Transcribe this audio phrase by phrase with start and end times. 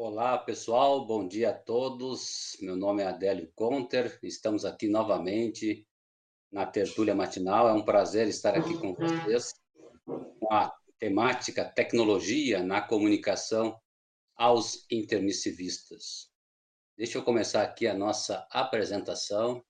[0.00, 2.56] Olá, pessoal, bom dia a todos.
[2.60, 5.84] Meu nome é Adélio Conter, estamos aqui novamente
[6.52, 7.68] na Tertúlia Matinal.
[7.68, 9.54] É um prazer estar aqui com vocês
[10.04, 13.76] com a temática Tecnologia na Comunicação
[14.36, 16.30] aos Intermissivistas.
[16.96, 19.64] Deixa eu começar aqui a nossa apresentação.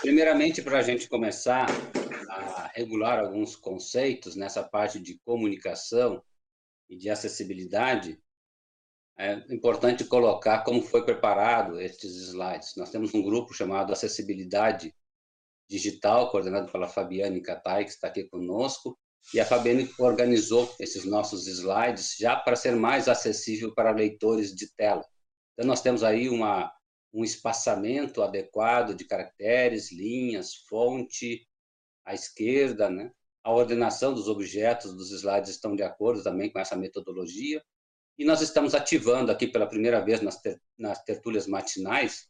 [0.00, 1.66] Primeiramente, para a gente começar
[2.28, 6.22] a regular alguns conceitos nessa parte de comunicação,
[6.90, 8.20] e de acessibilidade,
[9.16, 12.74] é importante colocar como foi preparado estes slides.
[12.76, 14.94] Nós temos um grupo chamado Acessibilidade
[15.68, 18.98] Digital, coordenado pela Fabiane Catai, que está aqui conosco,
[19.32, 24.74] e a Fabiane organizou esses nossos slides já para ser mais acessível para leitores de
[24.74, 25.04] tela.
[25.52, 26.72] Então, nós temos aí uma,
[27.12, 31.46] um espaçamento adequado de caracteres, linhas, fonte,
[32.04, 33.12] à esquerda, né?
[33.42, 37.62] A ordenação dos objetos dos slides estão de acordo também com essa metodologia.
[38.18, 42.28] E nós estamos ativando aqui pela primeira vez nas, ter, nas tertúlias matinais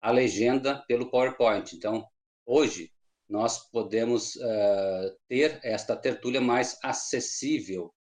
[0.00, 1.74] a legenda pelo PowerPoint.
[1.74, 2.06] Então,
[2.44, 2.92] hoje,
[3.28, 7.94] nós podemos uh, ter esta tertúlia mais acessível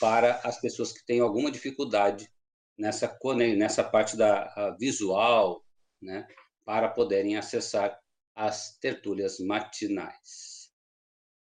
[0.00, 2.30] para as pessoas que têm alguma dificuldade
[2.78, 3.18] nessa,
[3.56, 5.64] nessa parte da visual,
[6.00, 6.26] né,
[6.64, 7.98] para poderem acessar
[8.36, 10.57] as tertúlias matinais.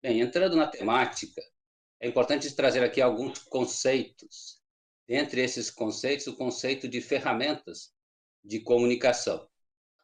[0.04, 1.40] Bem, entrando na temática,
[1.98, 4.60] é importante trazer aqui alguns conceitos.
[5.08, 7.90] Dentre esses conceitos, o conceito de ferramentas
[8.44, 9.48] de comunicação.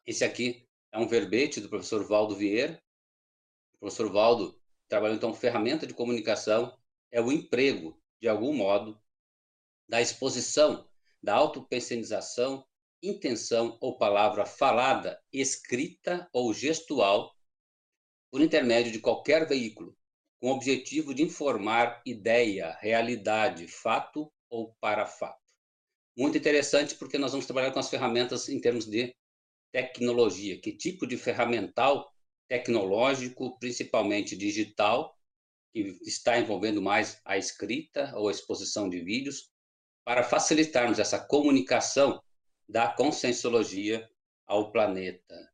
[0.03, 2.81] Esse aqui é um verbete do professor Valdo Vieira.
[3.75, 6.75] O professor Valdo trabalhou, então, ferramenta de comunicação
[7.11, 8.99] é o emprego, de algum modo,
[9.87, 10.89] da exposição,
[11.21, 12.65] da autopensenização,
[13.03, 17.31] intenção ou palavra falada, escrita ou gestual
[18.31, 19.95] por intermédio de qualquer veículo,
[20.39, 25.39] com o objetivo de informar ideia, realidade, fato ou para fato.
[26.17, 29.13] Muito interessante porque nós vamos trabalhar com as ferramentas em termos de
[29.71, 30.59] tecnologia.
[30.59, 32.11] Que tipo de ferramental
[32.47, 35.17] tecnológico, principalmente digital,
[35.73, 39.49] que está envolvendo mais a escrita ou a exposição de vídeos,
[40.03, 42.21] para facilitarmos essa comunicação
[42.67, 44.09] da conscienciologia
[44.45, 45.50] ao planeta.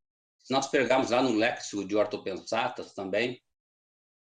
[0.50, 3.42] Nós pegarmos lá no Léxico de Ortopensatas também,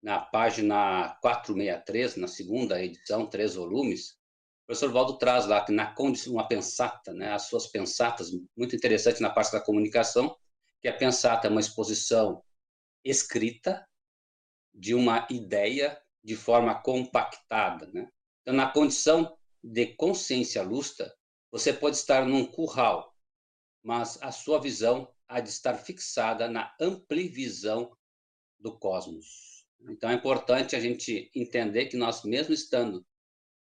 [0.01, 5.93] na página 463, na segunda edição, três volumes, o professor Valdo traz lá que na
[5.93, 10.35] condição, uma pensata, né, as suas pensatas, muito interessante na parte da comunicação,
[10.81, 12.43] que a pensata é uma exposição
[13.03, 13.85] escrita
[14.73, 17.87] de uma ideia de forma compactada.
[17.87, 18.07] Né?
[18.41, 21.13] Então, na condição de consciência lusta,
[21.51, 23.13] você pode estar num curral,
[23.83, 27.95] mas a sua visão há de estar fixada na amplivisão
[28.59, 29.65] do cosmos.
[29.87, 33.05] Então é importante a gente entender que nós, mesmo estando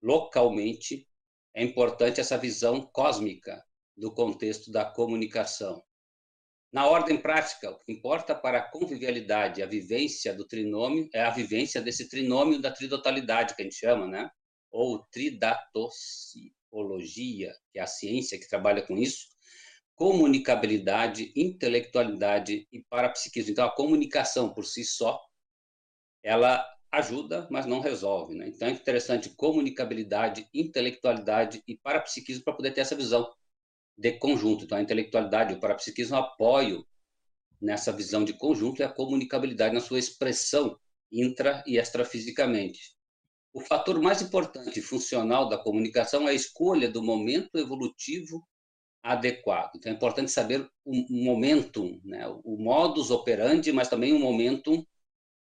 [0.02, 1.06] localmente,
[1.54, 3.62] é importante essa visão cósmica
[3.96, 5.80] do contexto da comunicação.
[6.72, 11.30] Na ordem prática, o que importa para a convivialidade, a vivência do trinômio, é a
[11.30, 14.30] vivência desse trinômio da tridotalidade, que a gente chama, né?
[14.70, 19.28] Ou tridatociologia, que é a ciência que trabalha com isso,
[19.98, 23.50] comunicabilidade, intelectualidade e parapsiquismo.
[23.50, 25.20] Então, a comunicação por si só,
[26.22, 28.32] ela ajuda, mas não resolve.
[28.36, 28.46] Né?
[28.48, 33.28] Então, é interessante comunicabilidade, intelectualidade e parapsiquismo para poder ter essa visão
[33.98, 34.64] de conjunto.
[34.64, 36.86] Então, a intelectualidade e o parapsiquismo apoiam
[37.60, 40.78] nessa visão de conjunto e a comunicabilidade na sua expressão
[41.10, 42.96] intra e extrafisicamente.
[43.52, 48.46] O fator mais importante funcional da comunicação é a escolha do momento evolutivo
[49.02, 49.72] adequado.
[49.76, 52.26] Então é importante saber o momentum, né?
[52.44, 54.84] o modus operandi, mas também o momentum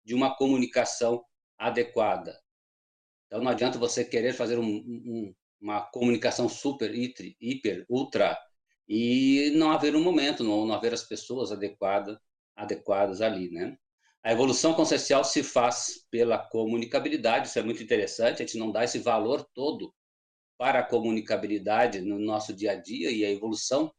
[0.05, 1.25] de uma comunicação
[1.59, 2.41] adequada.
[3.27, 8.39] Então não adianta você querer fazer um, um, uma comunicação super, hiper, hiper, ultra,
[8.89, 12.19] e não haver um momento, não, não haver as pessoas adequadas,
[12.57, 13.77] adequadas ali, né?
[14.23, 18.85] A evolução consciencial se faz pela comunicabilidade, isso é muito interessante, a gente não dá
[18.85, 19.93] esse valor todo
[20.63, 23.93] para a comunicabilidade no nosso dia a dia e a evolução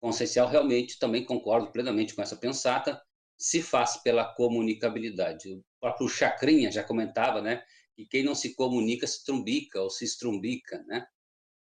[0.00, 3.00] consciencial, realmente também concordo plenamente com essa pensata,
[3.38, 5.54] se faz pela comunicabilidade.
[5.54, 7.62] O próprio Chacrinha já comentava, né,
[7.94, 11.06] que quem não se comunica se trumbica ou se estrumbica, né?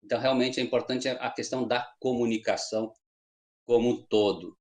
[0.04, 2.92] Então, realmente é importante a questão da comunicação
[3.64, 4.58] como um todo.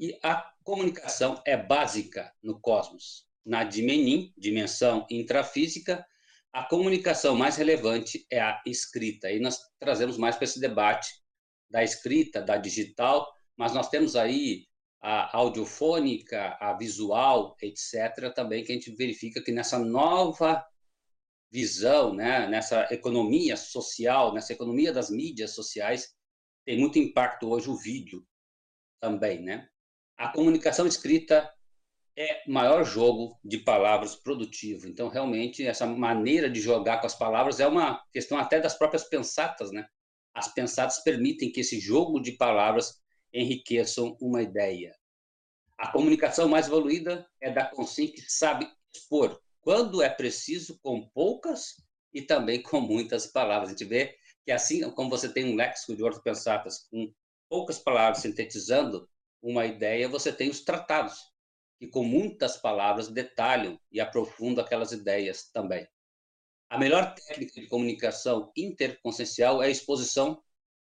[0.00, 3.24] E a comunicação é básica no cosmos.
[3.46, 6.04] Na Dimenim, dimensão intrafísica,
[6.52, 9.30] a comunicação mais relevante é a escrita.
[9.30, 11.10] E nós trazemos mais para esse debate
[11.70, 13.26] da escrita, da digital,
[13.56, 14.66] mas nós temos aí
[15.00, 20.64] a audiofônica, a visual, etc., também que a gente verifica que nessa nova
[21.50, 26.14] visão, né, nessa economia social, nessa economia das mídias sociais,
[26.64, 28.24] tem muito impacto hoje o vídeo
[29.00, 29.68] também, né?
[30.16, 31.50] A comunicação escrita
[32.16, 34.86] é maior jogo de palavras produtivo.
[34.86, 39.04] Então, realmente, essa maneira de jogar com as palavras é uma questão até das próprias
[39.04, 39.86] pensatas, né?
[40.34, 43.00] As pensatas permitem que esse jogo de palavras
[43.32, 44.94] enriqueçam uma ideia.
[45.78, 51.76] A comunicação mais evoluída é da consciência que sabe expor quando é preciso, com poucas
[52.12, 53.68] e também com muitas palavras.
[53.68, 54.14] A gente vê
[54.44, 57.12] que assim como você tem um léxico de ortopensatas com
[57.48, 59.08] poucas palavras sintetizando
[59.40, 61.31] uma ideia, você tem os tratados,
[61.82, 65.84] que com muitas palavras detalham e aprofundam aquelas ideias também.
[66.70, 70.40] A melhor técnica de comunicação interconsciencial é a exposição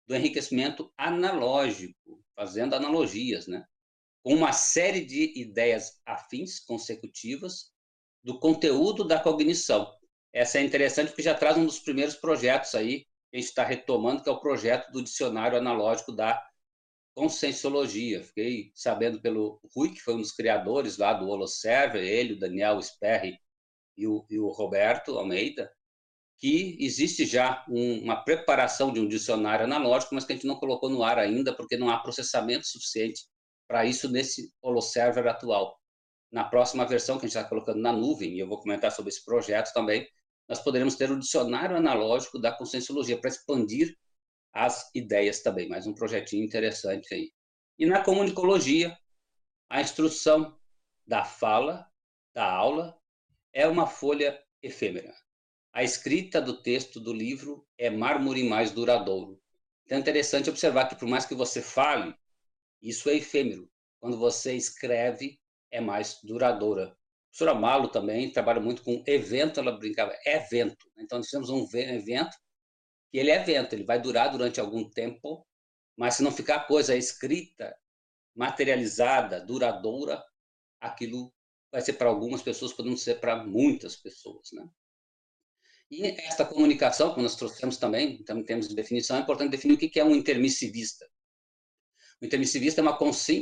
[0.06, 3.66] do enriquecimento analógico, fazendo analogias, né?
[4.22, 7.72] com uma série de ideias afins consecutivas
[8.24, 9.92] do conteúdo da cognição.
[10.32, 13.00] Essa é interessante porque já traz um dos primeiros projetos aí
[13.32, 16.40] que a gente está retomando, que é o projeto do dicionário analógico da
[17.16, 18.22] conscienciologia.
[18.24, 22.82] Fiquei sabendo pelo Rui, que foi um dos criadores lá do Holoserver, ele, o Daniel
[22.82, 23.38] Sperry
[23.98, 25.72] e o, e o Roberto Almeida,
[26.38, 30.58] que existe já um, uma preparação de um dicionário analógico, mas que a gente não
[30.58, 33.24] colocou no ar ainda, porque não há processamento suficiente
[33.68, 35.80] para isso nesse Holoserver atual.
[36.32, 39.10] Na próxima versão que a gente está colocando na nuvem, e eu vou comentar sobre
[39.10, 40.06] esse projeto também,
[40.50, 43.96] nós poderemos ter um dicionário analógico da conscienciologia para expandir
[44.56, 47.34] as ideias também, mais um projetinho interessante aí.
[47.78, 48.98] E na comunicologia,
[49.70, 50.58] a instrução
[51.06, 51.86] da fala,
[52.34, 52.98] da aula,
[53.52, 55.14] é uma folha efêmera.
[55.74, 59.42] A escrita do texto do livro é mármore mais duradouro.
[59.84, 62.16] Então é interessante observar que, por mais que você fale,
[62.82, 63.70] isso é efêmero.
[64.00, 65.38] Quando você escreve,
[65.70, 66.86] é mais duradoura.
[66.86, 66.96] A
[67.28, 70.90] professora Malo também trabalha muito com evento, ela brincava, é evento.
[70.98, 72.38] Então, nós temos um evento
[73.12, 75.46] que ele é evento, ele vai durar durante algum tempo,
[75.98, 77.76] mas se não ficar coisa escrita,
[78.36, 80.24] materializada, duradoura,
[80.80, 81.34] aquilo
[81.72, 84.68] vai ser para algumas pessoas, pode não ser para muitas pessoas, né?
[85.90, 89.76] E esta comunicação, como nós trouxemos também, então, em termos de definição, é importante definir
[89.76, 91.08] o que é um intermissivista.
[92.22, 92.98] O intermissivista é uma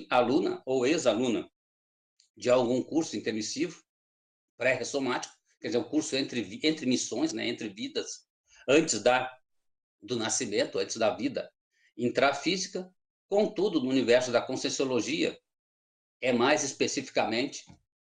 [0.10, 1.50] aluna ou ex-aluna
[2.36, 3.82] de algum curso intermissivo,
[4.58, 8.28] pré-ressomático, quer dizer, um curso entre, entre missões, né, entre vidas,
[8.68, 9.32] antes da
[10.04, 11.52] do nascimento, antes da vida
[11.98, 12.92] intrafísica.
[13.28, 15.40] Contudo, no universo da conscienciologia,
[16.22, 17.66] é mais especificamente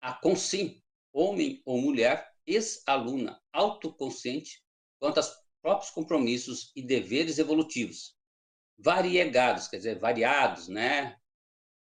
[0.00, 0.82] a consim,
[1.12, 4.62] homem ou mulher, ex-aluna, autoconsciente
[4.98, 8.16] quanto aos próprios compromissos e deveres evolutivos,
[8.78, 11.16] variegados, quer dizer, variados, né?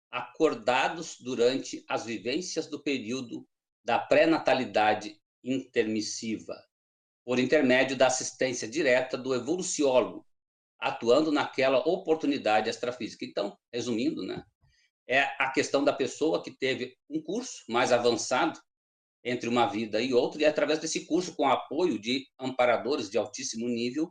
[0.10, 3.48] acordados durante as vivências do período
[3.84, 6.56] da pré-natalidade intermissiva,
[7.28, 10.26] por intermédio da assistência direta do evoluciólogo,
[10.80, 13.26] atuando naquela oportunidade extrafísica.
[13.26, 14.46] Então, resumindo, né,
[15.06, 18.58] é a questão da pessoa que teve um curso mais avançado
[19.26, 23.68] entre uma vida e outra, e através desse curso, com apoio de amparadores de altíssimo
[23.68, 24.10] nível,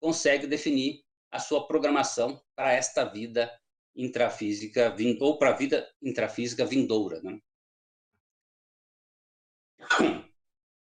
[0.00, 3.48] consegue definir a sua programação para esta vida
[3.94, 7.22] intrafísica ou para a vida intrafísica vindoura.
[7.22, 7.38] Né?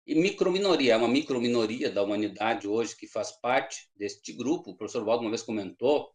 [0.08, 4.72] E microminoria, é uma microminoria da humanidade hoje que faz parte deste grupo.
[4.72, 6.10] O professor Waldo uma vez comentou,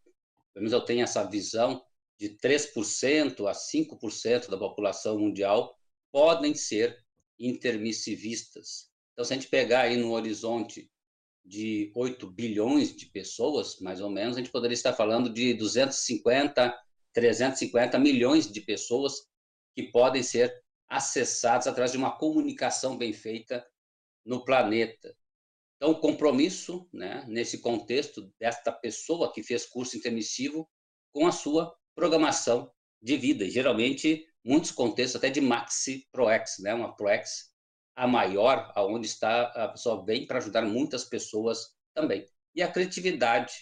[0.54, 1.84] pelo menos eu tenho essa visão,
[2.18, 5.76] de 3% a 5% da população mundial
[6.10, 7.04] podem ser
[7.38, 8.90] intermissivistas.
[9.12, 10.90] Então, se a gente pegar aí no horizonte
[11.44, 16.74] de 8 bilhões de pessoas, mais ou menos, a gente poderia estar falando de 250,
[17.12, 19.28] 350 milhões de pessoas
[19.74, 23.62] que podem ser acessadas através de uma comunicação bem feita
[24.24, 25.14] no planeta.
[25.76, 30.68] Então, o compromisso, né, nesse contexto, desta pessoa que fez curso intermissivo
[31.12, 33.50] com a sua programação de vida.
[33.50, 37.50] Geralmente, muitos contextos até de maxi proex, né, uma proex
[37.96, 42.26] a maior, aonde está a pessoa vem para ajudar muitas pessoas também.
[42.54, 43.52] E a criatividade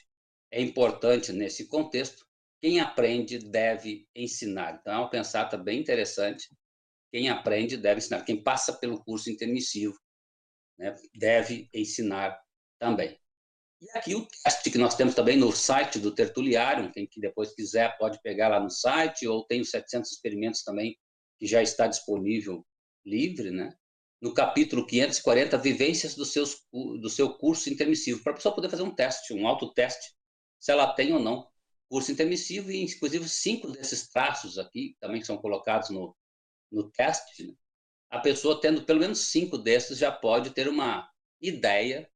[0.50, 2.26] é importante nesse contexto.
[2.60, 4.78] Quem aprende deve ensinar.
[4.78, 6.48] Então, é uma pensata bem interessante.
[7.10, 8.24] Quem aprende deve ensinar.
[8.24, 9.98] Quem passa pelo curso intermissivo
[10.80, 12.40] né, deve ensinar
[12.78, 13.16] também.
[13.82, 17.54] E aqui o teste que nós temos também no site do Tertuliário, quem que depois
[17.54, 20.98] quiser pode pegar lá no site, ou tem os 700 experimentos também
[21.38, 22.66] que já está disponível
[23.04, 23.74] livre, né?
[24.20, 28.82] No capítulo 540, vivências do, seus, do seu curso intermissivo, para a pessoa poder fazer
[28.82, 30.14] um teste, um autoteste,
[30.58, 31.48] se ela tem ou não
[31.88, 36.14] curso intermissivo, e inclusive cinco desses traços aqui também são colocados no,
[36.70, 37.54] no teste, né?
[38.10, 41.08] A pessoa tendo pelo menos cinco desses já pode ter uma
[41.40, 42.10] ideia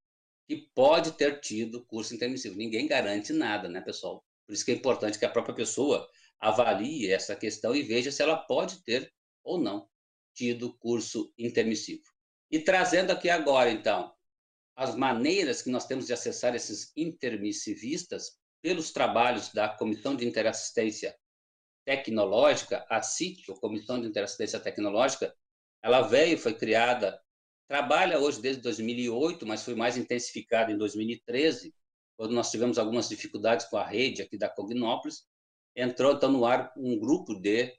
[0.47, 2.57] que pode ter tido curso intermissivo.
[2.57, 4.25] Ninguém garante nada, né, pessoal?
[4.47, 6.07] Por isso que é importante que a própria pessoa
[6.39, 9.11] avalie essa questão e veja se ela pode ter
[9.43, 9.89] ou não
[10.35, 12.03] tido curso intermissivo.
[12.51, 14.13] E trazendo aqui agora, então,
[14.77, 21.17] as maneiras que nós temos de acessar esses intermissivistas pelos trabalhos da Comissão de Interassistência
[21.87, 25.35] Tecnológica, a CIT, a Comissão de Interassistência Tecnológica,
[25.85, 27.21] ela veio, foi criada,
[27.69, 31.75] trabalha hoje desde 2008, mas foi mais intensificada em 2013,
[32.17, 35.27] quando nós tivemos algumas dificuldades com a rede aqui da Cognópolis,
[35.77, 37.71] entrou então no ar um grupo de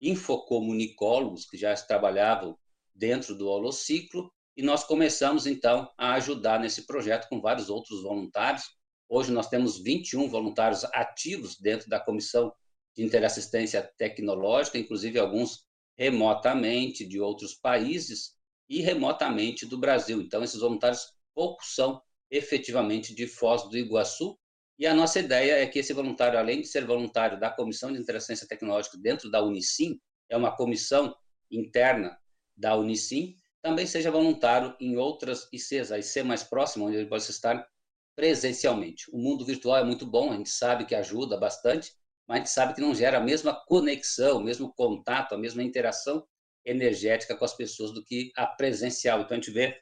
[0.00, 2.58] infocomunicólogos que já trabalhavam
[2.92, 8.64] dentro do holociclo e nós começamos então a ajudar nesse projeto com vários outros voluntários.
[9.08, 12.52] Hoje nós temos 21 voluntários ativos dentro da comissão
[12.96, 15.64] de interassistência tecnológica, inclusive alguns
[15.96, 18.34] remotamente de outros países
[18.68, 20.20] e remotamente do Brasil.
[20.20, 24.38] Então esses voluntários poucos são efetivamente de Foz do Iguaçu,
[24.78, 28.00] e a nossa ideia é que esse voluntário, além de ser voluntário da Comissão de
[28.00, 31.14] Interassistência Tecnológica dentro da Unicim, é uma comissão
[31.50, 32.18] interna
[32.56, 37.30] da Unicim, também seja voluntário em outras ICs, a IC mais próxima, onde ele possa
[37.30, 37.64] estar
[38.16, 39.04] presencialmente.
[39.12, 41.92] O mundo virtual é muito bom, a gente sabe que ajuda bastante,
[42.32, 45.62] mas a gente sabe que não gera a mesma conexão, o mesmo contato, a mesma
[45.62, 46.26] interação
[46.64, 49.20] energética com as pessoas do que a presencial.
[49.20, 49.78] Então a gente vê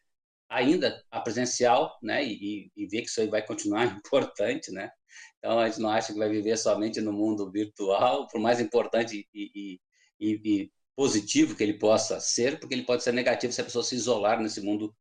[0.49, 4.91] ainda a presencial, né, e, e ver que isso aí vai continuar importante, né?
[5.39, 9.25] Então a gente não acha que vai viver somente no mundo virtual, por mais importante
[9.33, 9.79] e,
[10.19, 13.85] e, e, positivo que ele possa ser, porque ele pode ser negativo se a pessoa
[13.85, 14.93] se isolar nesse mundo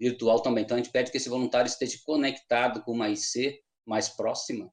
[0.00, 0.64] virtual também.
[0.64, 4.68] Então a gente pede que esse voluntário esteja conectado com uma IC mais próxima,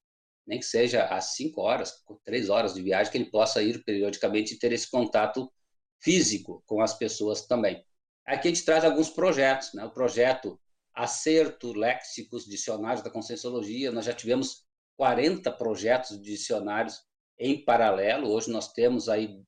[0.46, 4.54] nem que seja às cinco horas, três horas de viagem, que ele possa ir periodicamente
[4.54, 5.52] e ter esse contato
[6.00, 7.84] físico com as pessoas também.
[8.26, 9.84] Aqui a gente traz alguns projetos, né?
[9.86, 10.60] O projeto
[10.94, 14.66] Acerto Léxicos Dicionários da Conscienciologia, nós já tivemos
[14.98, 17.04] 40 projetos de dicionários
[17.38, 18.30] em paralelo.
[18.30, 19.44] Hoje nós temos aí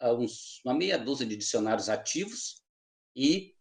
[0.00, 2.62] ah, uns, uma meia dúzia de dicionários ativos
[3.16, 3.54] e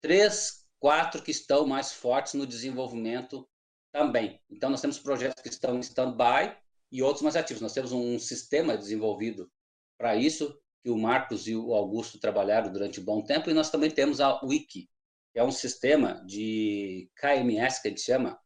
[0.00, 3.48] três, quatro que estão mais fortes no desenvolvimento
[3.96, 4.38] também.
[4.50, 6.54] Então, nós temos projetos que estão em stand-by
[6.92, 7.62] e outros mais ativos.
[7.62, 9.50] Nós temos um sistema desenvolvido
[9.98, 13.70] para isso, que o Marcos e o Augusto trabalharam durante um bom tempo, e nós
[13.70, 14.90] também temos a Wiki,
[15.32, 18.38] que é um sistema de KMS, que a gente chama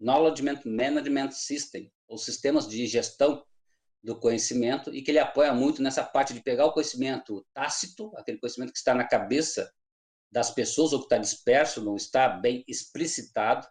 [0.00, 3.44] Knowledge Management System, ou sistemas de gestão
[4.02, 8.38] do conhecimento, e que ele apoia muito nessa parte de pegar o conhecimento tácito, aquele
[8.38, 9.70] conhecimento que está na cabeça
[10.32, 13.66] das pessoas, ou que está disperso, não está bem explicitado,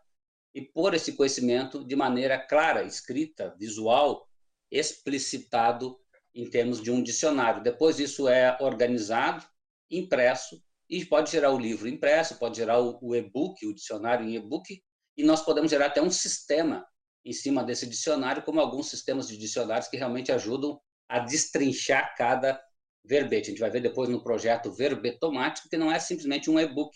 [0.54, 4.28] e pôr esse conhecimento de maneira clara, escrita, visual,
[4.72, 5.98] explicitado
[6.34, 7.64] em termos de um dicionário.
[7.64, 9.46] Depois isso é organizado,
[9.90, 14.82] impresso, e pode gerar o livro impresso, pode gerar o e-book, o dicionário em e-book,
[15.18, 16.86] e nós podemos gerar até um sistema
[17.26, 22.62] em cima desse dicionário, como alguns sistemas de dicionários que realmente ajudam a destrinchar cada
[23.04, 23.48] verbete.
[23.48, 26.96] A gente vai ver depois no projeto Verbetomático, que não é simplesmente um e-book.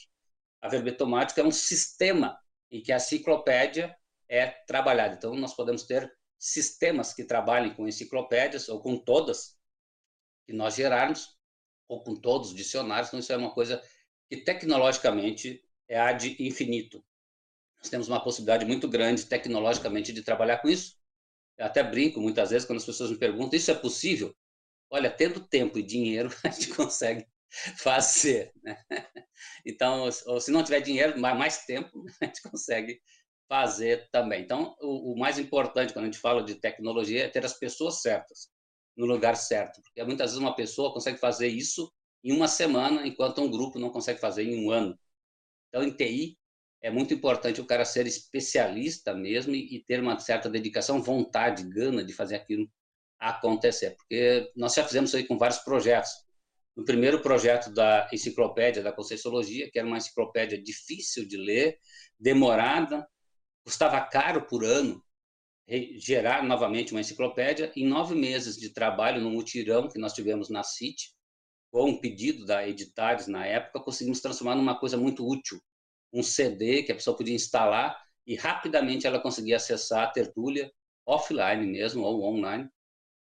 [0.62, 2.38] A Verbetomática é um sistema
[2.71, 3.95] em que a enciclopédia
[4.29, 5.15] é trabalhada.
[5.15, 9.57] Então, nós podemos ter sistemas que trabalhem com enciclopédias ou com todas
[10.45, 11.38] que nós gerarmos,
[11.88, 13.09] ou com todos os dicionários.
[13.09, 13.81] Então, isso é uma coisa
[14.29, 17.03] que tecnologicamente é ad infinito.
[17.79, 20.97] Nós temos uma possibilidade muito grande tecnologicamente de trabalhar com isso.
[21.57, 24.36] Eu até brinco muitas vezes quando as pessoas me perguntam: isso é possível?
[24.89, 27.25] Olha, tendo tempo e dinheiro, a gente consegue
[27.80, 28.51] fazer.
[28.63, 28.77] Né?
[29.66, 33.00] Então, ou se não tiver dinheiro, mais tempo, a gente consegue
[33.48, 34.42] fazer também.
[34.42, 38.01] Então, o, o, mais importante quando a gente fala de tecnologia é ter as pessoas
[38.01, 38.50] certas
[38.96, 41.92] no lugar certo, porque muitas vezes uma pessoa consegue fazer isso
[42.24, 44.98] em uma semana, enquanto um grupo não consegue fazer em um ano.
[45.70, 46.38] Então, em TI,
[46.82, 51.63] é muito importante o cara ser especialista mesmo e, e ter uma certa dedicação, vontade,
[51.70, 52.70] gana de fazer aquilo
[53.20, 56.12] acontecer, porque nós já fizemos isso aí com vários projetos.
[56.77, 61.79] No primeiro projeto da enciclopédia da Conscienciologia, que era uma enciclopédia difícil de ler,
[62.19, 63.10] demorada,
[63.65, 65.03] custava caro por ano
[65.98, 67.72] gerar novamente uma enciclopédia.
[67.75, 71.15] Em nove meses de trabalho no mutirão que nós tivemos na CIT,
[71.72, 75.60] com um pedido da Editares na época, conseguimos transformar numa coisa muito útil.
[76.13, 80.72] Um CD que a pessoa podia instalar e rapidamente ela conseguia acessar a tertúlia
[81.05, 82.69] offline mesmo, ou online,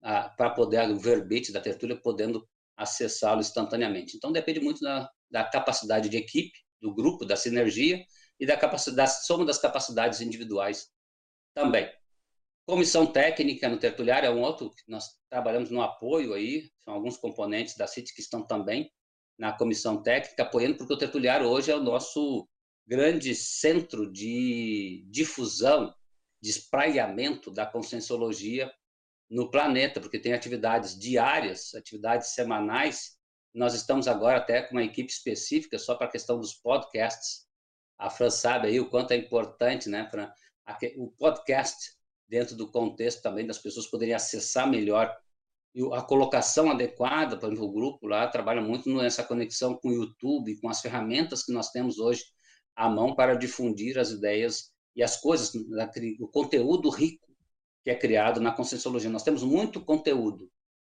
[0.02, 2.46] para poder, o verbete da tertúlia, podendo
[2.78, 4.16] acessá-lo instantaneamente.
[4.16, 8.06] Então, depende muito da, da capacidade de equipe, do grupo, da sinergia,
[8.40, 10.88] e da capacidade, soma das capacidades individuais
[11.54, 11.92] também.
[12.66, 17.18] Comissão técnica no tertuliário é um outro que nós trabalhamos no apoio aí, são alguns
[17.18, 18.92] componentes da CIT que estão também
[19.38, 22.48] na comissão técnica apoiando, porque o tertuliário hoje é o nosso
[22.86, 25.94] grande centro de difusão,
[26.42, 28.72] de espraiamento da conscienciologia
[29.30, 33.18] no planeta, porque tem atividades diárias, atividades semanais.
[33.54, 37.46] Nós estamos agora até com uma equipe específica só para a questão dos podcasts.
[37.98, 40.32] A Fran sabe aí o quanto é importante, né, Fran?
[40.98, 41.92] O podcast
[42.28, 45.16] dentro do contexto também das pessoas poderem acessar melhor
[45.78, 49.94] e a colocação adequada, por exemplo, o grupo lá trabalha muito nessa conexão com o
[49.94, 52.24] YouTube, com as ferramentas que nós temos hoje
[52.76, 55.54] à mão para difundir as ideias e as coisas,
[56.20, 57.27] o conteúdo rico
[57.88, 59.10] que é criado na Conscienciologia.
[59.10, 60.52] Nós temos muito conteúdo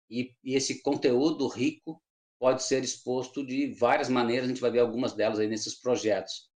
[0.09, 2.03] e, e esse conteúdo rico
[2.37, 6.49] pode ser exposto de várias maneiras, a gente vai ver algumas delas aí nesses projetos.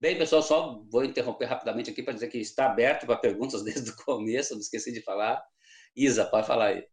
[0.00, 3.88] Bem, pessoal, só vou interromper rapidamente aqui para dizer que está aberto para perguntas desde
[3.88, 5.40] o começo, não esqueci de falar.
[5.94, 6.84] Isa, pode falar aí.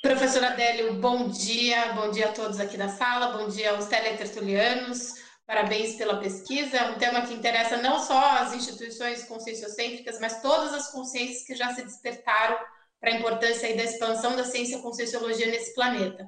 [0.00, 5.23] Professora Adélio, bom dia, bom dia a todos aqui da sala, bom dia aos teletertulianos,
[5.46, 10.72] parabéns pela pesquisa, é um tema que interessa não só as instituições conscienciocêntricas, mas todas
[10.72, 12.58] as consciências que já se despertaram
[13.00, 16.26] para a importância da expansão da ciência conscienciologia nesse planeta.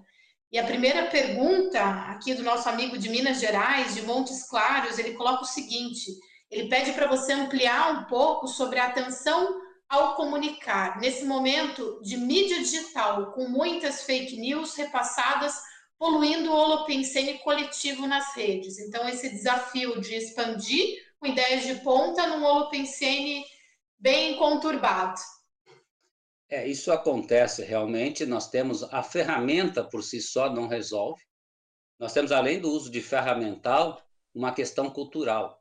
[0.53, 5.15] E a primeira pergunta aqui do nosso amigo de Minas Gerais, de Montes Claros, ele
[5.15, 6.07] coloca o seguinte,
[6.51, 12.17] ele pede para você ampliar um pouco sobre a atenção ao comunicar, nesse momento de
[12.17, 15.55] mídia digital, com muitas fake news repassadas,
[15.99, 18.79] poluindo o holopensene coletivo nas redes.
[18.79, 23.45] Então, esse desafio de expandir com ideias de ponta num holopensene
[23.99, 25.21] bem conturbado.
[26.49, 28.25] É, isso acontece realmente.
[28.25, 31.23] Nós temos a ferramenta por si só não resolve.
[31.99, 34.01] Nós temos, além do uso de ferramental,
[34.35, 35.61] uma questão cultural.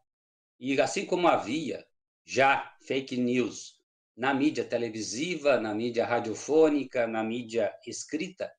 [0.60, 1.86] E assim como havia
[2.26, 3.76] já fake news
[4.16, 8.52] na mídia televisiva, na mídia radiofônica, na mídia escrita,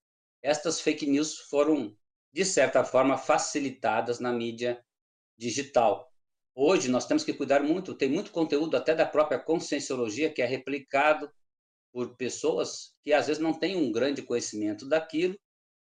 [0.42, 1.96] estas fake news foram,
[2.32, 4.82] de certa forma, facilitadas na mídia
[5.36, 6.12] digital.
[6.54, 10.46] Hoje nós temos que cuidar muito, tem muito conteúdo até da própria conscienciologia que é
[10.46, 11.30] replicado
[11.92, 15.36] por pessoas que às vezes não têm um grande conhecimento daquilo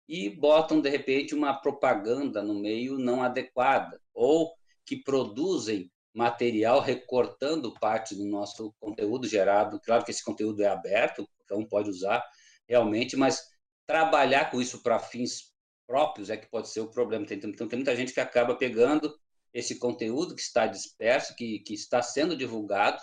[0.07, 4.53] e botam de repente uma propaganda no meio não adequada ou
[4.85, 9.79] que produzem material recortando parte do nosso conteúdo gerado.
[9.81, 12.23] Claro que esse conteúdo é aberto, um pode usar
[12.67, 13.45] realmente, mas
[13.87, 15.53] trabalhar com isso para fins
[15.87, 17.25] próprios é que pode ser o problema.
[17.29, 19.17] Então, tem muita gente que acaba pegando
[19.53, 23.01] esse conteúdo que está disperso, que, que está sendo divulgado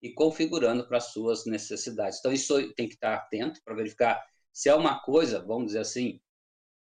[0.00, 2.20] e configurando para as suas necessidades.
[2.20, 6.20] Então, isso tem que estar atento para verificar se é uma coisa, vamos dizer assim,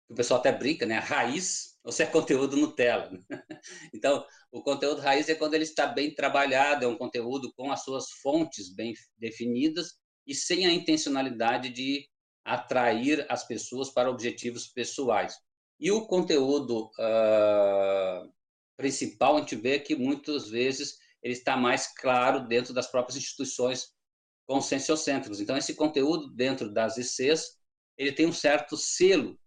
[0.09, 0.99] o pessoal até brinca, né?
[0.99, 3.11] Raiz ou se é conteúdo Nutella.
[3.95, 7.85] Então, o conteúdo raiz é quando ele está bem trabalhado, é um conteúdo com as
[7.85, 12.09] suas fontes bem definidas e sem a intencionalidade de
[12.45, 15.37] atrair as pessoas para objetivos pessoais.
[15.79, 18.31] E o conteúdo uh,
[18.77, 23.89] principal, a gente vê que muitas vezes ele está mais claro dentro das próprias instituições
[24.47, 25.41] conscienciocêntricas.
[25.41, 27.59] Então, esse conteúdo dentro das ICs,
[27.97, 29.39] ele tem um certo selo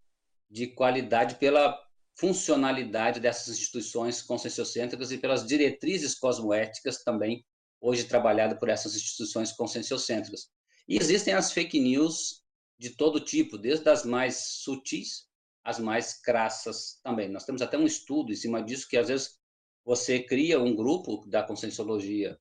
[0.50, 1.78] de qualidade pela
[2.16, 7.44] funcionalidade dessas instituições conscienciocêntricas e pelas diretrizes cosmoéticas também,
[7.80, 10.48] hoje trabalhada por essas instituições conscienciocêntricas.
[10.88, 12.43] E existem as fake news
[12.78, 15.28] de todo tipo, desde as mais sutis
[15.62, 17.28] às mais crassas também.
[17.28, 19.38] Nós temos até um estudo em cima disso, que às vezes
[19.84, 22.38] você cria um grupo da conscienciologia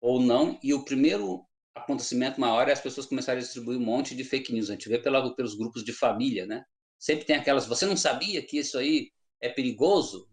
[0.00, 4.14] ou não, e o primeiro acontecimento maior é as pessoas começarem a distribuir um monte
[4.14, 4.70] de fake news.
[4.70, 6.64] A gente vê pela, pelos grupos de família, né?
[6.98, 10.28] Sempre tem aquelas, você não sabia que isso aí é perigoso?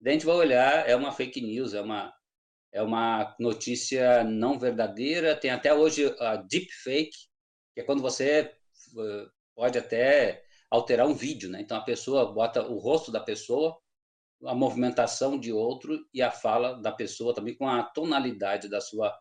[0.00, 2.12] Daí a gente vai olhar, é uma fake news, é uma,
[2.72, 5.36] é uma notícia não verdadeira.
[5.36, 7.16] Tem até hoje a deepfake,
[7.74, 8.50] que é quando você
[9.54, 11.60] pode até alterar um vídeo, né?
[11.60, 13.76] Então a pessoa bota o rosto da pessoa,
[14.44, 19.16] a movimentação de outro e a fala da pessoa também com a tonalidade da sua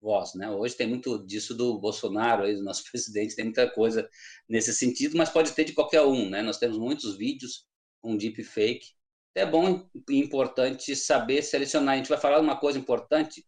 [0.00, 0.50] voz, né?
[0.50, 4.08] Hoje tem muito disso do Bolsonaro, aí, do nosso presidente, tem muita coisa
[4.48, 6.42] nesse sentido, mas pode ter de qualquer um, né?
[6.42, 7.66] Nós temos muitos vídeos
[8.00, 8.96] com deepfake.
[9.34, 11.94] É bom e importante saber selecionar.
[11.94, 13.46] A gente vai falar uma coisa importante,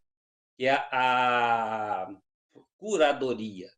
[0.57, 2.09] que é a
[2.77, 3.69] curadoria.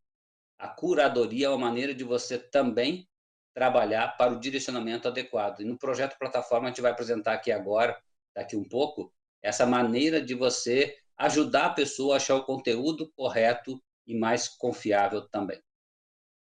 [0.63, 3.11] A curadoria é uma maneira de você também
[3.53, 5.59] trabalhar para o direcionamento adequado.
[5.59, 8.01] E no projeto plataforma a gente vai apresentar aqui agora,
[8.33, 13.83] daqui um pouco, essa maneira de você ajudar a pessoa a achar o conteúdo correto
[14.07, 15.61] e mais confiável também.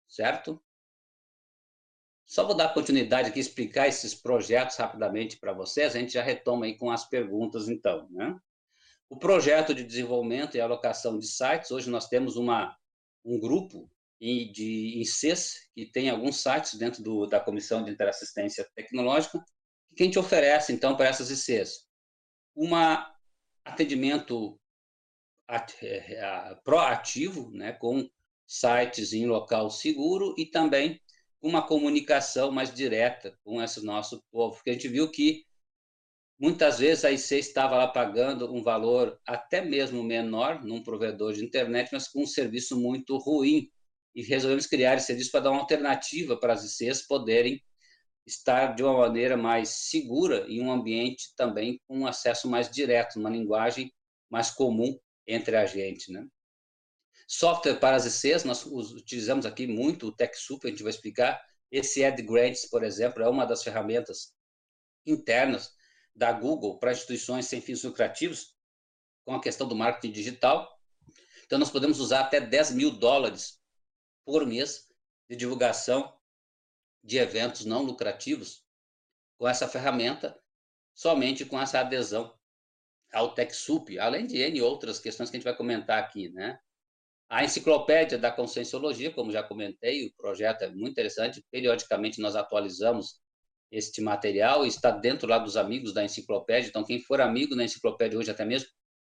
[0.08, 0.64] Certo?
[2.26, 6.66] Só vou dar continuidade aqui, explicar esses projetos rapidamente para vocês, a gente já retoma
[6.66, 8.08] aí com as perguntas, então.
[8.10, 8.40] Né?
[9.10, 12.74] O projeto de desenvolvimento e alocação de sites, hoje nós temos uma,
[13.26, 19.44] um grupo de INCES, que tem alguns sites dentro do, da Comissão de Interassistência Tecnológica,
[19.96, 21.88] que a gente oferece, então, para essas ICs?
[22.56, 22.70] Um
[23.66, 24.60] atendimento
[25.82, 28.08] é, proativo, né, com
[28.46, 31.02] sites em local seguro e também
[31.42, 35.46] uma comunicação mais direta com esse nosso povo, porque a gente viu que
[36.40, 41.44] muitas vezes a IC estava lá pagando um valor até mesmo menor num provedor de
[41.44, 43.70] internet, mas com um serviço muito ruim.
[44.18, 47.64] E resolvemos criar esse serviço para dar uma alternativa para as ICs poderem
[48.26, 53.20] estar de uma maneira mais segura em um ambiente também com um acesso mais direto,
[53.20, 53.94] uma linguagem
[54.28, 56.26] mais comum entre a gente, né?
[57.28, 61.40] Software para as ICs, nós utilizamos aqui muito o TechSoup, a gente vai explicar.
[61.72, 64.34] Esse AdGrants, por exemplo, é uma das ferramentas
[65.06, 65.70] internas
[66.16, 68.56] da Google para instituições sem fins lucrativos,
[69.24, 70.76] com a questão do marketing digital.
[71.46, 73.58] Então, nós podemos usar até 10 mil dólares
[74.28, 74.90] por mês
[75.30, 76.14] de divulgação
[77.02, 78.62] de eventos não lucrativos
[79.38, 80.38] com essa ferramenta,
[80.94, 82.38] somente com essa adesão
[83.14, 86.60] ao TechSoup, além de N outras questões que a gente vai comentar aqui, né?
[87.30, 91.42] A enciclopédia da Conscienciologia, como já comentei, o projeto é muito interessante.
[91.50, 93.22] Periodicamente nós atualizamos
[93.72, 96.68] este material está dentro lá dos amigos da enciclopédia.
[96.68, 98.70] Então, quem for amigo da enciclopédia hoje, até mesmo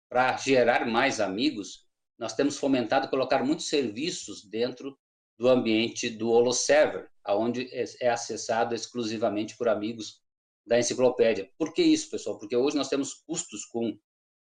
[0.08, 1.89] para gerar mais amigos,
[2.20, 4.98] nós temos fomentado colocar muitos serviços dentro
[5.38, 7.70] do ambiente do HoloServer, onde
[8.02, 10.22] é acessado exclusivamente por amigos
[10.68, 11.50] da enciclopédia.
[11.58, 12.38] Por que isso, pessoal?
[12.38, 13.98] Porque hoje nós temos custos com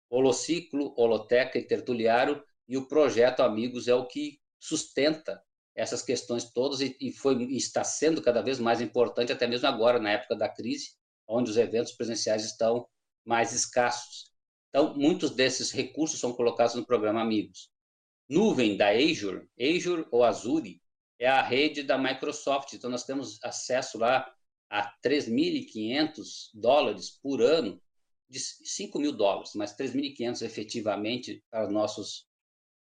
[0.10, 5.42] Holociclo, Holoteca e Tertuliário e o projeto Amigos é o que sustenta
[5.74, 10.00] essas questões todas e foi e está sendo cada vez mais importante até mesmo agora
[10.00, 10.92] na época da crise,
[11.26, 12.86] onde os eventos presenciais estão
[13.26, 14.31] mais escassos.
[14.72, 17.70] Então, muitos desses recursos são colocados no programa Amigos.
[18.28, 20.82] Nuvem da Azure, Azure ou Azure,
[21.20, 22.74] é a rede da Microsoft.
[22.74, 24.34] Então, nós temos acesso lá
[24.70, 27.82] a 3.500 dólares por ano,
[28.30, 32.26] de 5 mil dólares, mas 3.500 efetivamente para nossos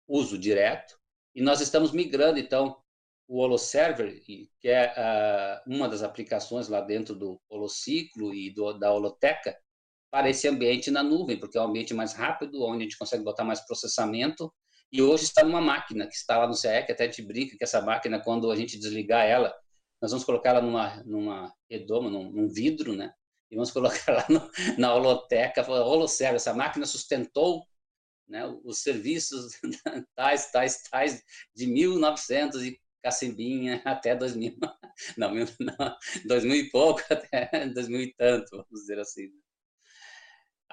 [0.06, 0.96] uso direto,
[1.34, 2.80] e nós estamos migrando, então,
[3.26, 8.92] o HoloServer, que é uh, uma das aplicações lá dentro do Holociclo e do, da
[8.92, 9.58] Holoteca,
[10.14, 13.24] para esse ambiente na nuvem, porque é um ambiente mais rápido, onde a gente consegue
[13.24, 14.54] botar mais processamento,
[14.92, 17.64] e hoje está numa máquina que está lá no CE, que até te brinca que
[17.64, 19.52] essa máquina, quando a gente desligar ela,
[20.00, 23.12] nós vamos colocar ela numa, numa redoma, num, num vidro, né?
[23.50, 24.48] E vamos colocar lá no,
[24.78, 26.36] na holoteca, holoserver.
[26.36, 27.66] Essa máquina sustentou
[28.28, 29.58] né, os serviços
[30.14, 31.24] tais, tais, tais,
[31.56, 34.56] de 1900 e cacimbinha até 2000,
[35.18, 39.43] não, não 2000 e pouco, até 2000 e tanto, vamos dizer assim.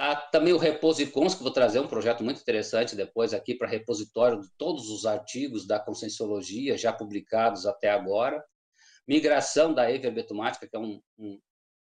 [0.01, 4.41] Há também o Reposicons, que vou trazer um projeto muito interessante depois aqui para repositório
[4.41, 8.43] de todos os artigos da Conscienciologia já publicados até agora.
[9.07, 11.39] Migração da everbetomática, que é um, um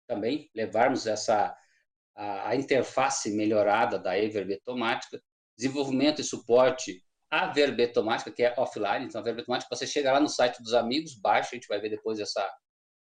[0.08, 1.56] também levarmos essa
[2.16, 5.22] a, a interface melhorada da everbetomática
[5.56, 9.06] desenvolvimento e suporte à verbetomática, que é offline.
[9.06, 11.90] Então, a verbetomática, você chega lá no site dos amigos, baixa, a gente vai ver
[11.90, 12.52] depois essa,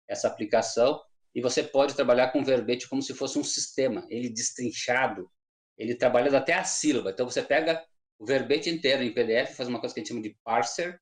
[0.09, 1.02] essa aplicação,
[1.35, 5.29] e você pode trabalhar com verbete como se fosse um sistema, ele destrinchado,
[5.77, 7.11] ele trabalha até a sílaba.
[7.11, 7.85] Então, você pega
[8.18, 11.01] o verbete inteiro em PDF, faz uma coisa que a gente chama de parser,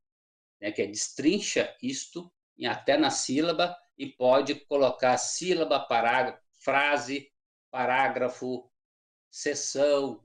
[0.60, 2.32] né, que é destrincha isto
[2.64, 7.30] até na sílaba e pode colocar sílaba, parágrafo, frase,
[7.70, 8.70] parágrafo,
[9.30, 10.24] sessão,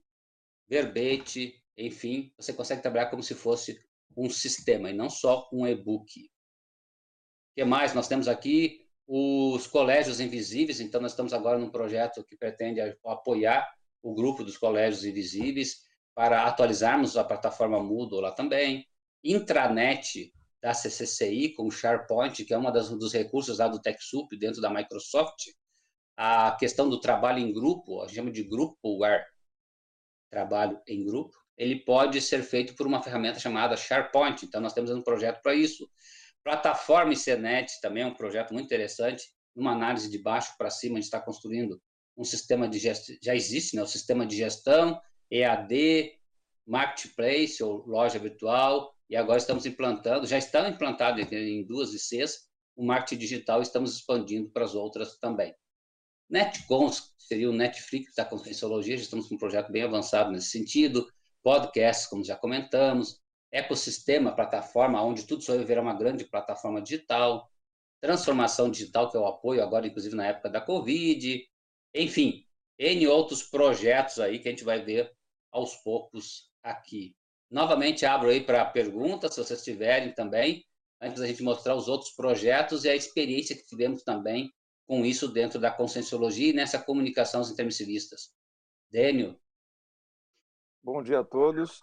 [0.67, 3.79] verbete, enfim, você consegue trabalhar como se fosse
[4.15, 6.19] um sistema e não só um e-book.
[6.21, 6.29] O
[7.55, 7.93] que mais?
[7.93, 13.67] Nós temos aqui os colégios invisíveis, então nós estamos agora num projeto que pretende apoiar
[14.03, 15.77] o grupo dos colégios invisíveis
[16.13, 18.85] para atualizarmos a plataforma Moodle lá também.
[19.23, 24.35] Intranet da CCCI com o SharePoint, que é uma das, dos recursos lá do TechSoup
[24.37, 25.45] dentro da Microsoft.
[26.17, 29.25] A questão do trabalho em grupo, a gente chama de Groupware,
[30.29, 34.45] trabalho em grupo, ele pode ser feito por uma ferramenta chamada SharePoint.
[34.45, 35.89] Então, nós temos um projeto para isso.
[36.47, 39.25] Plataforma ICNET também é um projeto muito interessante.
[39.53, 41.77] Numa análise de baixo para cima, a gente está construindo
[42.15, 43.83] um sistema de gestão, já existe, né?
[43.83, 44.97] o sistema de gestão,
[45.29, 46.13] EAD,
[46.65, 52.85] Marketplace, ou loja virtual, e agora estamos implantando, já está implantado em duas ICs, o
[52.85, 55.53] marketing digital, estamos expandindo para as outras também.
[56.29, 61.05] Netcons, seria o Netflix da Conscienciologia, já estamos com um projeto bem avançado nesse sentido,
[61.43, 63.19] podcasts, como já comentamos,
[63.57, 67.49] ecossistema, plataforma, onde tudo isso vai virar uma grande plataforma digital,
[67.99, 71.43] transformação digital, que é o apoio agora, inclusive na época da Covid,
[71.93, 72.45] enfim,
[72.77, 75.11] N outros projetos aí que a gente vai ver
[75.51, 77.15] aos poucos aqui.
[77.49, 80.63] Novamente, abro aí para perguntas, se vocês tiverem também,
[81.01, 84.51] antes da gente mostrar os outros projetos e a experiência que tivemos também
[84.85, 88.31] com isso dentro da conscienciologia e nessa comunicação intermissivistas.
[88.89, 89.39] Dênio.
[90.83, 91.81] Bom dia a todos.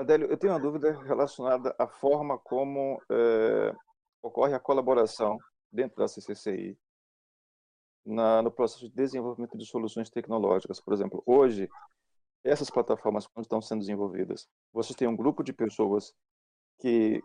[0.00, 3.74] Adélio, eu tenho uma dúvida relacionada à forma como é,
[4.22, 5.38] ocorre a colaboração
[5.70, 6.74] dentro da CCCI
[8.06, 10.80] na, no processo de desenvolvimento de soluções tecnológicas.
[10.80, 11.68] Por exemplo, hoje,
[12.42, 16.14] essas plataformas, quando estão sendo desenvolvidas, vocês têm um grupo de pessoas
[16.78, 17.22] que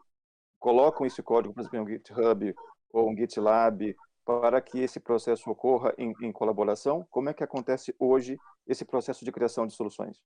[0.60, 2.54] colocam esse código, por exemplo, em um GitHub
[2.92, 7.08] ou um GitLab, para que esse processo ocorra em, em colaboração?
[7.10, 10.20] Como é que acontece hoje esse processo de criação de soluções?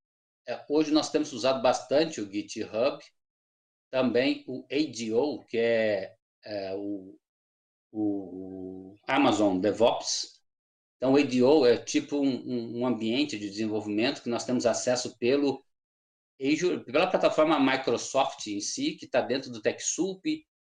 [0.50, 3.00] É, hoje nós temos usado bastante o GitHub,
[3.92, 7.16] também o ADO, que é, é o,
[7.92, 10.42] o, Amazon DevOps.
[10.98, 15.64] Então, o ADO é tipo um, um, ambiente de desenvolvimento que nós temos acesso pelo
[16.42, 20.28] Azure, pela plataforma Microsoft em si, que está dentro do TechSoup,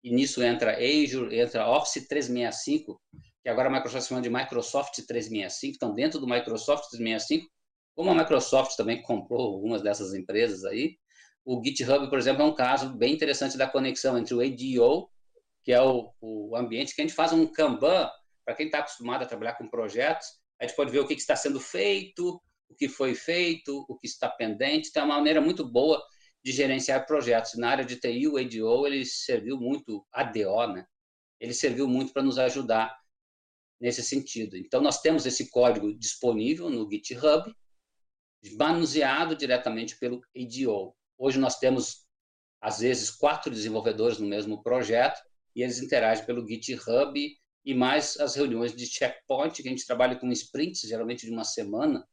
[0.04, 3.00] e nisso entra Azure, entra Office 365,
[3.42, 7.50] que agora a Microsoft chama de Microsoft 365, então dentro do Microsoft 365,
[7.94, 10.96] como a Microsoft também comprou algumas dessas empresas aí,
[11.44, 15.10] o GitHub, por exemplo, é um caso bem interessante da conexão entre o ADO,
[15.62, 18.10] que é o, o ambiente que a gente faz um Kanban,
[18.44, 20.26] para quem está acostumado a trabalhar com projetos,
[20.60, 23.96] a gente pode ver o que, que está sendo feito, o que foi feito, o
[23.96, 26.02] que está pendente, então é uma maneira muito boa
[26.42, 27.54] de gerenciar projetos.
[27.54, 30.86] Na área de TI, o ADO, ele serviu muito, ADO, né?
[31.40, 32.96] Ele serviu muito para nos ajudar
[33.80, 34.56] nesse sentido.
[34.56, 37.54] Então, nós temos esse código disponível no GitHub,
[38.52, 40.94] manuseado diretamente pelo ADO.
[41.16, 42.04] Hoje nós temos,
[42.60, 45.20] às vezes, quatro desenvolvedores no mesmo projeto
[45.54, 47.18] e eles interagem pelo GitHub
[47.64, 51.44] e mais as reuniões de checkpoint, que a gente trabalha com sprints, geralmente de uma
[51.44, 52.06] semana,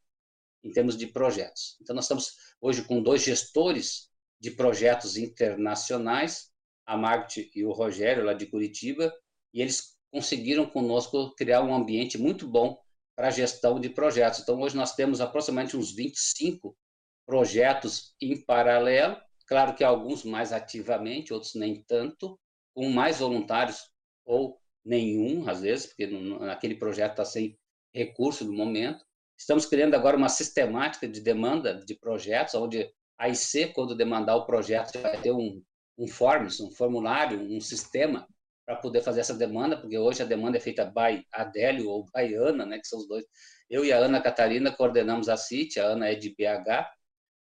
[0.64, 1.78] em termos de projetos.
[1.82, 6.52] Então, nós estamos hoje com dois gestores de projetos internacionais,
[6.86, 9.14] a Margot e o Rogério, lá de Curitiba,
[9.54, 12.78] e eles conseguiram conosco criar um ambiente muito bom
[13.22, 14.40] para a gestão de projetos.
[14.40, 16.76] Então, hoje nós temos aproximadamente uns 25
[17.24, 22.40] projetos em paralelo, claro que alguns mais ativamente, outros nem tanto,
[22.74, 23.92] com mais voluntários
[24.26, 27.56] ou nenhum, às vezes, porque naquele projeto está sem
[27.94, 29.06] recurso no momento.
[29.38, 34.48] Estamos criando agora uma sistemática de demanda de projetos, onde a IC, quando demandar o
[34.48, 35.62] projeto, vai ter um,
[35.96, 38.28] um forms, um formulário, um sistema
[38.72, 42.34] para poder fazer essa demanda, porque hoje a demanda é feita by Adélio ou by
[42.36, 43.26] Ana, né, que são os dois.
[43.70, 46.90] Eu e a Ana Catarina coordenamos a CIT, a Ana é de BH,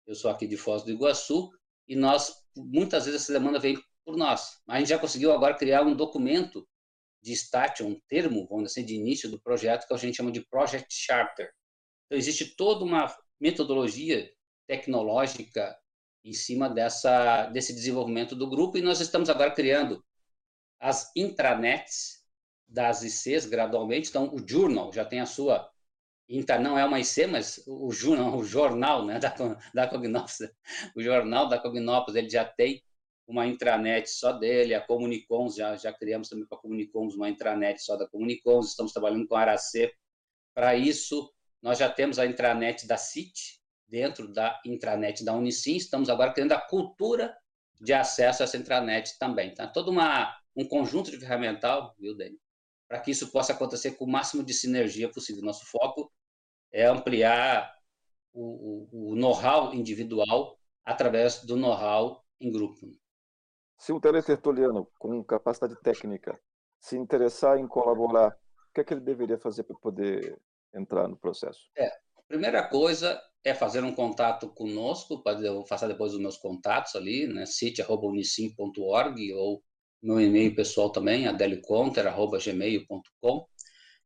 [0.07, 1.51] eu sou aqui de Foz do Iguaçu,
[1.89, 4.59] e nós, muitas vezes, essa demanda vem por nós.
[4.69, 6.69] A gente já conseguiu agora criar um documento
[7.23, 10.31] de start, um termo, vamos dizer assim, de início do projeto, que a gente chama
[10.31, 11.51] de Project Charter.
[12.07, 13.07] Então, existe toda uma
[13.41, 14.31] metodologia
[14.67, 15.75] tecnológica
[16.23, 20.05] em cima dessa, desse desenvolvimento do grupo, e nós estamos agora criando
[20.81, 22.25] as intranets
[22.69, 24.09] das ICs gradualmente.
[24.09, 25.71] Então, o Journal já tem a sua
[26.29, 27.89] intra, não é uma IC, mas o
[28.37, 29.35] o jornal né, da,
[29.73, 30.39] da Cognops,
[30.95, 32.83] o jornal da Cognops, ele já tem
[33.27, 37.83] uma intranet só dele, a Comunicons, já, já criamos também para a Comunicons uma intranet
[37.83, 39.93] só da Comunicons, estamos trabalhando com a Aracê.
[40.55, 46.09] Para isso, nós já temos a intranet da CIT, dentro da intranet da Unicim, estamos
[46.09, 47.37] agora criando a cultura
[47.81, 49.55] de acesso a essa intranet também.
[49.55, 49.67] Tá?
[49.67, 52.38] Toda uma um conjunto de ferramental, viu, Dani?
[52.88, 55.42] Para que isso possa acontecer com o máximo de sinergia possível.
[55.42, 56.11] Nosso foco
[56.73, 57.75] é ampliar
[58.33, 62.90] o, o, o know-how individual através do know-how em grupo.
[63.79, 66.40] Se um teletertuliano com capacidade técnica
[66.81, 70.38] se interessar em colaborar, o que é que ele deveria fazer para poder
[70.75, 71.69] entrar no processo?
[71.77, 71.90] É,
[72.29, 77.27] primeira coisa é fazer um contato conosco, eu vou passar depois os meus contatos ali,
[77.27, 79.62] né, site.unicim.org ou
[80.07, 83.47] meu e-mail pessoal também, adelioconter.gmail.com.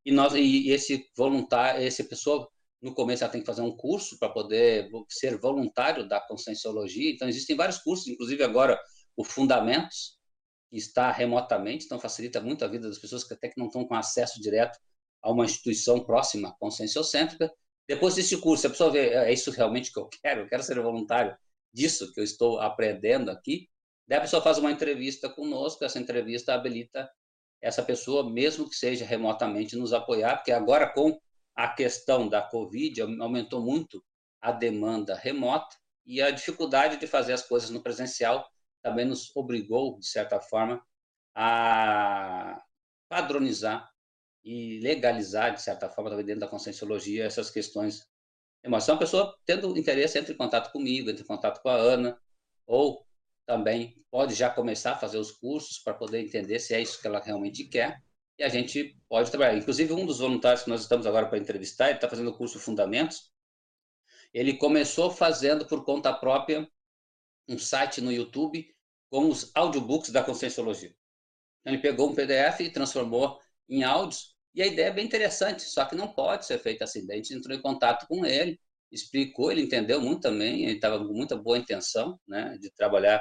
[0.05, 2.49] E, nós, e esse voluntário, essa pessoa,
[2.81, 7.11] no começo ela tem que fazer um curso para poder ser voluntário da conscienciologia.
[7.11, 8.79] Então, existem vários cursos, inclusive agora
[9.17, 10.19] o Fundamentos,
[10.71, 13.85] que está remotamente, então facilita muito a vida das pessoas que até que não estão
[13.85, 14.79] com acesso direto
[15.23, 17.53] a uma instituição próxima, conscienciocêntrica.
[17.89, 20.63] Depois desse curso, a pessoa vê, é, é isso realmente que eu quero, eu quero
[20.63, 21.37] ser voluntário
[21.73, 23.69] disso que eu estou aprendendo aqui,
[24.11, 27.09] Daí a pessoa faz uma entrevista conosco, essa entrevista habilita
[27.63, 31.17] essa pessoa, mesmo que seja remotamente, nos apoiar, porque agora com
[31.55, 34.05] a questão da Covid aumentou muito
[34.41, 38.51] a demanda remota e a dificuldade de fazer as coisas no presencial
[38.83, 40.85] também nos obrigou, de certa forma,
[41.33, 42.61] a
[43.09, 43.89] padronizar
[44.43, 48.09] e legalizar, de certa forma, também dentro da conscienciologia, essas questões.
[48.81, 52.21] Se uma pessoa tendo interesse, entre em contato comigo, entre em contato com a Ana,
[52.67, 53.07] ou
[53.51, 57.07] também pode já começar a fazer os cursos para poder entender se é isso que
[57.09, 58.01] ela realmente quer.
[58.39, 59.57] e a gente pode trabalhar.
[59.59, 62.61] Inclusive, um dos voluntários que nós estamos agora para entrevistar, ele está fazendo o curso
[62.61, 63.31] Fundamentos,
[64.33, 66.67] ele começou fazendo por conta própria
[67.49, 68.65] um site no YouTube
[69.11, 70.95] com os audiobooks da Conscienciologia.
[71.61, 75.63] Então, ele pegou um PDF e transformou em áudios, e a ideia é bem interessante,
[75.65, 77.05] só que não pode ser feito assim.
[77.05, 78.59] Daí a gente entrou em contato com ele,
[78.91, 83.21] explicou, ele entendeu muito também, ele estava com muita boa intenção né, de trabalhar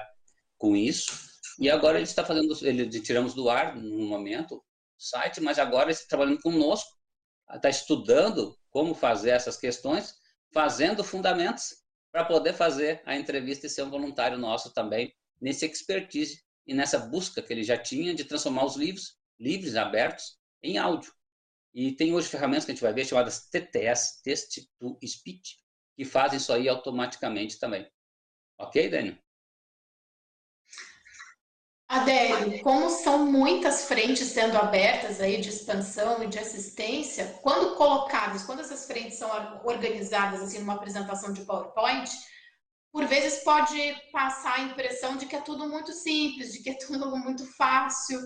[0.59, 4.63] com isso, e agora ele está fazendo, ele tiramos do ar no momento o
[4.97, 6.89] site, mas agora ele está trabalhando conosco,
[7.51, 10.13] está estudando como fazer essas questões,
[10.53, 11.75] fazendo fundamentos
[12.11, 16.99] para poder fazer a entrevista e ser um voluntário nosso também nesse expertise e nessa
[16.99, 21.13] busca que ele já tinha de transformar os livros, livros abertos, em áudio.
[21.73, 25.57] E tem hoje ferramentas que a gente vai ver chamadas TTS, Text to Speech,
[25.95, 27.89] que fazem isso aí automaticamente também.
[28.57, 29.17] Ok, Daniel?
[31.89, 38.43] Adélio, como são muitas frentes sendo abertas aí de expansão e de assistência, quando colocadas,
[38.43, 39.27] quando essas frentes são
[39.63, 42.07] organizadas assim numa apresentação de PowerPoint,
[42.91, 43.75] por vezes pode
[44.11, 48.19] passar a impressão de que é tudo muito simples, de que é tudo muito fácil.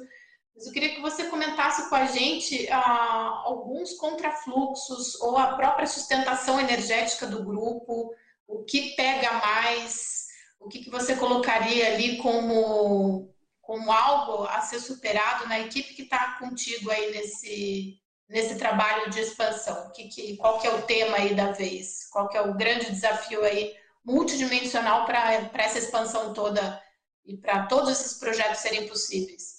[0.54, 5.88] Mas eu queria que você comentasse com a gente ah, alguns contrafluxos ou a própria
[5.88, 8.14] sustentação energética do grupo,
[8.46, 10.26] o que pega mais,
[10.60, 13.33] o que, que você colocaria ali como
[13.64, 17.98] como algo a ser superado na equipe que está contigo aí nesse,
[18.28, 19.90] nesse trabalho de expansão?
[19.96, 22.10] Que, que, qual que é o tema aí da vez?
[22.12, 23.74] Qual que é o grande desafio aí
[24.04, 26.82] multidimensional para essa expansão toda
[27.26, 29.54] e para todos esses projetos serem possíveis?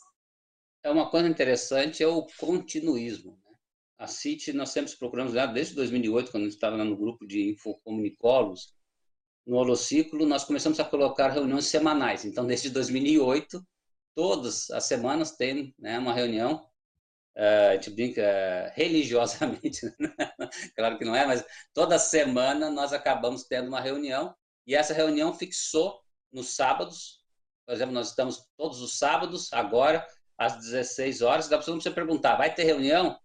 [0.83, 3.41] É uma coisa interessante, é o continuismo.
[3.43, 3.57] Né?
[3.97, 8.75] A CIT, nós sempre procuramos, desde 2008, quando estava no grupo de infocomunicólogos,
[9.47, 12.27] no holociclo, nós começamos a colocar reuniões semanais.
[12.27, 13.65] Então, desde 2008,
[14.15, 16.67] todas as semanas tem né, uma reunião,
[17.37, 20.15] uh, a gente brinca uh, religiosamente, né?
[20.77, 24.35] claro que não é, mas toda semana nós acabamos tendo uma reunião
[24.67, 26.01] e essa reunião fixou
[26.33, 27.21] nos sábados,
[27.67, 32.37] por exemplo, nós estamos todos os sábados, agora, às 16 horas, pessoa não precisa perguntar,
[32.37, 33.19] vai ter reunião?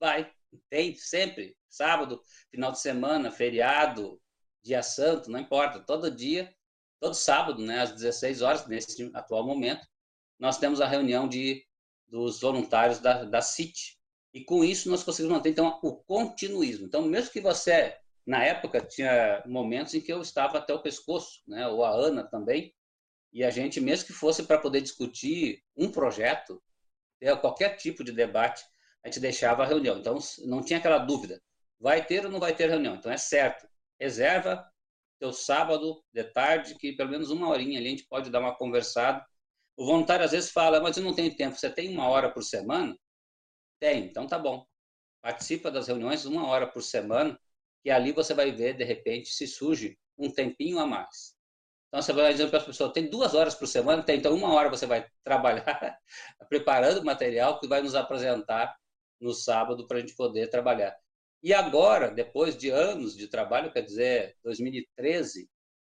[0.00, 0.30] Vai,
[0.70, 4.20] tem, sempre, sábado, final de semana, feriado,
[4.62, 6.52] dia santo, não importa, todo dia,
[7.00, 9.86] todo sábado, né, às 16 horas, nesse atual momento,
[10.38, 11.64] nós temos a reunião de,
[12.06, 13.98] dos voluntários da, da CIT.
[14.32, 16.86] E com isso nós conseguimos manter, então, o continuismo.
[16.86, 21.40] Então, mesmo que você, na época, tinha momentos em que eu estava até o pescoço,
[21.46, 21.66] né?
[21.68, 22.74] ou a Ana também,
[23.32, 26.62] e a gente, mesmo que fosse para poder discutir um projeto,
[27.40, 28.62] qualquer tipo de debate,
[29.02, 29.98] a gente deixava a reunião.
[29.98, 31.40] Então, não tinha aquela dúvida,
[31.78, 32.96] vai ter ou não vai ter reunião.
[32.96, 33.68] Então, é certo,
[34.00, 34.64] reserva
[35.18, 38.54] teu sábado de tarde, que pelo menos uma horinha ali a gente pode dar uma
[38.54, 39.24] conversada
[39.76, 41.56] o voluntário às vezes fala, mas eu não tenho tempo.
[41.56, 42.96] Você tem uma hora por semana?
[43.80, 44.66] Tem, então tá bom.
[45.22, 47.38] Participa das reuniões uma hora por semana,
[47.84, 51.34] e ali você vai ver, de repente, se surge um tempinho a mais.
[51.88, 54.52] Então você vai dizer para as pessoas, tem duas horas por semana, tem, então uma
[54.52, 55.98] hora você vai trabalhar
[56.48, 58.76] preparando o material que vai nos apresentar
[59.20, 60.96] no sábado para a gente poder trabalhar.
[61.42, 65.48] E agora, depois de anos de trabalho, quer dizer, 2013,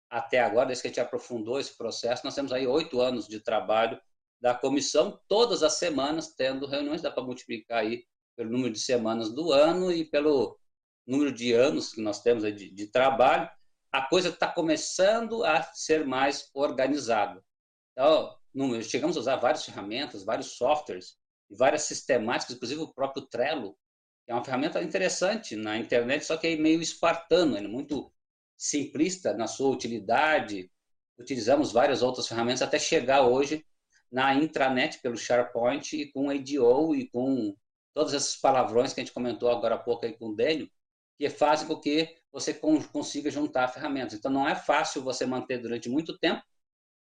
[0.09, 3.39] até agora, desde que a gente aprofundou esse processo, nós temos aí oito anos de
[3.39, 3.99] trabalho
[4.39, 9.33] da comissão, todas as semanas tendo reuniões, dá para multiplicar aí pelo número de semanas
[9.33, 10.59] do ano e pelo
[11.05, 13.49] número de anos que nós temos de, de trabalho,
[13.91, 17.43] a coisa está começando a ser mais organizada.
[17.91, 18.37] Então,
[18.83, 21.17] chegamos a usar várias ferramentas, vários softwares
[21.49, 23.77] várias sistemáticas, inclusive o próprio Trello,
[24.25, 28.11] que é uma ferramenta interessante na internet, só que é meio espartano, é muito
[28.57, 30.71] simplista na sua utilidade.
[31.17, 33.65] Utilizamos várias outras ferramentas até chegar hoje
[34.11, 37.55] na intranet pelo SharePoint e com ADO e com
[37.93, 40.69] todos esses palavrões que a gente comentou agora há pouco aí com o Dênio,
[41.17, 44.13] que fazem com que você consiga juntar ferramentas.
[44.13, 46.43] Então, não é fácil você manter durante muito tempo,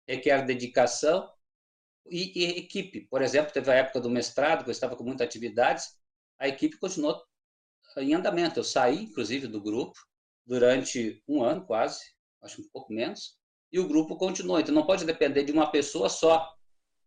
[0.07, 1.31] requer dedicação
[2.05, 3.07] e, e equipe.
[3.07, 5.97] Por exemplo, teve a época do mestrado, que eu estava com muitas atividades,
[6.37, 7.23] a equipe continuou
[7.97, 8.59] em andamento.
[8.59, 9.97] Eu saí, inclusive, do grupo,
[10.45, 11.99] durante um ano quase,
[12.41, 13.37] acho um pouco menos,
[13.71, 14.59] e o grupo continuou.
[14.59, 16.53] Então não pode depender de uma pessoa só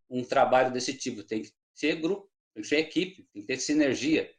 [0.09, 1.22] um trabalho desse tipo.
[1.24, 4.30] Tem que ser grupo, tem que ser equipe, tem que ter sinergia.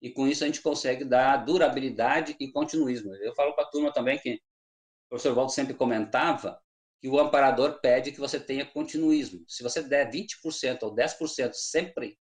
[0.00, 3.14] E com isso a gente consegue dar durabilidade e continuismo.
[3.16, 6.60] Eu falo para a turma também que o professor Waldo sempre comentava
[7.00, 9.44] que o amparador pede que você tenha continuismo.
[9.48, 12.16] Se você der 20% ou 10% sempre,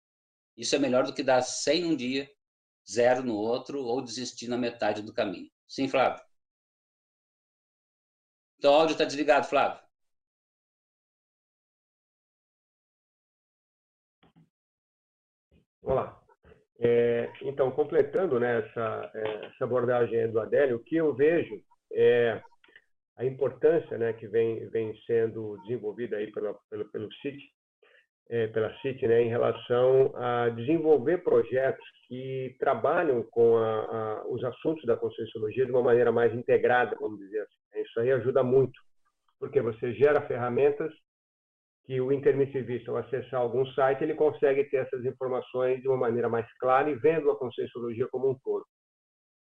[0.56, 2.30] isso é melhor do que dar 100 um dia,
[2.90, 5.50] zero no outro ou desistir na metade do caminho.
[5.70, 6.22] Sim, Flávio.
[8.58, 9.80] Então, o áudio está desligado, Flávio.
[15.82, 16.22] Olá.
[16.80, 21.62] É, então, completando né, essa, é, essa abordagem do Adélio, o que eu vejo
[21.94, 22.42] é
[23.18, 27.38] a importância né, que vem, vem sendo desenvolvida aí pela, pelo, pelo CIT,
[28.30, 34.44] é, pela CIT, né, em relação a desenvolver projetos que trabalham com a, a, os
[34.44, 37.82] assuntos da Conscienciologia de uma maneira mais integrada, vamos dizer assim.
[37.82, 38.80] Isso aí ajuda muito,
[39.40, 40.92] porque você gera ferramentas
[41.86, 46.30] que o intermissivista, ao acessar algum site, ele consegue ter essas informações de uma maneira
[46.30, 48.64] mais clara e vendo a Conscienciologia como um todo.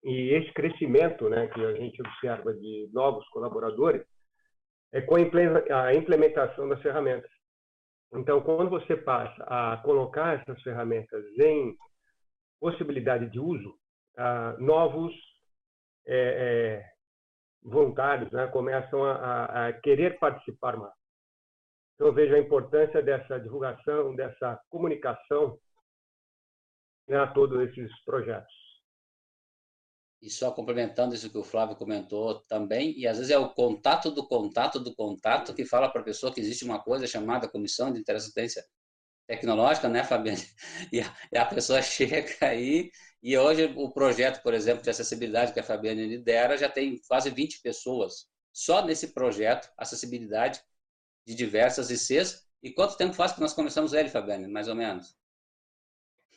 [0.05, 4.05] E esse crescimento né, que a gente observa de novos colaboradores
[4.93, 7.38] é com a implementação das ferramentas.
[8.13, 11.77] Então, quando você passa a colocar essas ferramentas em
[12.59, 13.79] possibilidade de uso,
[14.17, 15.15] ah, novos
[16.07, 16.93] é, é,
[17.63, 20.95] voluntários né, começam a, a, querer participar mais.
[21.95, 25.59] Então, eu vejo a importância dessa divulgação, dessa comunicação
[27.07, 28.68] né, a todos esses projetos.
[30.21, 34.11] E só complementando isso que o Flávio comentou também, e às vezes é o contato
[34.11, 37.93] do contato do contato que fala para a pessoa que existe uma coisa chamada Comissão
[37.93, 38.65] de Interassistência
[39.29, 40.43] Tecnológica, né, Fabiane?
[41.33, 42.91] E a, pessoa chega aí,
[43.23, 47.31] e hoje o projeto, por exemplo, de acessibilidade que a Fabiane lidera, já tem quase
[47.31, 50.61] 20 pessoas só nesse projeto, acessibilidade,
[51.25, 52.49] de diversas ICs.
[52.63, 55.15] E quanto tempo faz que nós começamos ele, Fabiane, mais ou menos?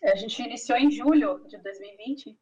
[0.04, 2.38] A gente iniciou em julho de 2020.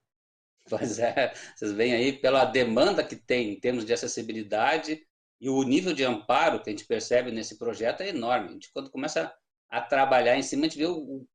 [0.69, 5.01] Pois é, vocês veem aí pela demanda que tem em termos de acessibilidade
[5.41, 8.49] e o nível de amparo que a gente percebe nesse projeto é enorme.
[8.49, 9.33] A gente, quando começa
[9.69, 10.85] a trabalhar em cima, a gente vê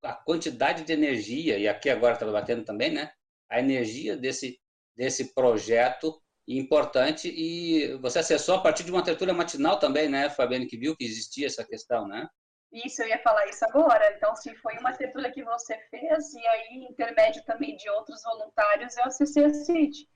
[0.03, 3.11] a quantidade de energia, e aqui agora está batendo também, né?
[3.49, 4.61] A energia desse,
[4.97, 10.67] desse projeto importante e você acessou a partir de uma tertúlia matinal também, né, Fabiane,
[10.67, 12.29] que viu que existia essa questão, né?
[12.75, 14.13] Isso, eu ia falar isso agora.
[14.17, 18.97] Então, se foi uma tertúlia que você fez, e aí, intermédio também de outros voluntários,
[18.97, 20.11] eu acessei a CIT.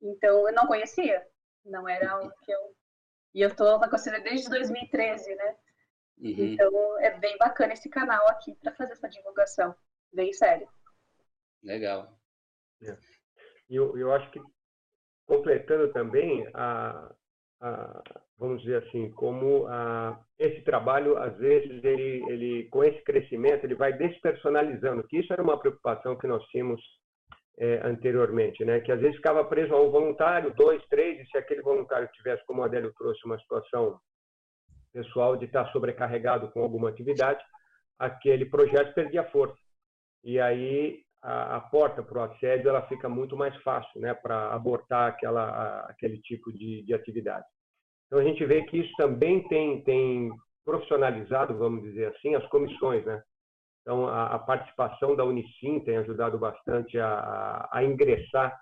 [0.00, 1.26] Então, eu não conhecia.
[1.62, 2.74] Não era o que eu...
[3.34, 5.56] E eu estou na Conselho desde 2013, né?
[6.18, 6.34] Uhum.
[6.38, 9.76] Então, é bem bacana esse canal aqui para fazer essa divulgação.
[10.10, 10.68] Bem sério.
[11.62, 12.18] Legal.
[12.82, 12.96] É.
[13.68, 14.40] Eu, eu acho que
[15.26, 17.14] completando também a,
[18.38, 23.74] vamos dizer assim, como a, esse trabalho às vezes ele, ele com esse crescimento ele
[23.74, 26.80] vai despersonalizando, que isso era uma preocupação que nós tínhamos
[27.58, 28.80] é, anteriormente, né?
[28.80, 32.44] Que às vezes ficava preso a um voluntário, dois, três, e se aquele voluntário tivesse,
[32.46, 34.00] como o Adélio trouxe, uma situação
[34.92, 37.44] pessoal de estar sobrecarregado com alguma atividade,
[37.98, 39.54] aquele projeto perdia força.
[40.24, 44.52] E aí a, a porta para o assédio ela fica muito mais fácil né, para
[44.52, 47.46] abortar aquela, a, aquele tipo de, de atividade.
[48.06, 50.30] Então, a gente vê que isso também tem, tem
[50.64, 53.04] profissionalizado, vamos dizer assim, as comissões.
[53.04, 53.22] Né?
[53.82, 58.58] Então, a, a participação da Unicim tem ajudado bastante a, a ingressar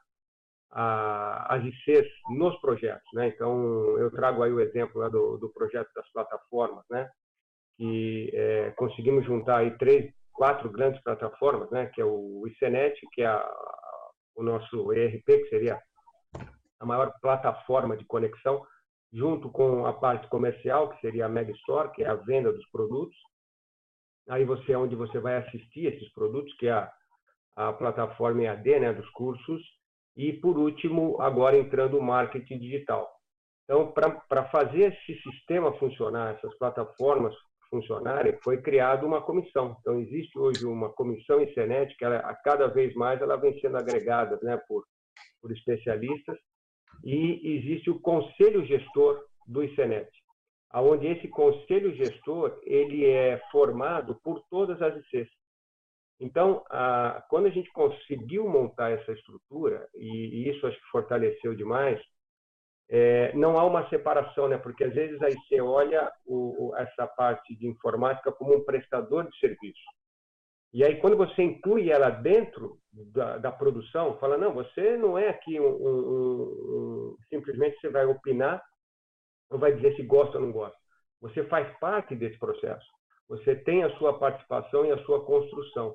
[0.70, 2.06] a, as ICs
[2.36, 3.08] nos projetos.
[3.14, 3.28] Né?
[3.28, 7.08] Então, eu trago aí o exemplo do, do projeto das plataformas, né?
[7.78, 13.22] que é, conseguimos juntar aí três quatro grandes plataformas, né, que é o ICNET, que
[13.22, 13.44] é a,
[14.36, 15.82] o nosso ERP, que seria
[16.78, 18.64] a maior plataforma de conexão,
[19.12, 22.64] junto com a parte comercial, que seria a Mega Store, que é a venda dos
[22.70, 23.16] produtos.
[24.28, 26.92] Aí você é onde você vai assistir esses produtos, que é a,
[27.56, 29.60] a plataforma EAD, né, dos cursos.
[30.16, 33.10] E, por último, agora entrando o marketing digital.
[33.64, 37.34] Então, para fazer esse sistema funcionar, essas plataformas
[37.70, 39.76] funcionarem, foi criada uma comissão.
[39.80, 43.76] Então, existe hoje uma comissão em que ela, a cada vez mais ela vem sendo
[43.76, 44.84] agregada né, por,
[45.40, 46.36] por especialistas,
[47.04, 50.10] e existe o conselho gestor do ICENET,
[50.74, 55.28] onde esse conselho gestor ele é formado por todas as ICs.
[56.20, 61.54] Então, a, quando a gente conseguiu montar essa estrutura, e, e isso acho que fortaleceu
[61.54, 62.00] demais,
[62.90, 64.56] é, não há uma separação, né?
[64.56, 69.38] porque às vezes aí você olha o, essa parte de informática como um prestador de
[69.38, 69.82] serviço.
[70.72, 75.28] E aí, quando você inclui ela dentro da, da produção, fala: não, você não é
[75.30, 78.62] aqui um, um, um, simplesmente você vai opinar
[79.50, 80.76] ou vai dizer se gosta ou não gosta.
[81.22, 82.86] Você faz parte desse processo.
[83.28, 85.94] Você tem a sua participação e a sua construção.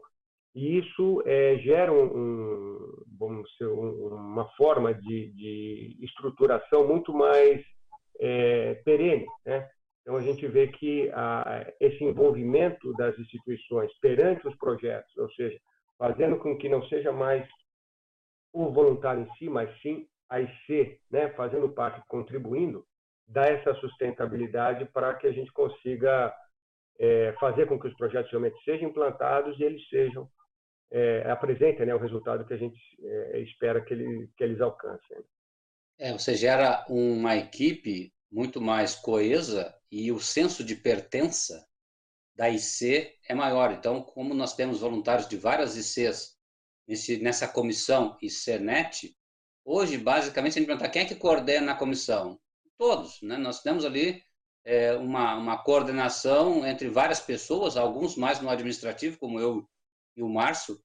[0.56, 2.73] E isso é, gera um,
[3.18, 7.62] vamos dizer, uma forma de, de, estruturação muito mais
[8.20, 9.26] é, perene.
[9.46, 9.70] Né?
[10.02, 15.58] Então, a gente vê que a, esse envolvimento das instituições perante os projetos, ou seja,
[15.98, 17.48] fazendo com que não seja mais
[18.52, 22.86] o voluntário em si, mas sim a IC, né, fazendo parte, contribuindo,
[23.28, 26.34] dá essa sustentabilidade para que a gente consiga
[27.00, 30.28] é, fazer com que os projetos realmente sejam implantados e eles sejam
[30.94, 35.18] é, né, o resultado que a gente é, espera que, ele, que eles alcancem.
[35.98, 41.68] É, você gera uma equipe muito mais coesa e o senso de pertença
[42.36, 43.72] da IC é maior.
[43.72, 46.38] Então, como nós temos voluntários de várias ICs
[46.88, 49.16] nesse, nessa comissão ICNet,
[49.66, 52.40] hoje, basicamente, a gente pergunta quem é que coordena a comissão?
[52.78, 53.20] Todos.
[53.24, 53.38] Né?
[53.38, 54.22] Nós temos ali
[54.64, 59.68] é, uma, uma coordenação entre várias pessoas, alguns mais no administrativo, como eu
[60.16, 60.80] e o Márcio,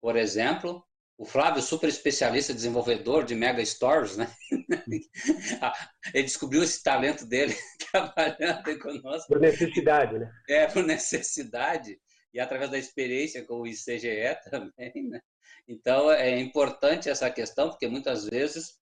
[0.00, 0.84] por exemplo,
[1.16, 4.28] o Flávio, super especialista, desenvolvedor de mega stores, né?
[6.12, 7.54] Ele descobriu esse talento dele
[7.90, 9.28] trabalhando conosco.
[9.28, 10.30] Por necessidade, né?
[10.48, 11.98] É, por necessidade
[12.32, 15.20] e através da experiência com o ICGE também, né?
[15.68, 18.76] Então, é importante essa questão, porque muitas vezes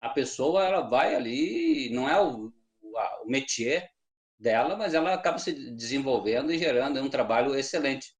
[0.00, 2.50] a pessoa ela vai ali, não é o,
[2.82, 3.90] o métier
[4.38, 8.14] dela, mas ela acaba se desenvolvendo e gerando um trabalho excelente.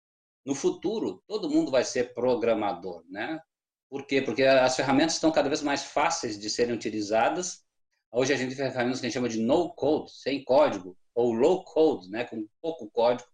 [0.45, 3.40] No futuro, todo mundo vai ser programador, né?
[3.88, 4.20] Por quê?
[4.20, 7.64] Porque as ferramentas estão cada vez mais fáceis de serem utilizadas.
[8.12, 11.32] Hoje a gente tem ferramentas que a gente chama de no code, sem código, ou
[11.32, 13.28] low code, né, com pouco código,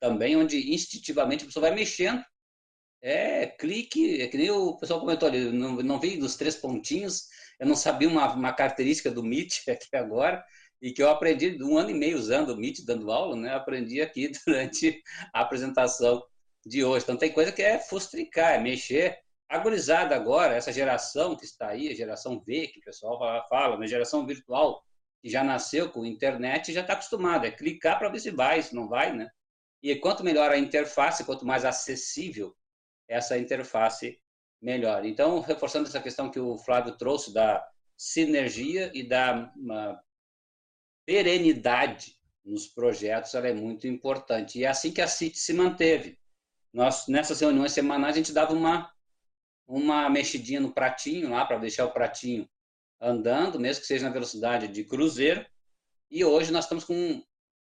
[0.00, 2.24] também onde instintivamente a pessoa vai mexendo.
[3.02, 7.28] É, clique, é que nem o pessoal comentou ali, não, não vi dos três pontinhos,
[7.60, 10.42] eu não sabia uma, uma característica do Meet aqui agora,
[10.80, 13.54] e que eu aprendi um ano e meio usando o Meet, dando aula, né?
[13.54, 15.02] Aprendi aqui durante
[15.32, 16.22] a apresentação
[16.66, 17.04] de hoje.
[17.04, 19.18] Então, tem coisa que é fustricar, é mexer.
[19.48, 23.86] Agorizada agora, essa geração que está aí, a geração V, que o pessoal fala, né?
[23.86, 24.82] geração virtual,
[25.22, 27.46] que já nasceu com internet, já está acostumada.
[27.46, 29.28] É clicar para ver se vai, se não vai, né?
[29.82, 32.56] E quanto melhor a interface, quanto mais acessível
[33.06, 34.18] essa interface,
[34.60, 35.04] melhor.
[35.04, 37.62] Então, reforçando essa questão que o Flávio trouxe da
[37.96, 39.52] sinergia e da
[41.04, 44.58] perenidade nos projetos, ela é muito importante.
[44.58, 46.18] E é assim que a CIT se manteve.
[46.74, 48.92] Nós, nessas reuniões semanais, a gente dava uma,
[49.64, 52.48] uma mexidinha no pratinho lá, para deixar o pratinho
[53.00, 55.46] andando, mesmo que seja na velocidade de cruzeiro.
[56.10, 57.22] E hoje nós estamos com,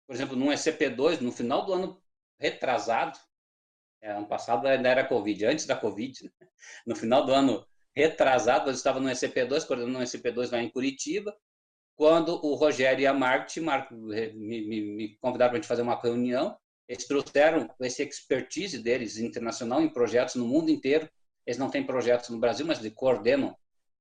[0.05, 2.03] por exemplo, num SCP-2, no final do ano
[2.37, 3.17] retrasado,
[4.01, 6.47] é, ano passado ainda era Covid, antes da Covid, né?
[6.85, 11.33] no final do ano retrasado, eu estava no SCP-2, coordenando um SCP-2 lá em Curitiba,
[11.95, 15.99] quando o Rogério e a Marte me, me, me convidaram para a gente fazer uma
[15.99, 16.57] reunião,
[16.87, 21.09] eles trouxeram esse expertise deles internacional em projetos no mundo inteiro.
[21.45, 23.55] Eles não têm projetos no Brasil, mas eles coordenam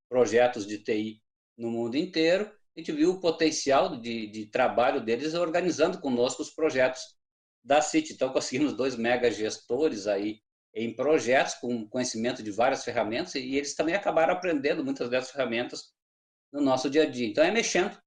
[0.09, 1.21] projetos de TI
[1.57, 2.49] no mundo inteiro.
[2.75, 7.01] A gente viu o potencial de, de trabalho deles organizando conosco os projetos
[7.63, 8.13] da CIT.
[8.13, 10.39] Então, conseguimos dois mega gestores aí
[10.73, 15.91] em projetos com conhecimento de várias ferramentas e eles também acabaram aprendendo muitas dessas ferramentas
[16.53, 17.27] no nosso dia a dia.
[17.27, 17.97] Então, é mexendo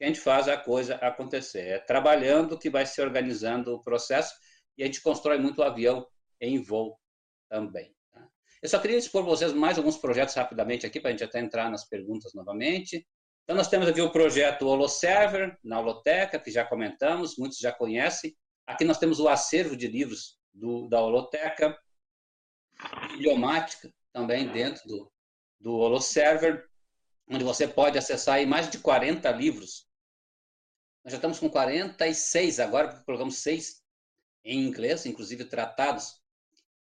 [0.00, 1.68] que a gente faz a coisa acontecer.
[1.68, 4.34] É trabalhando que vai se organizando o processo
[4.78, 6.06] e a gente constrói muito avião
[6.40, 6.98] em voo
[7.50, 7.94] também.
[8.10, 8.26] Tá?
[8.62, 11.70] Eu só queria expor vocês mais alguns projetos rapidamente aqui, para a gente até entrar
[11.70, 13.06] nas perguntas novamente.
[13.44, 18.34] Então, nós temos aqui o projeto HoloServer, na Holoteca, que já comentamos, muitos já conhecem.
[18.66, 21.78] Aqui nós temos o acervo de livros do, da Holoteca,
[23.10, 25.12] bibliomática também dentro do,
[25.60, 26.66] do HoloServer,
[27.28, 29.89] onde você pode acessar mais de 40 livros
[31.04, 33.82] nós já estamos com 46 agora, porque colocamos seis
[34.44, 36.20] em inglês, inclusive tratados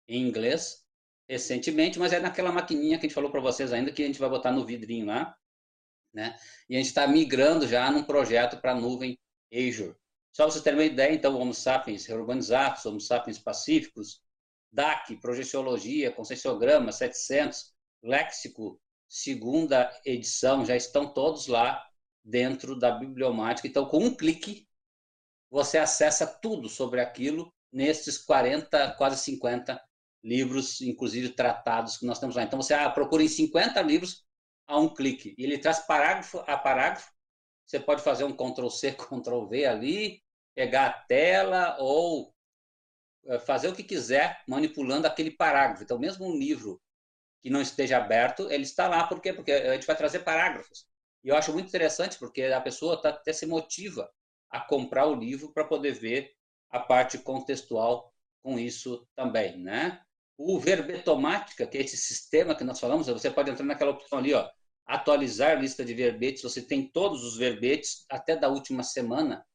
[0.07, 0.85] em inglês
[1.27, 4.19] recentemente, mas é naquela maquininha que a gente falou para vocês ainda, que a gente
[4.19, 5.35] vai botar no vidrinho lá,
[6.13, 6.37] né?
[6.69, 9.17] E a gente está migrando já num projeto para a nuvem
[9.53, 9.95] Azure.
[10.33, 14.21] Só para vocês terem uma ideia, então, Homo sapiens urbanizados, Homo sapiens pacíficos,
[14.71, 21.85] DAC, projeciologia, conscienciograma 700, léxico, segunda edição, já estão todos lá
[22.23, 23.67] dentro da bibliomática.
[23.67, 24.67] Então, com um clique,
[25.49, 29.81] você acessa tudo sobre aquilo nesses 40, quase 50
[30.23, 32.43] livros, inclusive tratados que nós temos lá.
[32.43, 34.25] Então, você ah, procura em 50 livros
[34.67, 35.35] a um clique.
[35.37, 37.11] E ele traz parágrafo a parágrafo.
[37.65, 40.21] Você pode fazer um Ctrl-C, Ctrl-V ali,
[40.55, 42.33] pegar a tela ou
[43.25, 45.83] eh, fazer o que quiser manipulando aquele parágrafo.
[45.83, 46.81] Então, mesmo um livro
[47.41, 49.07] que não esteja aberto, ele está lá.
[49.07, 49.33] Por quê?
[49.33, 50.85] Porque a gente vai trazer parágrafos.
[51.23, 54.09] E eu acho muito interessante porque a pessoa tá, até se motiva
[54.49, 56.31] a comprar o livro para poder ver
[56.69, 58.13] a parte contextual
[58.43, 60.01] com isso também, né?
[60.37, 64.33] O verbetomática, que é esse sistema que nós falamos, você pode entrar naquela opção ali,
[64.33, 64.49] ó,
[64.85, 69.45] atualizar lista de verbetes, você tem todos os verbetes até da última semana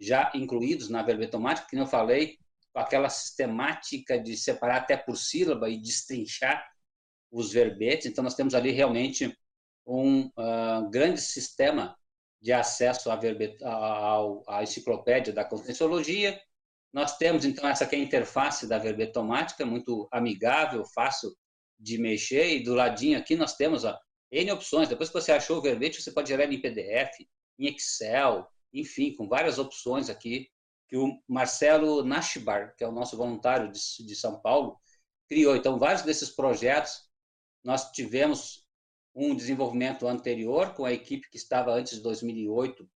[0.00, 2.38] já incluídos na verbetomática, que eu falei,
[2.72, 6.66] com aquela sistemática de separar até por sílaba e destrinchar
[7.30, 8.06] os verbetes.
[8.06, 9.36] Então nós temos ali realmente
[9.86, 11.96] um uh, grande sistema
[12.40, 16.40] de acesso à, enciclopédia da Conscienciologia
[16.92, 21.32] Nós temos, então, essa aqui é a interface da verbetomática, muito amigável, fácil
[21.78, 23.98] de mexer, e do ladinho aqui nós temos ó,
[24.30, 24.88] N opções.
[24.88, 27.10] Depois que você achou o verbete, você pode gerar ele em PDF,
[27.58, 30.48] em Excel, enfim, com várias opções aqui,
[30.88, 34.78] que o Marcelo Nashbar, que é o nosso voluntário de, de São Paulo,
[35.28, 35.56] criou.
[35.56, 37.08] Então, vários desses projetos,
[37.64, 38.61] nós tivemos
[39.14, 42.88] um desenvolvimento anterior com a equipe que estava antes de 2008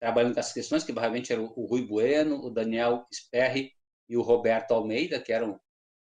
[0.00, 3.72] trabalhando com essas questões, que provavelmente era o Rui Bueno, o Daniel Sperry
[4.08, 5.60] e o Roberto Almeida, que eram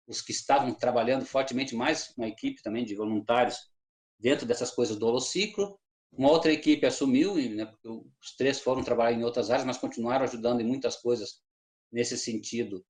[0.07, 3.57] os que estavam trabalhando fortemente, mais uma equipe também de voluntários
[4.19, 5.79] dentro dessas coisas do holociclo.
[6.13, 10.25] Uma outra equipe assumiu, né, porque os três foram trabalhar em outras áreas, mas continuaram
[10.25, 11.41] ajudando em muitas coisas
[11.91, 12.85] nesse sentido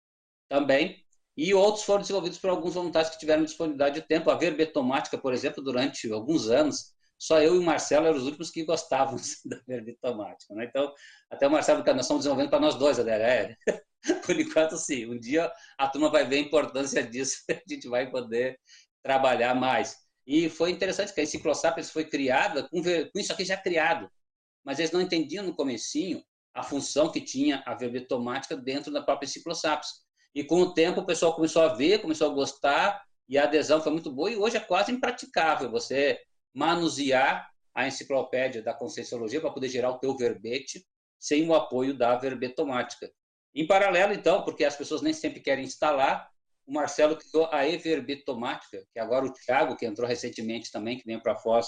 [0.48, 1.04] também.
[1.36, 4.30] E outros foram desenvolvidos por alguns voluntários que tiveram disponibilidade de tempo.
[4.30, 8.50] A verbetomática, por exemplo, durante alguns anos, só eu e o Marcelo eram os últimos
[8.50, 10.54] que gostavam da verbetomática.
[10.54, 10.64] Né?
[10.64, 10.92] Então,
[11.30, 13.56] até o Marcelo, nós estamos desenvolvendo para nós dois, Adélia.
[13.66, 13.82] É,
[14.24, 15.06] por enquanto, sim.
[15.06, 18.58] Um dia a turma vai ver a importância disso, a gente vai poder
[19.02, 19.96] trabalhar mais.
[20.26, 24.10] E foi interessante que a Enciclosapiens foi criada com, com isso aqui já criado,
[24.64, 26.22] mas eles não entendiam no comecinho
[26.54, 29.88] a função que tinha a verbetomática dentro da própria Enciclosapiens.
[30.34, 33.80] E com o tempo o pessoal começou a ver, começou a gostar, e a adesão
[33.80, 36.20] foi muito boa, e hoje é quase impraticável você
[36.54, 40.84] manusear a enciclopédia da Conscienciologia para poder gerar o teu verbete
[41.18, 43.10] sem o apoio da verbetomática.
[43.54, 46.28] Em paralelo, então, porque as pessoas nem sempre querem instalar,
[46.66, 51.20] o Marcelo criou a Everbetomática, que agora o Thiago, que entrou recentemente também, que vem
[51.20, 51.66] para a Foz,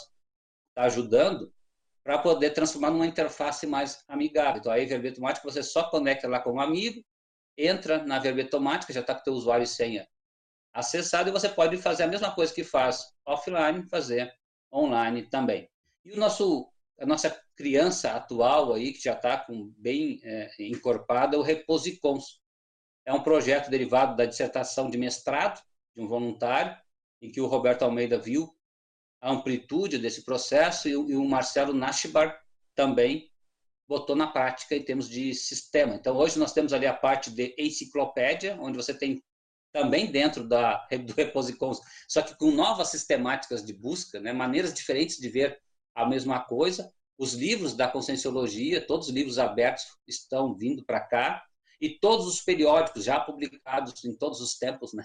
[0.69, 1.53] está ajudando,
[2.05, 4.61] para poder transformar numa interface mais amigável.
[4.61, 7.03] Então, a Everbetomática, você só conecta lá com um amigo,
[7.57, 10.07] entra na Verbetomática, já está com o teu usuário e senha
[10.73, 14.33] acessado, e você pode fazer a mesma coisa que faz offline, fazer
[14.73, 15.69] online também.
[16.05, 19.47] E o nosso, a nossa criança atual aí, que já está
[19.77, 22.41] bem é, encorpada, é o Reposicons.
[23.05, 25.63] É um projeto derivado da dissertação de mestrado
[25.95, 26.77] de um voluntário,
[27.21, 28.57] em que o Roberto Almeida viu
[29.21, 32.41] a amplitude desse processo e, e o Marcelo Nashbar
[32.75, 33.32] também
[33.93, 35.95] botou na prática em termos de sistema.
[35.95, 39.23] Então, hoje nós temos ali a parte de enciclopédia, onde você tem
[39.71, 41.79] também dentro da, do Reposicons,
[42.09, 45.61] só que com novas sistemáticas de busca, né, maneiras diferentes de ver
[45.95, 46.91] a mesma coisa.
[47.19, 51.45] Os livros da Conscienciologia, todos os livros abertos estão vindo para cá,
[51.79, 55.05] e todos os periódicos já publicados em todos os tempos né,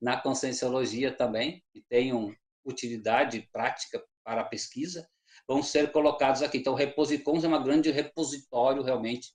[0.00, 2.32] na Conscienciologia também, que tenham
[2.64, 5.08] utilidade prática para a pesquisa,
[5.50, 6.58] vão ser colocados aqui.
[6.58, 9.34] Então, o Reposicons é um grande repositório, realmente,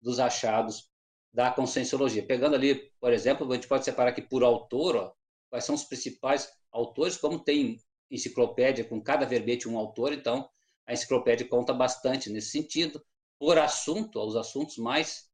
[0.00, 0.90] dos achados
[1.30, 2.24] da conscienciologia.
[2.26, 5.12] Pegando ali, por exemplo, a gente pode separar aqui por autor, ó,
[5.50, 7.76] quais são os principais autores, como tem
[8.10, 10.48] enciclopédia com cada verbete um autor, então
[10.86, 13.04] a enciclopédia conta bastante nesse sentido.
[13.38, 15.28] Por assunto, os assuntos mais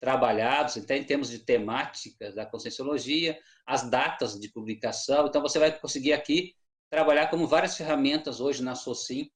[0.00, 5.78] trabalhados, então em termos de temática da conscienciologia, as datas de publicação, então você vai
[5.78, 6.54] conseguir aqui
[6.88, 9.30] trabalhar como várias ferramentas hoje na SOCIM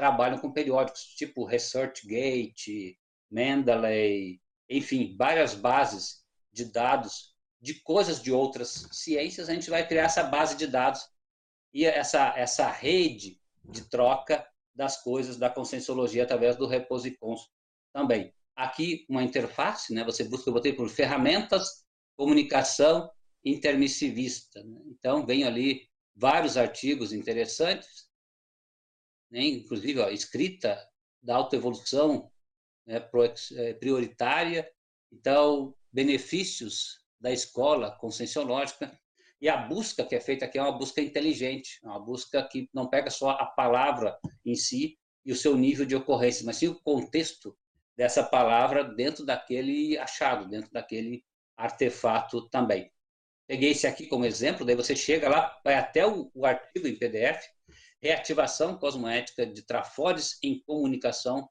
[0.00, 2.98] trabalham com periódicos, tipo ResearchGate,
[3.30, 10.04] Mendeley, enfim, várias bases de dados de coisas de outras ciências, a gente vai criar
[10.04, 11.06] essa base de dados
[11.74, 14.42] e essa, essa rede de troca
[14.74, 17.50] das coisas da conscienciologia através do Reposicons
[17.92, 18.32] também.
[18.56, 20.02] Aqui, uma interface, né?
[20.02, 21.84] você busca, eu botei por ferramentas,
[22.16, 23.10] comunicação
[23.44, 24.64] intermissivista.
[24.64, 24.80] Né?
[24.86, 25.82] Então, vem ali
[26.16, 28.09] vários artigos interessantes,
[29.30, 29.42] né?
[29.42, 30.78] inclusive ó, escrita
[31.22, 32.30] da autoevolução
[32.86, 32.96] né,
[33.56, 34.70] é, prioritária,
[35.12, 38.98] então, benefícios da escola conscienciológica,
[39.40, 42.88] e a busca que é feita aqui é uma busca inteligente, uma busca que não
[42.88, 46.80] pega só a palavra em si e o seu nível de ocorrência, mas sim o
[46.80, 47.56] contexto
[47.96, 51.24] dessa palavra dentro daquele achado, dentro daquele
[51.56, 52.90] artefato também.
[53.46, 56.98] Peguei esse aqui como exemplo, daí você chega lá, vai até o, o artigo em
[56.98, 57.42] PDF,
[58.02, 61.48] reativação cosmoética de trafores em comunicação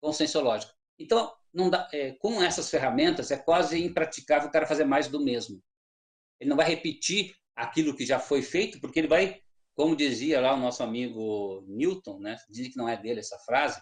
[0.00, 0.72] conscienciológica.
[0.98, 1.32] Então,
[1.70, 5.62] dá, é, com essas ferramentas, é quase impraticável o cara fazer mais do mesmo.
[6.40, 9.40] Ele não vai repetir aquilo que já foi feito, porque ele vai,
[9.74, 12.36] como dizia lá o nosso amigo Newton, né?
[12.50, 13.80] Dizem que não é dele essa frase,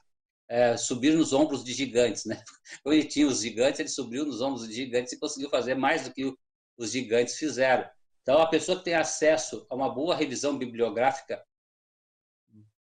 [0.48, 2.40] é, subir nos ombros de gigantes, né?
[2.82, 6.04] Quando ele tinha os gigantes, ele subiu nos ombros de gigantes e conseguiu fazer mais
[6.04, 6.32] do que
[6.76, 7.88] os gigantes fizeram.
[8.22, 11.44] Então, a pessoa que tem acesso a uma boa revisão bibliográfica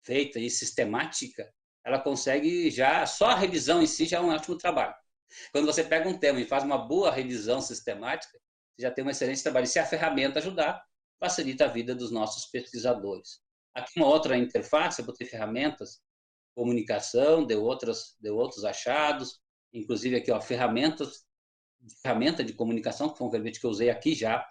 [0.03, 1.51] feita e sistemática,
[1.85, 4.95] ela consegue já, só a revisão em si já é um ótimo trabalho.
[5.51, 8.39] Quando você pega um tema e faz uma boa revisão sistemática,
[8.77, 9.65] já tem um excelente trabalho.
[9.65, 10.83] E se a ferramenta ajudar,
[11.19, 13.41] facilita a vida dos nossos pesquisadores.
[13.73, 16.01] Aqui uma outra interface, eu botei ferramentas,
[16.55, 19.39] comunicação, deu, outras, deu outros achados,
[19.73, 21.25] inclusive aqui, ó, ferramentas
[22.01, 24.47] ferramenta de comunicação, que foi um verbete que eu usei aqui já,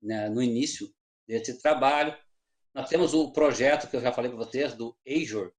[0.00, 0.88] né, no início
[1.26, 2.16] desse trabalho.
[2.76, 5.50] Nós temos o projeto que eu já falei para vocês, do Azure,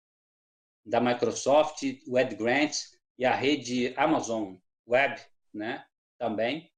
[0.85, 4.55] da Microsoft, o Ed Grants e a rede Amazon
[4.87, 5.19] Web,
[5.51, 5.83] né,
[6.19, 6.71] também.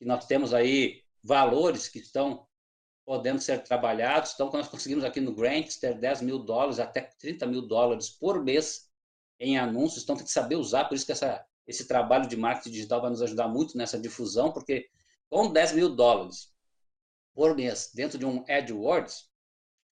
[0.00, 2.48] E nós temos aí valores que estão
[3.04, 4.32] podendo ser trabalhados.
[4.32, 8.42] Então, nós conseguimos aqui no Grants ter 10 mil dólares até 30 mil dólares por
[8.42, 8.90] mês
[9.38, 10.02] em anúncios.
[10.02, 10.86] Então, tem que saber usar.
[10.86, 14.50] Por isso que essa, esse trabalho de marketing digital vai nos ajudar muito nessa difusão,
[14.50, 14.88] porque
[15.28, 16.54] com 10 mil dólares
[17.34, 19.33] por mês dentro de um AdWords,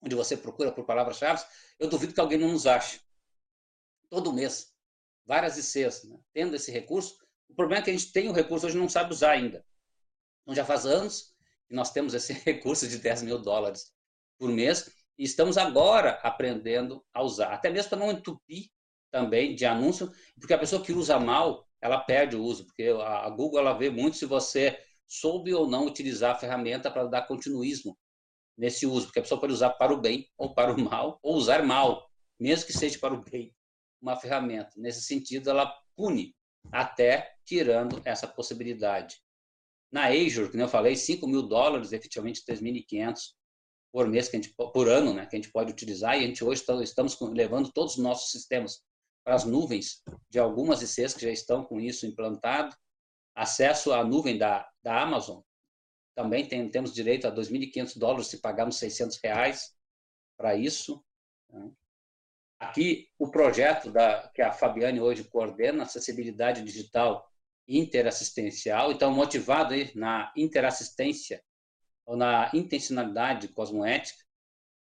[0.06, 1.44] onde você procura por palavras-chave,
[1.80, 3.00] eu duvido que alguém não nos ache.
[4.08, 4.72] Todo mês,
[5.26, 6.16] várias ICs, né?
[6.32, 7.18] tendo esse recurso.
[7.48, 9.64] O problema é que a gente tem o recurso, hoje não sabe usar ainda.
[10.42, 11.34] Então, já faz anos
[11.68, 13.92] que nós temos esse recurso de 10 mil dólares
[14.38, 14.88] por mês
[15.18, 18.68] e estamos agora aprendendo a usar, até mesmo para não entupir
[19.10, 23.28] também de anúncio, porque a pessoa que usa mal, ela perde o uso, porque a
[23.30, 27.96] Google ela vê muito se você soube ou não utilizar a ferramenta para dar continuismo
[28.56, 31.36] nesse uso, porque a pessoa pode usar para o bem ou para o mal, ou
[31.36, 33.54] usar mal, mesmo que seja para o bem,
[34.00, 34.70] uma ferramenta.
[34.76, 36.34] Nesse sentido, ela pune
[36.72, 39.16] até tirando essa possibilidade.
[39.90, 43.18] Na Azure, que eu falei, 5 mil dólares, efetivamente 3.500
[43.92, 46.26] por mês, que a gente, por ano, né, que a gente pode utilizar, e a
[46.26, 48.82] gente hoje está, estamos levando todos os nossos sistemas
[49.24, 52.76] para as nuvens de algumas ICs que já estão com isso implantado,
[53.34, 55.40] acesso à nuvem da, da Amazon,
[56.16, 59.76] também tem, temos direito a 2.500 dólares se pagarmos 600 reais
[60.36, 61.04] para isso.
[61.50, 61.70] Né.
[62.58, 67.30] Aqui, o projeto da, que a Fabiane hoje coordena, acessibilidade digital
[67.68, 71.44] interassistencial, então motivado aí na interassistência
[72.06, 74.24] ou na intencionalidade cosmoética,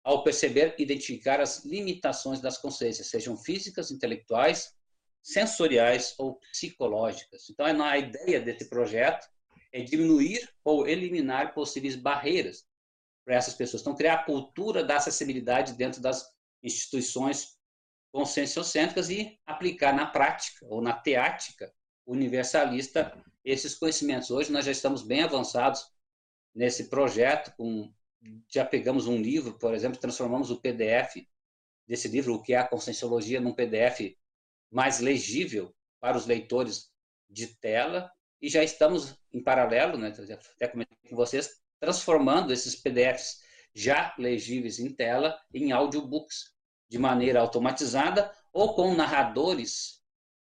[0.03, 4.75] ao perceber e identificar as limitações das consciências, sejam físicas, intelectuais,
[5.23, 7.51] sensoriais ou psicológicas.
[7.51, 9.29] Então, a ideia desse projeto
[9.73, 12.67] é diminuir ou eliminar possíveis barreiras
[13.25, 13.83] para essas pessoas.
[13.83, 16.29] Então, criar a cultura da acessibilidade dentro das
[16.63, 17.57] instituições
[18.13, 21.73] conscienciocêntricas e aplicar na prática ou na teática
[22.05, 24.31] universalista esses conhecimentos.
[24.31, 25.87] Hoje nós já estamos bem avançados
[26.55, 27.93] nesse projeto, com,
[28.49, 31.25] já pegamos um livro, por exemplo, transformamos o PDF
[31.87, 34.17] desse livro, o que é a Conscienciologia, num PDF
[34.71, 36.91] mais legível para os leitores
[37.29, 38.11] de tela,
[38.41, 40.13] e já estamos em paralelo, né,
[40.55, 43.41] até comentei com vocês, transformando esses PDFs
[43.75, 46.53] já legíveis em tela em audiobooks
[46.89, 50.03] de maneira automatizada ou com narradores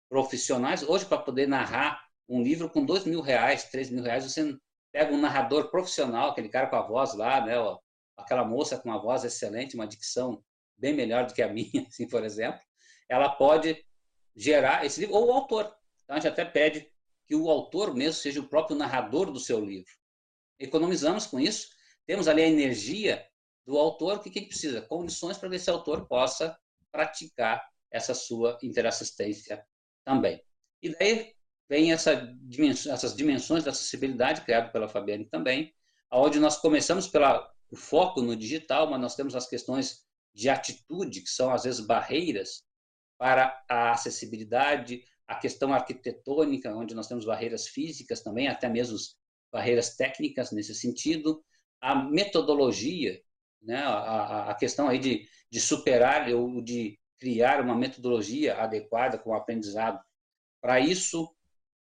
[0.08, 0.84] profissionais.
[0.84, 4.56] Hoje, para poder narrar um livro com dois mil reais, três mil reais, você
[4.92, 7.58] pega um narrador profissional, aquele cara com a voz lá, né?
[7.60, 7.80] Ó,
[8.16, 10.44] aquela moça com uma voz excelente, uma dicção
[10.78, 12.60] bem melhor do que a minha, assim, por exemplo,
[13.10, 13.84] ela pode
[14.36, 15.76] gerar esse livro, ou o autor.
[16.04, 16.90] Então, a gente até pede
[17.28, 19.92] que o autor mesmo seja o próprio narrador do seu livro.
[20.60, 21.70] Economizamos com isso,
[22.06, 23.26] temos ali a energia
[23.66, 24.82] do autor, o que, ele precisa?
[24.82, 26.58] Condições para que esse autor possa
[26.92, 29.66] praticar essa sua interassistência
[30.04, 30.42] também.
[30.82, 31.34] E daí
[31.68, 35.74] vem essa dimensão, essas dimensões da acessibilidade criado pela Fabiane também,
[36.12, 41.30] onde nós começamos pelo foco no digital, mas nós temos as questões de atitude, que
[41.30, 42.64] são às vezes barreiras
[43.18, 48.98] para a acessibilidade, a questão arquitetônica, onde nós temos barreiras físicas também, até mesmo
[49.52, 51.44] barreiras técnicas nesse sentido,
[51.82, 53.20] a metodologia,
[53.62, 59.32] né, a, a questão aí de, de superar ou de criar uma metodologia adequada com
[59.32, 60.00] o aprendizado.
[60.62, 61.34] Para isso,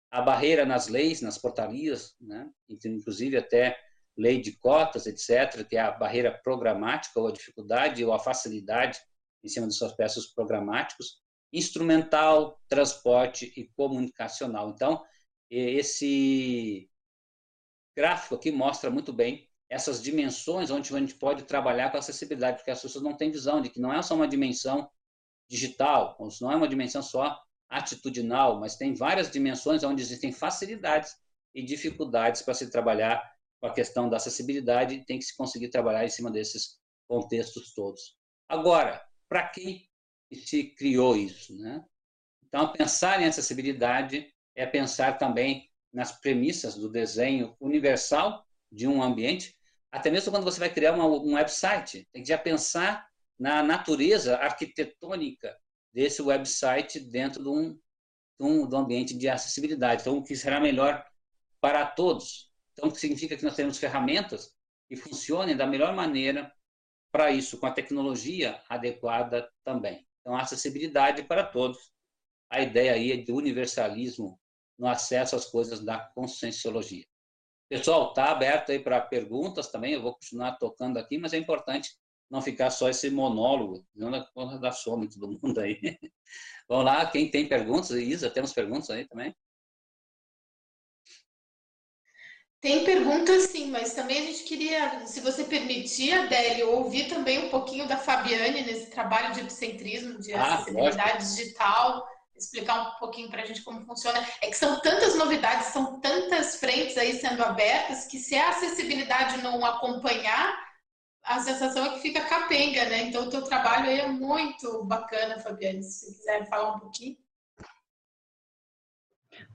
[0.10, 2.50] a barreira nas leis, nas portarias, né?
[2.70, 3.78] inclusive até
[4.18, 8.98] lei de cotas, etc., que é a barreira programática, ou a dificuldade, ou a facilidade
[9.44, 11.22] em cima dos processos programáticos,
[11.52, 14.70] instrumental, transporte e comunicacional.
[14.70, 15.04] Então,
[15.50, 16.90] esse
[17.96, 22.72] gráfico aqui mostra muito bem essas dimensões onde a gente pode trabalhar com acessibilidade, porque
[22.72, 24.90] as pessoas não têm visão de que não é só uma dimensão
[25.50, 27.40] digital, não é uma dimensão só
[27.70, 31.16] atitudinal, mas tem várias dimensões onde existem facilidades
[31.54, 33.24] e dificuldades para se trabalhar
[33.60, 38.18] com a questão da acessibilidade, tem que se conseguir trabalhar em cima desses contextos todos.
[38.48, 39.90] Agora, para quem
[40.34, 41.84] se criou isso, né?
[42.48, 49.56] Então, pensar em acessibilidade é pensar também nas premissas do desenho universal de um ambiente,
[49.92, 53.08] até mesmo quando você vai criar uma, um website, tem que já pensar
[53.40, 55.56] na natureza arquitetônica
[55.94, 60.02] desse website dentro de um, de um, de um ambiente de acessibilidade.
[60.02, 61.06] Então, o que será melhor
[61.62, 62.52] para todos.
[62.74, 64.54] Então, significa que nós temos ferramentas
[64.88, 66.54] que funcionem da melhor maneira
[67.12, 70.06] para isso, com a tecnologia adequada também.
[70.26, 71.92] Então, acessibilidade para todos.
[72.50, 74.40] A ideia aí é de universalismo
[74.78, 77.06] no acesso às coisas da conscienciologia.
[77.70, 81.96] Pessoal, está aberto aí para perguntas também, eu vou continuar tocando aqui, mas é importante
[82.30, 84.10] não ficar só esse monólogo, não
[84.60, 85.80] da fome todo mundo aí.
[86.68, 87.92] Vamos lá, quem tem perguntas?
[87.92, 89.36] Isa, temos perguntas aí também?
[92.66, 97.50] Tem perguntas sim, mas também a gente queria, se você permitir, Adélio, ouvir também um
[97.50, 101.36] pouquinho da Fabiane nesse trabalho de epicentrismo, de ah, acessibilidade lógico.
[101.36, 104.18] digital, explicar um pouquinho para a gente como funciona.
[104.42, 109.44] É que são tantas novidades, são tantas frentes aí sendo abertas, que se a acessibilidade
[109.44, 110.60] não acompanhar,
[111.22, 113.04] a sensação é que fica capenga, né?
[113.04, 117.16] Então, o teu trabalho aí é muito bacana, Fabiane, se você quiser falar um pouquinho.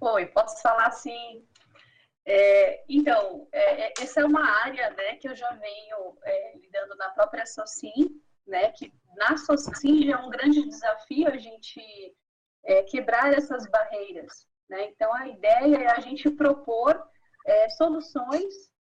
[0.00, 1.44] Oi, posso falar sim.
[2.32, 6.94] É, então, é, é, essa é uma área né, que eu já venho é, lidando
[6.94, 8.06] na própria Socim,
[8.46, 11.82] né, que na Socim já é um grande desafio a gente
[12.64, 14.46] é, quebrar essas barreiras.
[14.68, 14.90] Né?
[14.90, 17.02] Então, a ideia é a gente propor
[17.44, 18.54] é, soluções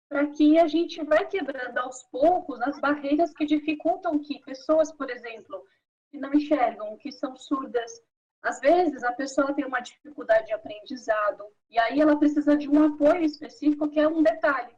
[0.08, 5.10] para que a gente vai quebrando aos poucos as barreiras que dificultam que pessoas, por
[5.10, 5.60] exemplo,
[6.08, 8.00] que não enxergam, que são surdas,
[8.44, 12.84] às vezes a pessoa tem uma dificuldade de aprendizado e aí ela precisa de um
[12.84, 14.74] apoio específico que é um detalhe.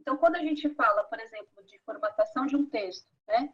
[0.00, 3.50] Então, quando a gente fala, por exemplo, de formatação de um texto, né?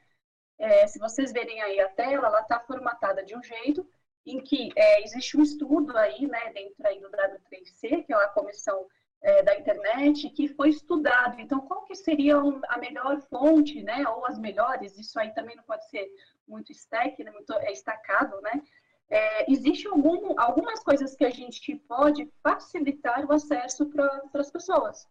[0.59, 3.89] É, se vocês verem aí a tela, ela está formatada de um jeito
[4.27, 8.29] em que é, existe um estudo aí, né, dentro aí do W3C, que é a
[8.29, 8.87] comissão
[9.23, 11.41] é, da internet, que foi estudado.
[11.41, 14.99] Então, qual que seria a melhor fonte, né, ou as melhores?
[14.99, 16.07] Isso aí também não pode ser
[16.47, 18.63] muito stack, né, muito é, estacado, né?
[19.11, 25.09] É, existe algum, algumas coisas que a gente pode facilitar o acesso para as pessoas.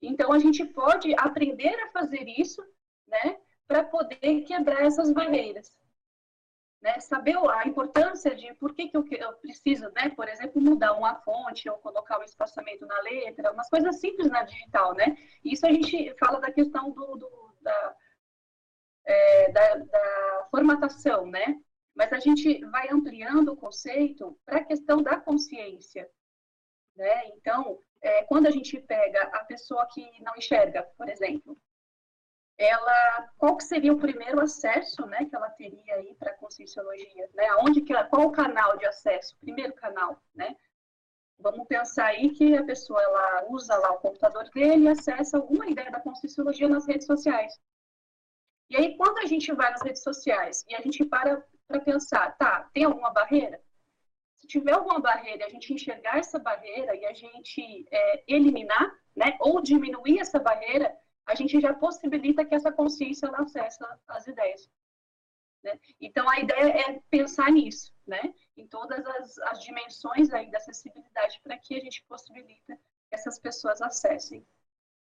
[0.00, 2.62] Então, a gente pode aprender a fazer isso,
[3.08, 5.76] né, para poder quebrar essas barreiras.
[6.80, 7.00] Né?
[7.00, 11.16] Saber a importância de por que, que eu, eu, preciso, né, por exemplo, mudar uma
[11.22, 15.16] fonte ou colocar um espaçamento na letra, umas coisas simples na digital, né?
[15.42, 17.96] Isso a gente fala da questão do, do da,
[19.06, 21.58] é, da, da formatação, né?
[21.94, 26.10] Mas a gente vai ampliando o conceito para a questão da consciência.
[26.96, 27.28] Né?
[27.28, 31.56] Então, é, quando a gente pega a pessoa que não enxerga, por exemplo,
[32.56, 37.28] ela, qual que seria o primeiro acesso, né, que ela teria aí para a conscienciologia,
[37.34, 37.46] né?
[37.48, 39.36] Aonde que ela, qual o canal de acesso?
[39.40, 40.54] Primeiro canal, né?
[41.38, 45.66] Vamos pensar aí que a pessoa ela usa lá o computador dele e acessa alguma
[45.66, 47.60] ideia da conscienciologia nas redes sociais.
[48.70, 52.36] E aí, quando a gente vai nas redes sociais e a gente para para pensar,
[52.36, 53.60] tá, tem alguma barreira?
[54.36, 59.36] Se tiver alguma barreira, a gente enxergar essa barreira e a gente é, eliminar, né,
[59.40, 60.94] ou diminuir essa barreira,
[61.26, 64.68] a gente já possibilita que essa consciência acesse as ideias.
[65.62, 65.80] Né?
[65.98, 68.34] Então, a ideia é pensar nisso, né?
[68.56, 73.38] em todas as, as dimensões aí da acessibilidade para que a gente possibilita que essas
[73.38, 74.46] pessoas acessem.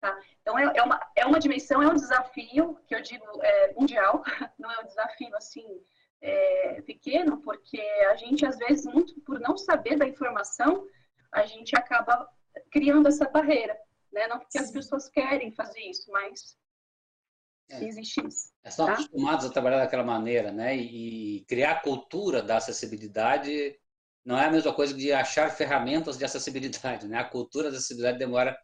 [0.01, 0.21] Tá?
[0.43, 4.23] Então, é, é, uma, é uma dimensão, é um desafio, que eu digo é, mundial,
[4.59, 5.83] não é um desafio assim
[6.25, 7.79] é, pequeno, porque
[8.11, 10.87] a gente, às vezes, muito por não saber da informação,
[11.31, 12.27] a gente acaba
[12.71, 13.77] criando essa barreira,
[14.11, 14.27] né?
[14.27, 14.65] Não porque Sim.
[14.65, 16.57] as pessoas querem fazer isso, mas
[17.71, 17.85] é.
[17.85, 18.53] existe isso.
[18.65, 18.95] Estão tá?
[18.95, 20.75] acostumados a trabalhar daquela maneira, né?
[20.75, 23.79] E, e criar a cultura da acessibilidade
[24.25, 27.19] não é a mesma coisa de achar ferramentas de acessibilidade, né?
[27.19, 28.59] A cultura da acessibilidade demora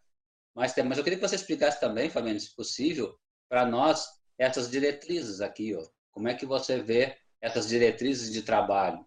[0.55, 0.89] mais tempo.
[0.89, 3.15] Mas eu queria que você explicasse também, Fabiano, se possível,
[3.47, 4.07] para nós,
[4.39, 5.83] essas diretrizes aqui, ó.
[6.09, 9.05] Como é que você vê essas diretrizes de trabalho?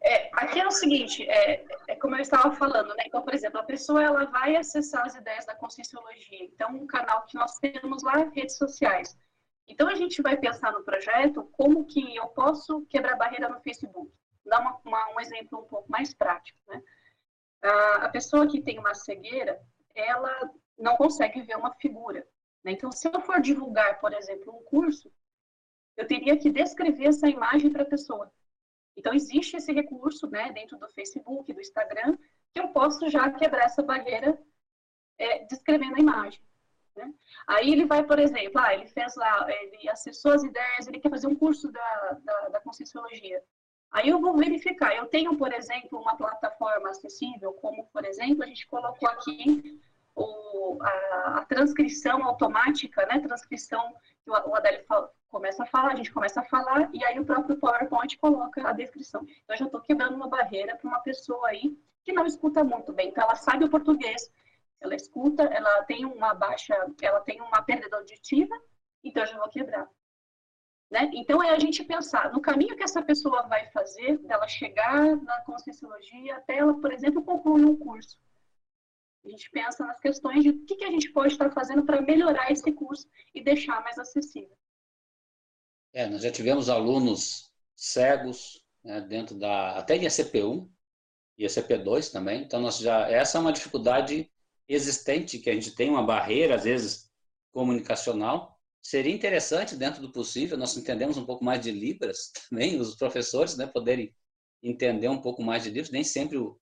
[0.00, 3.04] É, aqui é o seguinte, é, é, como eu estava falando, né?
[3.06, 6.44] Então, por exemplo, a pessoa ela vai acessar as ideias da conscienciologia.
[6.44, 9.18] Então, um canal que nós temos lá é redes sociais.
[9.66, 14.12] Então, a gente vai pensar no projeto como que eu posso quebrar barreira no Facebook.
[14.46, 16.80] Dar uma, uma, um exemplo um pouco mais prático, né?
[17.60, 19.60] A, a pessoa que tem uma cegueira,
[19.94, 22.26] ela não consegue ver uma figura.
[22.64, 22.72] Né?
[22.72, 25.12] Então, se eu for divulgar, por exemplo, um curso,
[25.98, 28.32] eu teria que descrever essa imagem para a pessoa.
[28.96, 32.16] Então, existe esse recurso né, dentro do Facebook, do Instagram,
[32.54, 34.40] que eu posso já quebrar essa barreira
[35.18, 36.40] é, descrevendo a imagem.
[36.96, 37.12] Né?
[37.48, 41.10] Aí ele vai, por exemplo, ah, ele fez lá, ele acessou as ideias, ele quer
[41.10, 43.42] fazer um curso da, da, da Conscienciologia.
[43.90, 44.94] Aí eu vou verificar.
[44.94, 49.80] Eu tenho, por exemplo, uma plataforma acessível, como, por exemplo, a gente colocou aqui
[50.18, 53.20] o, a, a, transcrição automática, né?
[53.20, 53.94] Transcrição
[54.24, 54.84] que o, o Adélio
[55.30, 58.72] começa a falar, a gente começa a falar, e aí o próprio PowerPoint coloca a
[58.72, 59.22] descrição.
[59.22, 62.92] Então, eu já estou quebrando uma barreira para uma pessoa aí que não escuta muito
[62.92, 63.08] bem.
[63.08, 64.30] Então, ela sabe o português,
[64.80, 68.54] ela escuta, ela tem uma baixa, ela tem uma perda auditiva,
[69.04, 69.88] então eu já vou quebrar.
[70.90, 71.10] Né?
[71.12, 75.42] Então, é a gente pensar no caminho que essa pessoa vai fazer, dela chegar na
[75.42, 78.18] Conscienciologia, até ela, por exemplo, concluir um curso.
[79.28, 82.00] A gente pensa nas questões de o que, que a gente pode estar fazendo para
[82.00, 84.56] melhorar esse curso e deixar mais acessível.
[85.92, 90.66] É, nós já tivemos alunos cegos né, dentro da até de ECP1
[91.36, 92.42] e ECP2 também.
[92.42, 94.30] Então nós já essa é uma dificuldade
[94.66, 97.10] existente que a gente tem uma barreira às vezes
[97.52, 102.96] comunicacional seria interessante, dentro do possível, nós entendemos um pouco mais de Libras também, os
[102.96, 104.14] professores né, poderem
[104.62, 105.90] entender um pouco mais de Libras.
[105.90, 106.58] Nem sempre o,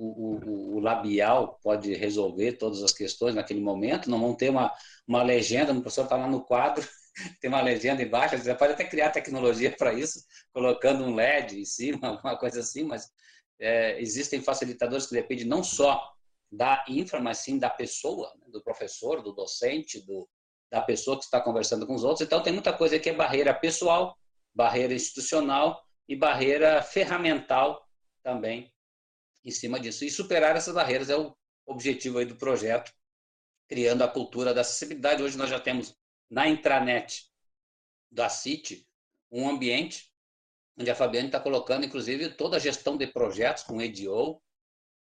[0.00, 4.08] o, o, o, labial pode resolver todas as questões naquele momento.
[4.08, 4.72] Não vão ter uma,
[5.06, 6.88] uma legenda, o professor está lá no quadro,
[7.38, 10.24] tem uma legenda embaixo, você pode até criar tecnologia para isso,
[10.54, 13.10] colocando um LED em cima, alguma coisa assim, mas
[13.60, 16.10] é, existem facilitadores que dependem não só
[16.50, 20.26] da infra, mas sim da pessoa, né, do professor, do docente, do,
[20.72, 22.22] da pessoa que está conversando com os outros.
[22.22, 24.16] Então, tem muita coisa que é barreira pessoal,
[24.54, 25.78] barreira institucional
[26.08, 27.86] e barreira ferramental
[28.22, 28.72] também
[29.44, 30.04] em cima disso.
[30.04, 31.34] E superar essas barreiras é o
[31.66, 32.92] objetivo aí do projeto,
[33.68, 35.22] criando a cultura da acessibilidade.
[35.22, 35.94] Hoje nós já temos
[36.28, 37.30] na intranet
[38.10, 38.86] da CIT
[39.30, 40.10] um ambiente
[40.78, 44.40] onde a Fabiane está colocando, inclusive, toda a gestão de projetos com EDO,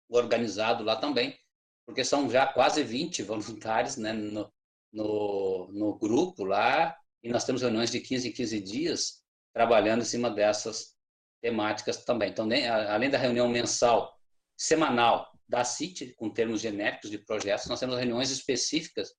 [0.09, 1.39] organizado lá também,
[1.87, 4.53] porque são já quase 20 voluntários né, no,
[4.93, 9.23] no, no grupo lá e nós temos reuniões de 15 em 15 dias
[9.53, 10.97] trabalhando em cima dessas
[11.41, 12.31] temáticas também.
[12.31, 12.49] Então,
[12.89, 14.20] além da reunião mensal,
[14.61, 19.15] semanal da CIT, com termos genéricos de projetos, nós temos reuniões específicas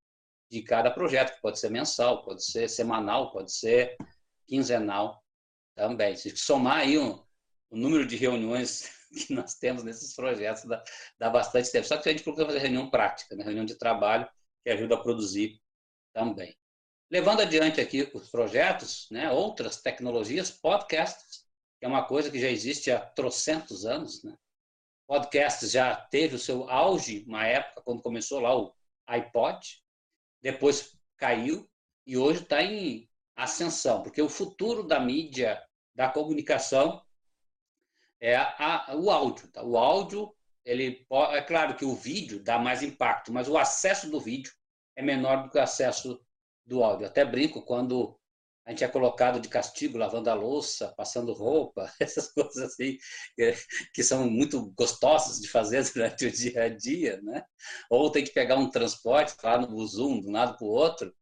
[0.52, 3.98] de cada projeto, que pode ser mensal, pode ser semanal, pode ser
[4.48, 5.24] quinzenal
[5.76, 6.16] também.
[6.16, 7.26] Se somar aí o,
[7.72, 8.92] o número de reuniões
[9.28, 10.84] que nós temos nesses projetos, dá,
[11.18, 11.88] dá bastante tempo.
[11.88, 13.44] Só que a gente procura fazer reunião prática, né?
[13.44, 14.30] reunião de trabalho,
[14.64, 15.60] que ajuda a produzir
[16.14, 16.56] também.
[17.10, 21.46] Levando adiante aqui os projetos, né, outras tecnologias, podcasts,
[21.80, 24.24] que é uma coisa que já existe há trocentos anos.
[24.24, 24.34] Né?
[25.12, 28.74] Podcasts já teve o seu auge, uma época, quando começou lá o
[29.06, 29.84] iPod,
[30.42, 31.70] depois caiu
[32.08, 35.62] e hoje está em ascensão, porque o futuro da mídia,
[35.94, 37.06] da comunicação,
[38.22, 39.50] é a, o áudio.
[39.50, 39.62] Tá?
[39.62, 40.34] O áudio,
[40.64, 44.54] ele é claro que o vídeo dá mais impacto, mas o acesso do vídeo
[44.96, 46.26] é menor do que o acesso
[46.66, 47.06] do áudio.
[47.06, 48.18] Até brinco quando
[48.72, 52.98] a gente é colocado de castigo lavando a louça, passando roupa, essas coisas assim
[53.94, 57.44] que, são muito gostosas de fazer durante o dia a dia, né?
[57.90, 61.14] Ou tem que pegar um transporte lá no Zoom, de um lado para o outro,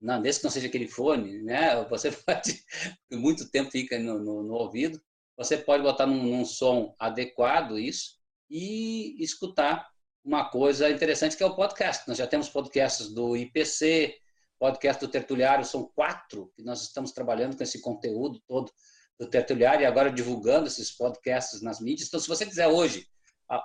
[0.00, 1.82] não, desde que não seja aquele fone, né?
[1.88, 2.62] Você pode,
[3.10, 5.00] muito tempo fica no, no, no ouvido,
[5.36, 8.18] você pode botar num, num som adequado isso
[8.50, 9.88] e escutar
[10.22, 12.06] uma coisa interessante que é o podcast.
[12.06, 14.19] Nós já temos podcasts do IPC,
[14.60, 18.70] podcast do Tertuliário, são quatro que nós estamos trabalhando com esse conteúdo todo
[19.18, 22.08] do Tertuliário e agora divulgando esses podcasts nas mídias.
[22.08, 23.08] Então, se você quiser hoje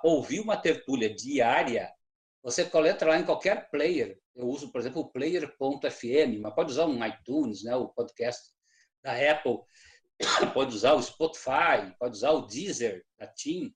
[0.03, 1.93] ouvir uma tertúlia diária,
[2.41, 4.17] você entra lá em qualquer player.
[4.33, 8.51] Eu uso, por exemplo, o player.fm, mas pode usar um iTunes, né, o podcast
[9.03, 9.59] da Apple,
[10.53, 13.73] pode usar o Spotify, pode usar o Deezer da TIM,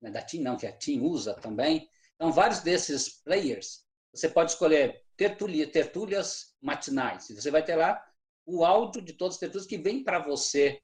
[0.00, 1.86] né, da TIM não, que a TIM usa também.
[2.14, 7.30] Então, vários desses players, você pode escolher tertulia, tertúlias matinais.
[7.30, 8.02] E você vai ter lá
[8.46, 10.80] o áudio de todas as tertúlias que vem para você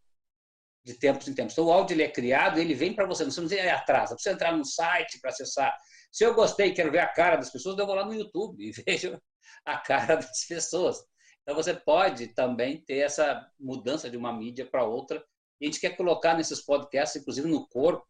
[0.85, 1.53] de tempos em tempos.
[1.53, 4.35] Então, o áudio ele é criado, ele vem para você, não precisa ir atrás, precisa
[4.35, 5.77] entrar no site para acessar.
[6.11, 8.73] Se eu gostei, quero ver a cara das pessoas, eu vou lá no YouTube e
[8.87, 9.21] vejo
[9.65, 10.99] a cara das pessoas.
[11.43, 15.23] Então, você pode também ter essa mudança de uma mídia para outra.
[15.61, 18.07] E a gente quer colocar nesses podcasts, inclusive no corpo,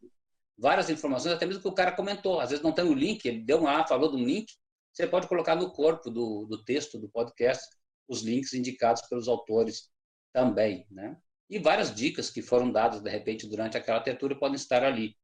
[0.57, 2.39] várias informações, até mesmo que o cara comentou.
[2.39, 4.53] Às vezes não tem o link, ele deu uma, falou de um link,
[4.99, 7.65] você pode colocar no corpo do, do texto do podcast
[8.05, 9.89] os links indicados pelos autores
[10.33, 11.15] também, né?
[11.49, 15.15] E várias dicas que foram dadas, de repente, durante aquela tertúlia podem estar ali.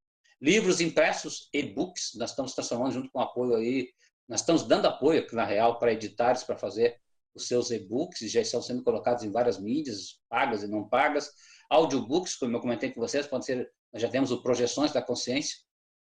[0.41, 3.89] Livros impressos, e-books, nós estamos transformando junto com apoio aí,
[4.29, 6.97] nós estamos dando apoio, na real, para editares para fazer
[7.35, 11.29] os seus e-books, já estão sendo colocados em várias mídias, pagas e não pagas.
[11.69, 15.57] Audiobooks, como eu comentei com vocês, pode ser nós já temos o Projeções da Consciência.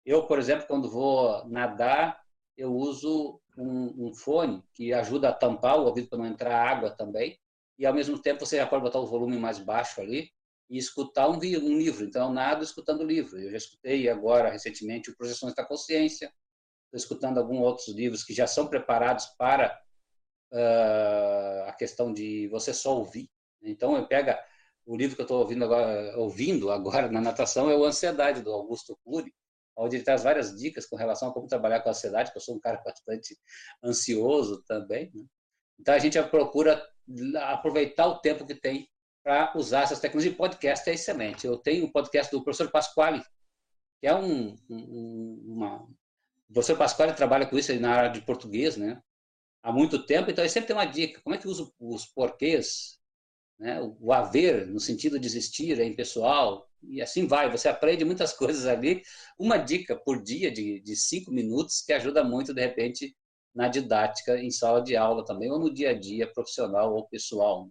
[0.03, 2.19] Eu, por exemplo, quando vou nadar,
[2.59, 6.89] eu uso um, um fone que ajuda a tampar o ouvido para não entrar água
[6.91, 7.39] também.
[7.77, 10.29] E, ao mesmo tempo, você já pode botar o volume mais baixo ali
[10.69, 12.05] e escutar um, um livro.
[12.05, 13.39] Então, eu nado escutando livro.
[13.39, 16.25] Eu já escutei agora, recentemente, o Projeções da Consciência.
[16.85, 19.79] Estou escutando alguns outros livros que já são preparados para
[20.51, 23.29] uh, a questão de você só ouvir.
[23.63, 24.31] Então, eu pego
[24.85, 28.51] o livro que eu estou ouvindo agora, ouvindo agora na natação é o Ansiedade, do
[28.51, 29.33] Augusto Cury,
[29.79, 32.41] onde ele traz várias dicas com relação a como trabalhar com a ansiedade, que eu
[32.41, 33.37] sou um cara bastante
[33.83, 35.11] ansioso também.
[35.13, 35.25] Né?
[35.79, 36.85] Então, a gente procura
[37.47, 38.87] aproveitar o tempo que tem
[39.23, 40.33] para usar essas tecnologias.
[40.33, 41.47] E podcast é excelente.
[41.47, 43.23] Eu tenho o um podcast do professor Pasquale,
[43.99, 45.83] que é um, um uma...
[46.49, 49.01] O professor Pasquale trabalha com isso na área de português, né?
[49.61, 51.21] Há muito tempo, então ele sempre tem uma dica.
[51.21, 52.99] Como é que usa os porquês,
[53.59, 53.79] né?
[53.99, 57.49] o haver, no sentido de existir, é impessoal, e assim vai.
[57.51, 59.01] Você aprende muitas coisas ali.
[59.37, 63.15] Uma dica por dia de, de cinco minutos que ajuda muito, de repente,
[63.53, 67.69] na didática em sala de aula também, ou no dia a dia profissional ou pessoal.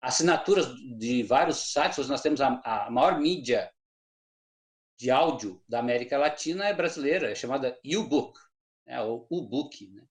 [0.00, 0.68] Assinaturas
[0.98, 3.70] de vários sites, nós temos a, a maior mídia
[4.98, 8.38] de áudio da América Latina é brasileira, é chamada U-Book,
[8.86, 9.88] né, ou U-Book.
[9.88, 10.02] Né?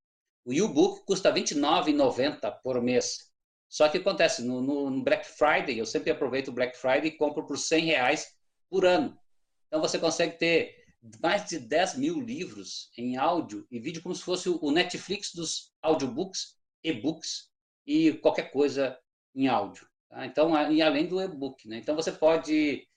[0.46, 3.32] O U-Book custa R$ 29,90 por mês.
[3.76, 7.46] Só que acontece, no, no, Black Friday, eu sempre aproveito o Black Friday e compro
[7.46, 8.34] por 100 reais
[8.70, 9.20] por ano.
[9.68, 10.74] Então você consegue ter
[11.22, 15.74] mais de 10 mil livros em áudio e vídeo, como se fosse o Netflix dos
[15.82, 16.56] audiobooks,
[16.86, 17.50] e-books
[17.86, 18.98] e qualquer coisa
[19.36, 19.86] em áudio.
[20.08, 20.26] Tá?
[20.26, 21.68] Então, e além do e-book.
[21.68, 21.76] Né?
[21.76, 22.88] Então você pode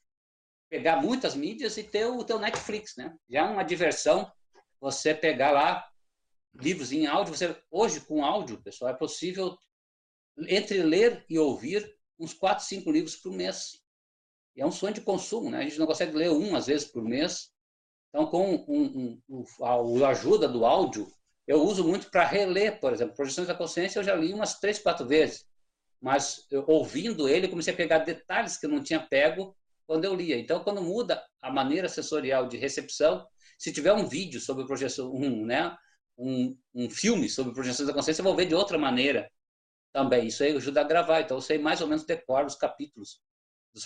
[0.70, 2.94] pegar muitas mídias e ter o teu Netflix.
[2.94, 3.12] Né?
[3.28, 4.30] Já é uma diversão
[4.80, 5.84] você pegar lá
[6.54, 7.34] livros em áudio.
[7.34, 9.58] Você, hoje, com áudio, pessoal, é possível
[10.46, 13.80] entre ler e ouvir uns 4, 5 livros por mês.
[14.56, 15.58] É um sonho de consumo, né?
[15.58, 17.50] A gente não consegue ler um, às vezes, por mês.
[18.08, 21.06] Então, com um, um, um, a ajuda do áudio,
[21.46, 23.14] eu uso muito para reler, por exemplo.
[23.14, 25.46] Projeções da Consciência eu já li umas três, quatro vezes.
[26.00, 30.14] Mas eu, ouvindo ele, comecei a pegar detalhes que eu não tinha pego quando eu
[30.14, 30.38] lia.
[30.38, 33.26] Então, quando muda a maneira sensorial de recepção,
[33.58, 35.76] se tiver um vídeo sobre projeção, um, né,
[36.16, 39.30] um, um filme sobre projeções da consciência, eu vou ver de outra maneira
[39.92, 40.26] também.
[40.26, 41.20] Isso aí ajuda a gravar.
[41.20, 43.20] Então, sei mais ou menos decorar os capítulos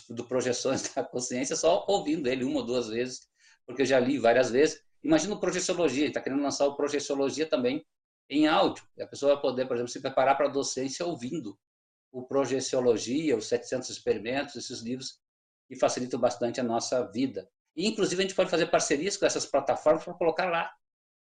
[0.09, 3.29] do, do Projeções da Consciência só ouvindo ele uma ou duas vezes,
[3.67, 4.83] porque eu já li várias vezes.
[5.03, 7.85] Imagina o Projeciologia, está querendo lançar o Projeciologia também
[8.29, 8.85] em áudio.
[8.97, 11.59] E a pessoa vai poder, por exemplo, se preparar para a docência ouvindo
[12.11, 15.21] o Projeciologia, os 700 experimentos, esses livros
[15.69, 17.49] que facilitam bastante a nossa vida.
[17.75, 20.71] E, inclusive, a gente pode fazer parcerias com essas plataformas para colocar lá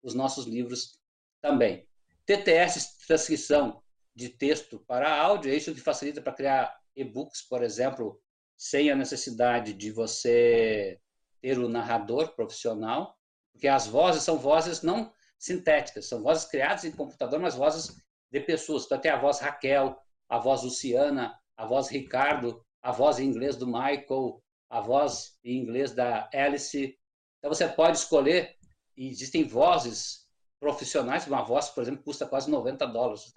[0.02, 1.00] os nossos livros
[1.42, 1.88] também.
[2.26, 3.82] TTS, transcrição
[4.16, 8.22] de texto para áudio, isso que facilita para criar e-books, por exemplo,
[8.57, 10.99] sem a necessidade de você
[11.41, 13.18] ter o narrador profissional,
[13.51, 17.95] porque as vozes são vozes não sintéticas, são vozes criadas em computador, mas vozes
[18.30, 18.86] de pessoas.
[18.86, 19.97] Então tem a voz Raquel,
[20.28, 25.57] a voz Luciana, a voz Ricardo, a voz em inglês do Michael, a voz em
[25.57, 26.97] inglês da Alice.
[27.38, 28.57] Então você pode escolher,
[28.95, 30.19] existem vozes
[30.60, 33.32] profissionais, uma voz, por exemplo, custa quase 90 dólares,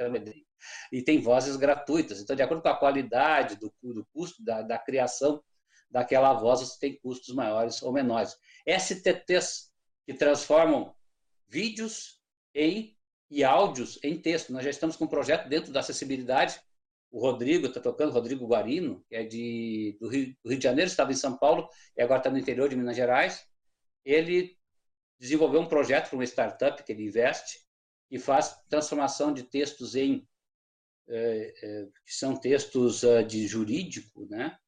[0.91, 2.21] e tem vozes gratuitas.
[2.21, 5.43] Então, de acordo com a qualidade do, do custo da, da criação
[5.91, 8.37] daquela voz, você tem custos maiores ou menores.
[8.67, 9.71] STTs,
[10.07, 10.95] que transformam
[11.49, 12.21] vídeos
[12.55, 12.97] em,
[13.31, 14.53] e áudios em texto.
[14.53, 16.61] Nós já estamos com um projeto dentro da acessibilidade.
[17.11, 20.91] O Rodrigo está tocando, Rodrigo Guarino, que é de, do Rio, do Rio de Janeiro,
[20.91, 23.47] estava em São Paulo e agora está no interior de Minas Gerais.
[24.05, 24.57] Ele
[25.23, 27.61] desenvolveu um projeto para uma startup que ele investe
[28.11, 30.27] e faz transformação de textos em
[31.09, 34.59] é, é, que são textos uh, de jurídico, né?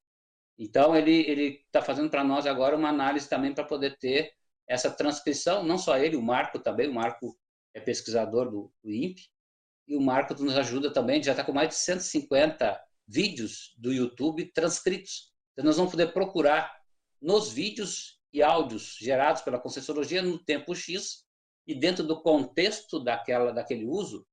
[0.56, 4.32] Então ele ele está fazendo para nós agora uma análise também para poder ter
[4.68, 7.36] essa transcrição, não só ele, o Marco também, o Marco
[7.74, 9.28] é pesquisador do, do INPE,
[9.88, 14.52] e o Marco nos ajuda também, já está com mais de 150 vídeos do YouTube
[14.52, 15.32] transcritos.
[15.52, 16.72] Então nós vamos poder procurar
[17.20, 21.24] nos vídeos e áudios gerados pela Conscienciologia no tempo X
[21.64, 24.26] e dentro do contexto daquela, daquele uso,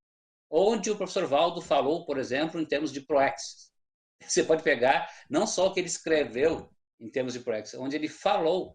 [0.50, 3.72] onde o professor Valdo falou, por exemplo, em termos de ProEx.
[4.28, 8.08] Você pode pegar não só o que ele escreveu em termos de ProEx, onde ele
[8.08, 8.74] falou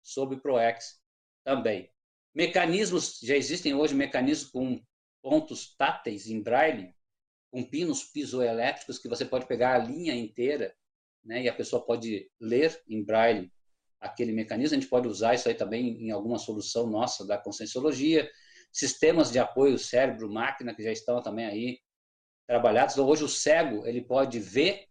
[0.00, 1.02] sobre ProEx
[1.42, 1.90] também.
[2.32, 4.80] Mecanismos, já existem hoje mecanismos com
[5.20, 6.94] pontos táteis em braille,
[7.50, 10.72] com pinos pisoelétricos que você pode pegar a linha inteira
[11.24, 13.50] né, e a pessoa pode ler em braille
[14.00, 14.76] aquele mecanismo.
[14.76, 18.28] A gente pode usar isso aí também em alguma solução nossa da conscienciologia.
[18.72, 21.80] Sistemas de apoio cérebro-máquina que já estão também aí
[22.46, 22.94] trabalhados.
[22.94, 24.88] Então, hoje o cego ele pode ver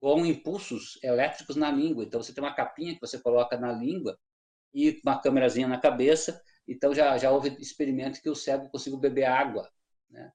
[0.00, 2.04] com impulsos elétricos na língua.
[2.04, 4.18] Então você tem uma capinha que você coloca na língua
[4.74, 6.42] e uma câmerazinha na cabeça.
[6.66, 9.70] Então já já houve experimento que o cego conseguiu beber água,
[10.08, 10.32] né?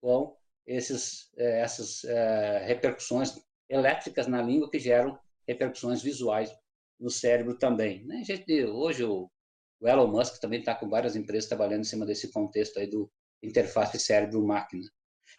[0.00, 3.34] Com esses eh, essas eh, repercussões
[3.68, 6.54] elétricas na língua que geram repercussões visuais
[7.00, 8.04] no cérebro também.
[8.04, 8.22] Né?
[8.22, 9.30] Gente, hoje o,
[9.80, 13.10] o Elon Musk também está com várias empresas trabalhando em cima desse contexto aí do
[13.42, 14.84] interface cérebro-máquina.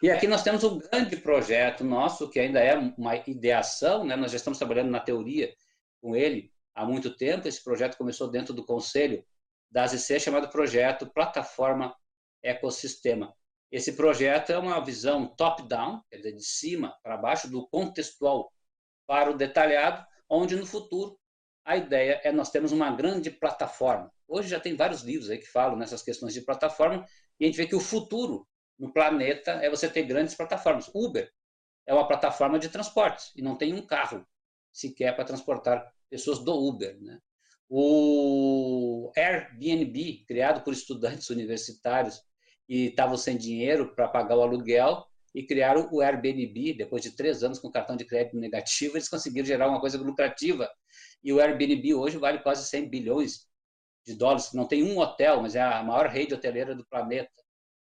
[0.02, 4.16] E aqui nós temos um grande projeto nosso, que ainda é uma ideação, né?
[4.16, 5.54] nós já estamos trabalhando na teoria
[6.00, 7.46] com ele há muito tempo.
[7.46, 9.24] Esse projeto começou dentro do conselho
[9.70, 11.94] da AZC, chamado Projeto Plataforma
[12.42, 13.32] Ecossistema.
[13.70, 18.52] Esse projeto é uma visão top-down, quer dizer, de cima para baixo, do contextual
[19.06, 21.18] para o detalhado, onde no futuro
[21.64, 24.12] a ideia é nós temos uma grande plataforma.
[24.26, 27.06] Hoje já tem vários livros aí que falam nessas questões de plataforma
[27.38, 28.46] e a gente vê que o futuro
[28.78, 30.90] no planeta é você ter grandes plataformas.
[30.94, 31.30] Uber
[31.86, 34.26] é uma plataforma de transportes e não tem um carro
[34.72, 36.98] sequer para transportar pessoas do Uber.
[37.00, 37.18] Né?
[37.68, 42.20] O Airbnb, criado por estudantes universitários
[42.68, 46.74] e estavam sem dinheiro para pagar o aluguel, e criaram o Airbnb.
[46.74, 50.68] Depois de três anos com cartão de crédito negativo, eles conseguiram gerar uma coisa lucrativa.
[51.22, 53.46] E o Airbnb hoje vale quase 100 bilhões
[54.04, 54.52] de dólares.
[54.52, 57.30] Não tem um hotel, mas é a maior rede hoteleira do planeta.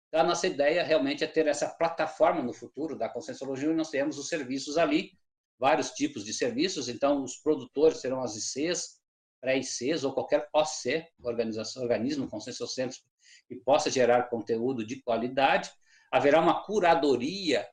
[0.08, 3.90] Então, a nossa ideia realmente é ter essa plataforma no futuro da Conscienciologia, e nós
[3.90, 5.12] temos os serviços ali,
[5.58, 6.90] vários tipos de serviços.
[6.90, 9.00] Então, os produtores serão as ICs,
[9.40, 13.08] pré-ICs ou qualquer OC, organismo conscienciocêntrico,
[13.48, 15.72] que possa gerar conteúdo de qualidade
[16.12, 17.68] haverá uma curadoria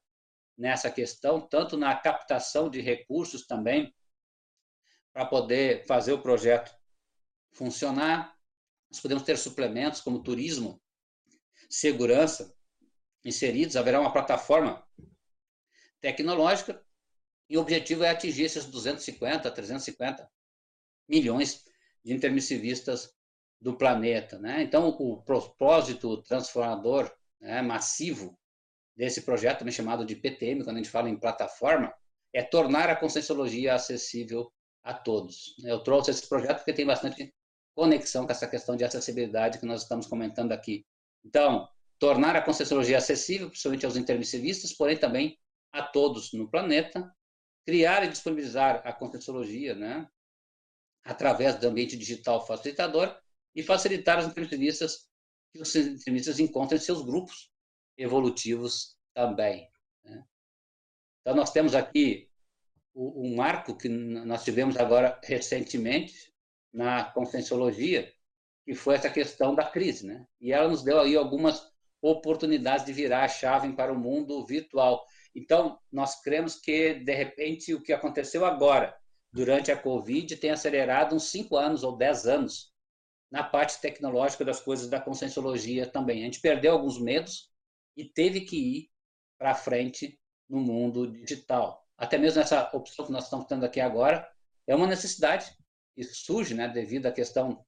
[0.57, 3.93] nessa questão, tanto na captação de recursos também,
[5.17, 6.77] para poder fazer o projeto
[7.51, 8.37] funcionar.
[8.91, 10.79] Nós podemos ter suplementos como turismo,
[11.71, 12.55] segurança
[13.25, 14.87] inseridos, haverá uma plataforma
[16.03, 16.85] tecnológica
[17.49, 20.31] e o objetivo é atingir esses 250, 350
[21.09, 21.65] milhões
[22.05, 23.11] de intermissivistas
[23.59, 24.39] do planeta.
[24.39, 24.65] Né?
[24.65, 27.11] Então, o propósito transformador
[27.41, 28.39] né, massivo
[28.95, 31.91] desse projeto, também chamado de PTM, quando a gente fala em plataforma,
[32.35, 34.53] é tornar a conscienciologia acessível
[34.87, 35.57] a todos.
[35.65, 37.35] Eu trouxe esse projeto porque tem bastante
[37.75, 40.87] conexão com essa questão de acessibilidade que nós estamos comentando aqui.
[41.25, 41.69] Então,
[41.99, 45.37] tornar a conscienciologia acessível, principalmente aos intermissivistas, porém também
[45.73, 47.13] a todos no planeta,
[47.67, 50.09] criar e disponibilizar a conscienciologia, né,
[51.05, 53.19] através do ambiente digital facilitador
[53.57, 55.09] e facilitar os intermissivistas
[55.53, 57.51] que os extremistas encontrem seus grupos
[57.99, 59.69] evolutivos também.
[60.05, 60.25] Né?
[61.21, 62.26] Então, nós temos aqui
[62.97, 66.33] um marco que nós tivemos agora recentemente
[66.73, 68.11] na conscienciologia,
[68.65, 70.27] que foi essa questão da crise, né?
[70.41, 71.71] E ela nos deu aí algumas
[72.01, 75.05] oportunidades de virar a chave para o mundo virtual.
[75.35, 78.97] Então, nós cremos que, de repente, o que aconteceu agora,
[79.31, 82.73] durante a Covid, tem acelerado uns cinco anos ou dez anos
[83.31, 86.23] na parte tecnológica das coisas da conscienciologia também.
[86.23, 87.51] A gente perdeu alguns medos
[87.97, 88.91] e teve que ir
[89.39, 90.19] para frente
[90.49, 91.86] no mundo digital.
[91.99, 94.29] Até mesmo essa opção que nós estamos tendo aqui agora
[94.67, 95.55] é uma necessidade
[95.95, 97.65] que surge né, devido à questão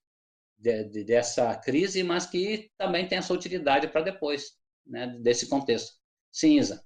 [0.58, 4.56] de, de, dessa crise, mas que também tem a sua utilidade para depois
[4.86, 5.96] né, desse contexto.
[6.30, 6.84] Sim, Isa.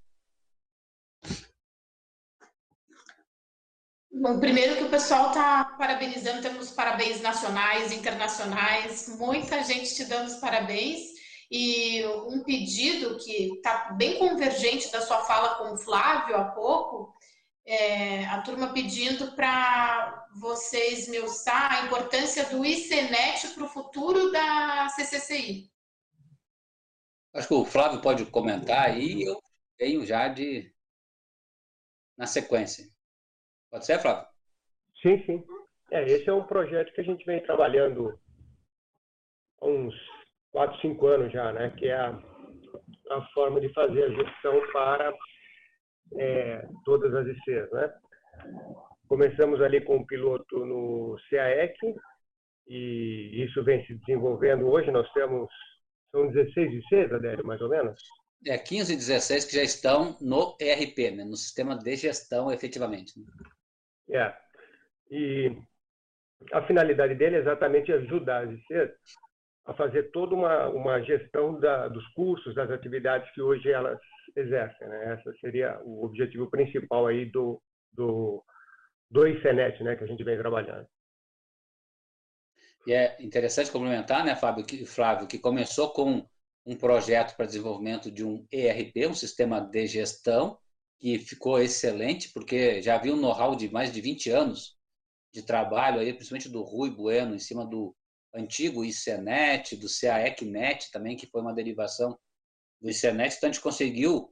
[4.11, 10.27] Bom, primeiro que o pessoal está parabenizando, temos parabéns nacionais, internacionais, muita gente te dando
[10.27, 11.11] os parabéns.
[11.51, 17.13] E um pedido que está bem convergente da sua fala com o Flávio há pouco,
[17.65, 24.31] é, a turma pedindo para vocês me usar a importância do ICNET para o futuro
[24.31, 25.71] da CCCI.
[27.33, 29.41] Acho que o Flávio pode comentar e eu
[29.79, 30.71] venho já de
[32.17, 32.85] na sequência.
[33.71, 34.27] Pode ser, Flávio?
[35.01, 35.43] Sim, sim.
[35.91, 38.19] É, esse é um projeto que a gente vem trabalhando
[39.61, 39.95] há uns
[40.51, 41.71] 4, 5 anos já, né?
[41.71, 45.11] Que é a, a forma de fazer a gestão para
[46.17, 47.93] é, todas as ICs, né?
[49.07, 51.77] Começamos ali com o piloto no CAEC
[52.67, 54.67] e isso vem se desenvolvendo.
[54.67, 55.49] Hoje nós temos,
[56.11, 58.01] são 16 ICs, Adélio, mais ou menos?
[58.45, 61.23] É, 15 e 16 que já estão no ERP, né?
[61.23, 63.13] no sistema de gestão, efetivamente.
[63.19, 63.25] Né?
[64.11, 64.35] É.
[65.11, 65.55] E
[66.51, 68.91] a finalidade dele é exatamente ajudar as ICs
[69.65, 73.99] a fazer toda uma, uma gestão da, dos cursos, das atividades que hoje elas
[74.35, 74.87] exercem.
[74.87, 75.15] Né?
[75.15, 78.43] Esse seria o objetivo principal aí do, do,
[79.09, 80.87] do ICENET, né, que a gente vem trabalhando.
[82.85, 86.27] E é interessante complementar, né, Fábio, que, Flávio, que começou com
[86.65, 90.57] um projeto para desenvolvimento de um ERP, um sistema de gestão,
[90.99, 94.77] que ficou excelente, porque já havia um know-how de mais de 20 anos
[95.33, 97.95] de trabalho, aí, principalmente do Rui Bueno, em cima do
[98.33, 102.17] antigo ICNET, do CAECNET também, que foi uma derivação
[102.83, 103.37] do ICNET.
[103.37, 104.29] Então, a gente conseguiu,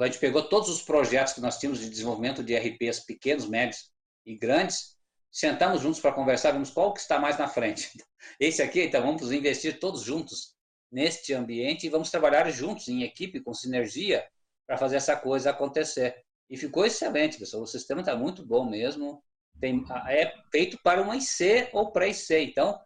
[0.00, 3.92] a gente pegou todos os projetos que nós tínhamos de desenvolvimento de RPs pequenos, médios
[4.26, 4.96] e grandes,
[5.30, 7.90] sentamos juntos para conversar, vimos qual que está mais na frente.
[8.40, 10.54] Esse aqui, então, vamos investir todos juntos
[10.90, 14.26] neste ambiente e vamos trabalhar juntos, em equipe, com sinergia,
[14.66, 16.24] para fazer essa coisa acontecer.
[16.50, 17.62] E ficou excelente, pessoal.
[17.62, 19.22] O sistema está muito bom mesmo.
[19.60, 22.34] Tem, é feito para uma IC ou pré-IC.
[22.38, 22.78] Então,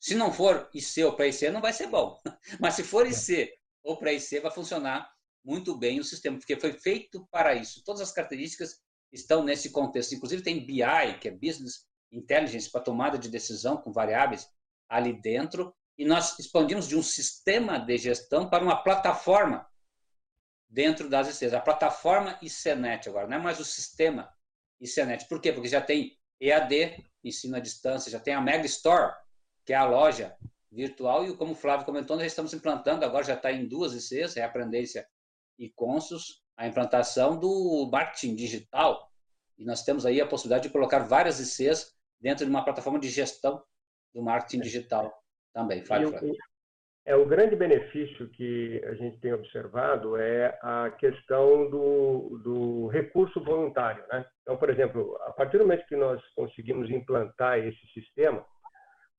[0.00, 2.20] se não for IC ou pré-IC, não vai ser bom.
[2.60, 3.52] Mas se for IC
[3.84, 5.08] ou pré-IC, vai funcionar
[5.44, 7.84] muito bem o sistema, porque foi feito para isso.
[7.84, 8.80] Todas as características
[9.12, 10.14] estão nesse contexto.
[10.14, 14.48] Inclusive, tem BI, que é Business Intelligence, para tomada de decisão com variáveis
[14.88, 19.66] ali dentro, e nós expandimos de um sistema de gestão para uma plataforma
[20.68, 21.54] dentro das ICs.
[21.54, 24.32] A plataforma ICNET agora, não é mais o sistema
[24.80, 25.28] ICNET.
[25.28, 25.52] Por quê?
[25.52, 29.14] Porque já tem EAD, ensino à distância, já tem a Mega Store,
[29.64, 30.36] que é a loja
[30.74, 34.34] virtual, e como o Flávio comentou, nós estamos implantando, agora já está em duas ICs,
[34.34, 35.06] Reaprendência
[35.58, 39.10] e Consus, a implantação do marketing digital,
[39.56, 43.08] e nós temos aí a possibilidade de colocar várias ICs dentro de uma plataforma de
[43.08, 43.62] gestão
[44.12, 45.12] do marketing digital
[45.52, 45.84] também.
[45.84, 46.34] Fale, Flávio.
[47.06, 53.44] É, o grande benefício que a gente tem observado é a questão do, do recurso
[53.44, 54.02] voluntário.
[54.10, 54.24] Né?
[54.40, 58.44] Então, por exemplo, a partir do momento que nós conseguimos implantar esse sistema,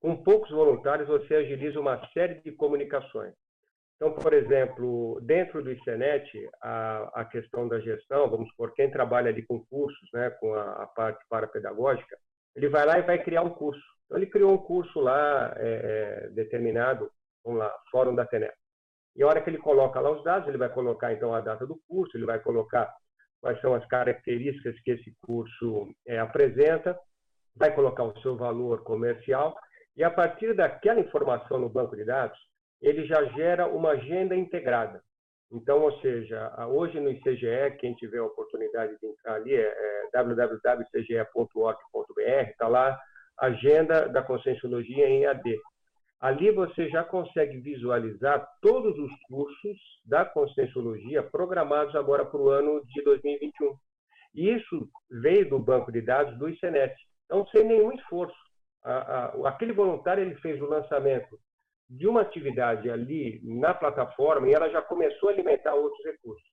[0.06, 3.34] com poucos voluntários você agiliza uma série de comunicações.
[3.96, 6.30] Então, por exemplo, dentro do ICENET,
[6.62, 10.84] a, a questão da gestão, vamos supor, quem trabalha ali com cursos, né, com a,
[10.84, 12.16] a parte parapedagógica,
[12.54, 13.82] ele vai lá e vai criar um curso.
[14.04, 17.10] Então, ele criou um curso lá é, é determinado
[17.44, 18.54] vamos lá, Fórum da TENEP.
[19.16, 21.66] E a hora que ele coloca lá os dados, ele vai colocar então a data
[21.66, 22.94] do curso, ele vai colocar
[23.40, 26.96] quais são as características que esse curso é, apresenta,
[27.56, 29.56] vai colocar o seu valor comercial
[29.96, 32.38] e a partir daquela informação no banco de dados,
[32.80, 35.02] ele já gera uma agenda integrada.
[35.50, 40.06] Então, ou seja, hoje no ICGE, quem tiver a oportunidade de entrar ali é, é
[42.50, 42.98] está lá
[43.38, 45.56] agenda da Conscienciologia em AD.
[46.20, 52.82] Ali você já consegue visualizar todos os cursos da Conscienciologia programados agora para o ano
[52.86, 53.76] de 2021.
[54.34, 56.94] E isso veio do banco de dados do ICNET.
[57.26, 58.36] Então, sem nenhum esforço.
[59.44, 61.38] Aquele voluntário ele fez o lançamento
[61.88, 66.46] de uma atividade ali na plataforma e ela já começou a alimentar outros recursos.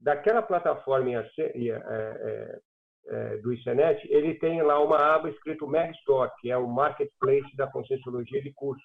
[0.00, 2.60] Daquela plataforma é, é,
[3.08, 7.66] é, do ICENET, ele tem lá uma aba escrito Megstore, que é o marketplace da
[7.66, 8.84] Conscienciologia de cursos.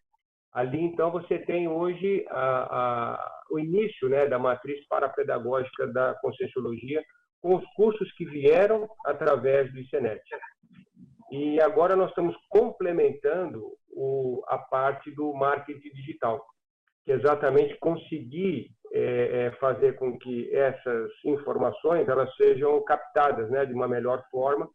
[0.51, 7.03] Ali, então, você tem hoje a, a, o início né, da matriz parapedagógica da Conscienciologia,
[7.41, 10.21] com os cursos que vieram através do ICENET.
[11.31, 16.45] E agora nós estamos complementando o, a parte do marketing digital,
[17.05, 23.65] que é exatamente conseguir é, é, fazer com que essas informações elas sejam captadas né,
[23.65, 24.69] de uma melhor forma,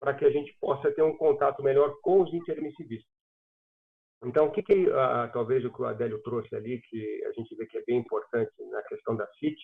[0.00, 3.10] para que a gente possa ter um contato melhor com os intermissivistas.
[4.24, 7.54] Então, o que, que ah, talvez o que o Adélio trouxe ali, que a gente
[7.56, 9.60] vê que é bem importante na questão da CIT,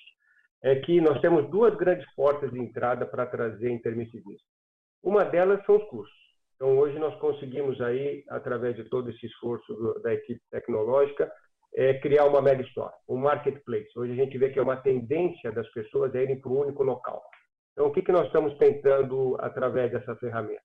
[0.63, 4.47] é que nós temos duas grandes portas de entrada para trazer intermissivismo.
[5.03, 6.28] Uma delas são os cursos.
[6.59, 11.33] Então, hoje nós conseguimos aí, através de todo esse esforço do, da equipe tecnológica,
[11.73, 13.97] é, criar uma mega store, um marketplace.
[13.97, 16.83] Hoje a gente vê que é uma tendência das pessoas a irem para um único
[16.83, 17.23] local.
[17.73, 20.61] Então, o que, que nós estamos tentando através dessa ferramenta?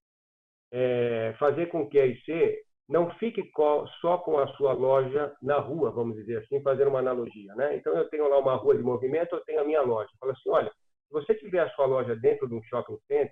[0.72, 2.58] É fazer com que a IC
[2.90, 3.48] não fique
[4.02, 7.54] só com a sua loja na rua, vamos dizer assim, fazendo uma analogia.
[7.54, 7.76] Né?
[7.76, 10.10] Então, eu tenho lá uma rua de movimento, eu tenho a minha loja.
[10.20, 13.32] Fala assim, olha, se você tiver a sua loja dentro de um shopping center,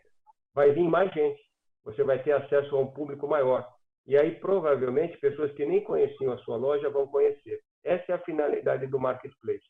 [0.54, 1.42] vai vir mais gente.
[1.84, 3.68] Você vai ter acesso a um público maior.
[4.06, 7.62] E aí, provavelmente, pessoas que nem conheciam a sua loja vão conhecer.
[7.84, 9.66] Essa é a finalidade do marketplace.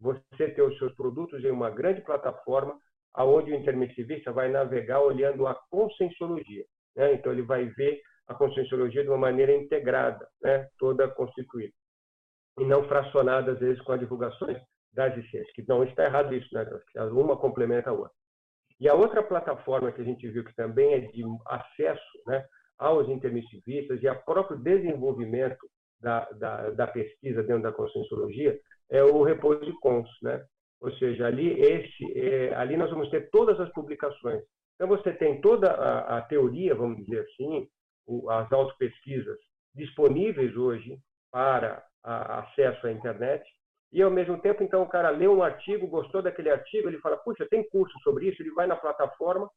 [0.00, 2.78] Você ter os seus produtos em uma grande plataforma,
[3.14, 6.64] aonde o intermissivista vai navegar olhando a conscienciologia.
[6.94, 7.14] Né?
[7.14, 10.68] Então, ele vai ver a conscienciologia de uma maneira integrada, né?
[10.78, 11.72] toda constituída.
[12.58, 14.58] E não fracionada, às vezes, com as divulgações
[14.92, 16.66] das ICs, que não está errado isso, né?
[17.12, 18.12] uma complementa a outra.
[18.78, 22.44] E a outra plataforma que a gente viu que também é de acesso né,
[22.78, 25.66] aos intermissivistas e a próprio desenvolvimento
[26.00, 28.58] da, da, da, pesquisa dentro da conscienciologia
[28.90, 30.44] é o repouso cons, né?
[30.80, 34.42] Ou seja, ali esse, é, ali nós vamos ter todas as publicações.
[34.74, 37.66] Então você tem toda a, a teoria, vamos dizer assim,
[38.06, 39.38] o, as autopesquisas
[39.74, 40.98] disponíveis hoje
[41.32, 43.42] para a, acesso à internet
[43.92, 47.16] e ao mesmo tempo então o cara lê um artigo, gostou daquele artigo, ele fala,
[47.16, 49.50] puxa, tem curso sobre isso, ele vai na plataforma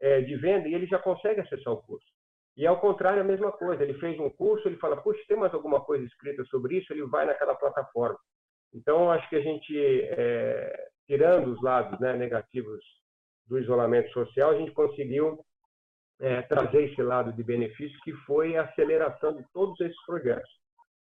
[0.00, 2.06] é, de venda e ele já consegue acessar o curso.
[2.56, 3.82] E ao contrário, a mesma coisa.
[3.82, 6.92] Ele fez um curso, ele fala, puxa, tem mais alguma coisa escrita sobre isso?
[6.92, 8.18] Ele vai naquela plataforma.
[8.74, 12.82] Então, acho que a gente, é, tirando os lados né, negativos
[13.46, 15.44] do isolamento social, a gente conseguiu
[16.20, 20.50] é, trazer esse lado de benefício, que foi a aceleração de todos esses projetos,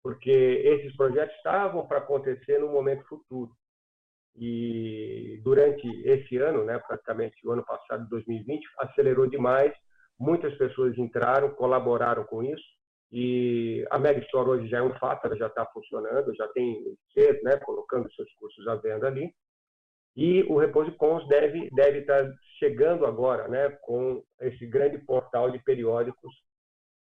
[0.04, 3.50] porque esses projetos estavam para acontecer no momento futuro.
[4.36, 9.72] E durante esse ano, né, praticamente o ano passado, 2020, acelerou demais.
[10.20, 12.62] Muitas pessoas entraram, colaboraram com isso.
[13.10, 16.84] E a Mega Store hoje já é um fato, ela já está funcionando, já tem
[17.14, 19.32] cedo, né, colocando seus cursos à venda ali.
[20.14, 25.58] E o Repouso deve deve estar tá chegando agora, né, com esse grande portal de
[25.60, 26.32] periódicos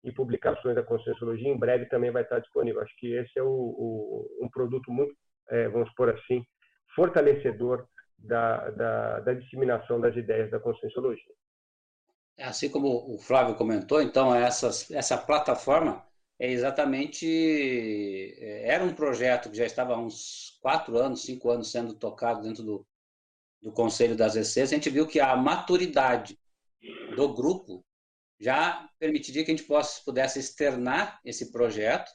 [0.03, 1.49] e publicações da Conscienciologia.
[1.49, 2.81] Em breve também vai estar disponível.
[2.81, 5.13] Acho que esse é o, o um produto muito,
[5.49, 6.43] é, vamos por assim,
[6.95, 7.85] fortalecedor
[8.17, 11.33] da, da, da disseminação das ideias da Conscienciologia.
[12.37, 16.05] É, assim como o Flávio comentou, então essas, essa plataforma
[16.39, 17.27] é exatamente
[18.39, 22.41] é, era um projeto que já estava há uns quatro anos, cinco anos sendo tocado
[22.41, 22.87] dentro do,
[23.61, 24.57] do Conselho das ECs.
[24.57, 26.39] A gente viu que a maturidade
[27.15, 27.83] do grupo
[28.39, 32.11] já permitiria que a gente possa, pudesse externar esse projeto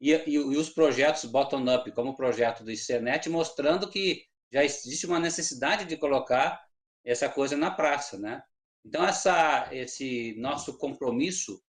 [0.00, 5.06] e, e, e os projetos bottom-up, como o projeto do ICNET, mostrando que já existe
[5.06, 6.60] uma necessidade de colocar
[7.04, 8.42] essa coisa na praça, né?
[8.84, 11.62] Então, essa, esse nosso compromisso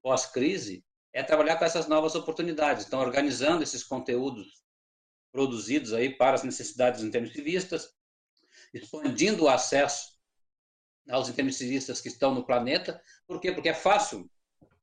[0.00, 2.86] pós-crise é trabalhar com essas novas oportunidades.
[2.86, 4.62] Então, organizando esses conteúdos
[5.32, 7.88] produzidos aí para as necessidades dos intermissivistas,
[8.72, 10.13] expandindo o acesso
[11.08, 13.00] aos intermissivistas que estão no planeta.
[13.26, 13.52] Por quê?
[13.52, 14.28] Porque é fácil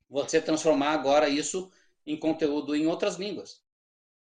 [0.10, 1.72] você transformar agora isso
[2.06, 3.64] em conteúdo em outras línguas.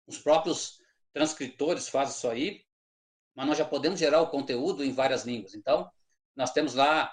[0.07, 0.79] Os próprios
[1.13, 2.65] transcritores fazem isso aí,
[3.35, 5.55] mas nós já podemos gerar o conteúdo em várias línguas.
[5.55, 5.91] Então,
[6.37, 7.13] nós temos lá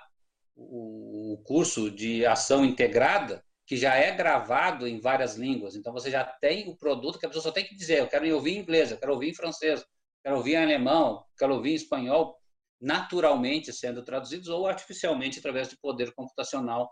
[0.55, 5.75] o curso de ação integrada, que já é gravado em várias línguas.
[5.75, 8.33] Então, você já tem o produto que a pessoa só tem que dizer: eu quero
[8.35, 9.85] ouvir em inglês, eu quero ouvir em francês, eu
[10.23, 12.40] quero ouvir em alemão, eu quero ouvir em espanhol,
[12.81, 16.89] naturalmente sendo traduzidos ou artificialmente através de poder computacional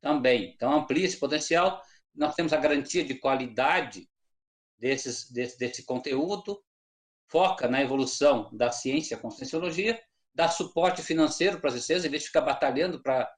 [0.00, 0.52] também.
[0.54, 1.82] Então, amplia esse potencial.
[2.14, 4.08] Nós temos a garantia de qualidade
[4.78, 6.62] desses, desse, desse conteúdo,
[7.28, 10.02] foca na evolução da ciência, a conscienciologia,
[10.34, 13.32] dá suporte financeiro para as ICs, em vez de ficar batalhando para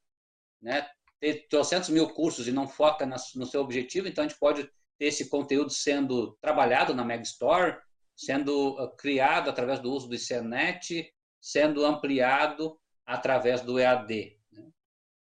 [0.62, 0.88] né,
[1.20, 4.64] ter trocentos mil cursos e não foca no seu objetivo, então a gente pode
[4.98, 7.78] ter esse conteúdo sendo trabalhado na Mega Store,
[8.16, 11.12] sendo ah, criado através do uso do ICNET,
[11.44, 14.40] sendo ampliado através do EAD.
[14.50, 14.66] Né?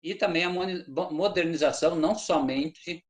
[0.04, 0.50] E também a
[1.10, 3.04] modernização não somente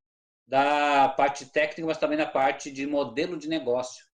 [0.47, 4.05] da parte técnica, mas também da parte de modelo de negócio.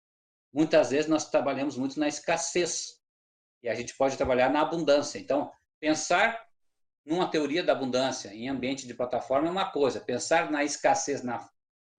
[0.52, 3.00] Muitas vezes nós trabalhamos muito na escassez
[3.62, 5.20] e a gente pode trabalhar na abundância.
[5.20, 6.44] Então, pensar
[7.06, 11.48] numa teoria da abundância em ambiente de plataforma é uma coisa, pensar na escassez, na,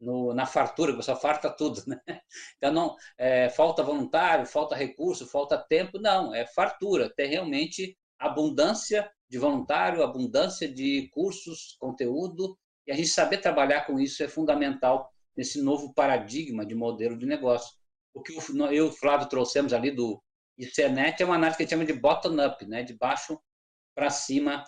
[0.02, 1.82] no, na fartura, que só farta tudo.
[1.86, 2.00] Né?
[2.56, 9.10] Então, não, é, falta voluntário, falta recurso, falta tempo, não, é fartura, ter realmente abundância
[9.28, 12.56] de voluntário, abundância de cursos, conteúdo,
[12.86, 17.26] e a gente saber trabalhar com isso é fundamental nesse novo paradigma de modelo de
[17.26, 17.74] negócio.
[18.14, 20.22] O que eu e o Flávio trouxemos ali do
[20.58, 22.82] e CNET é uma análise que a gente chama de bottom-up, né?
[22.82, 23.40] de baixo
[23.94, 24.64] para cima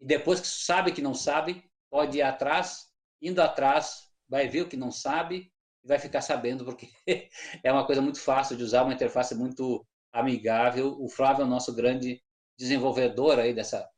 [0.00, 2.88] E depois que sabe que não sabe, pode ir atrás,
[3.20, 5.52] indo atrás, vai ver o que não sabe
[5.84, 6.88] e vai ficar sabendo, porque
[7.62, 10.96] é uma coisa muito fácil de usar, uma interface muito amigável.
[11.00, 12.22] O Flávio é o nosso grande
[12.58, 13.88] desenvolvedor aí dessa,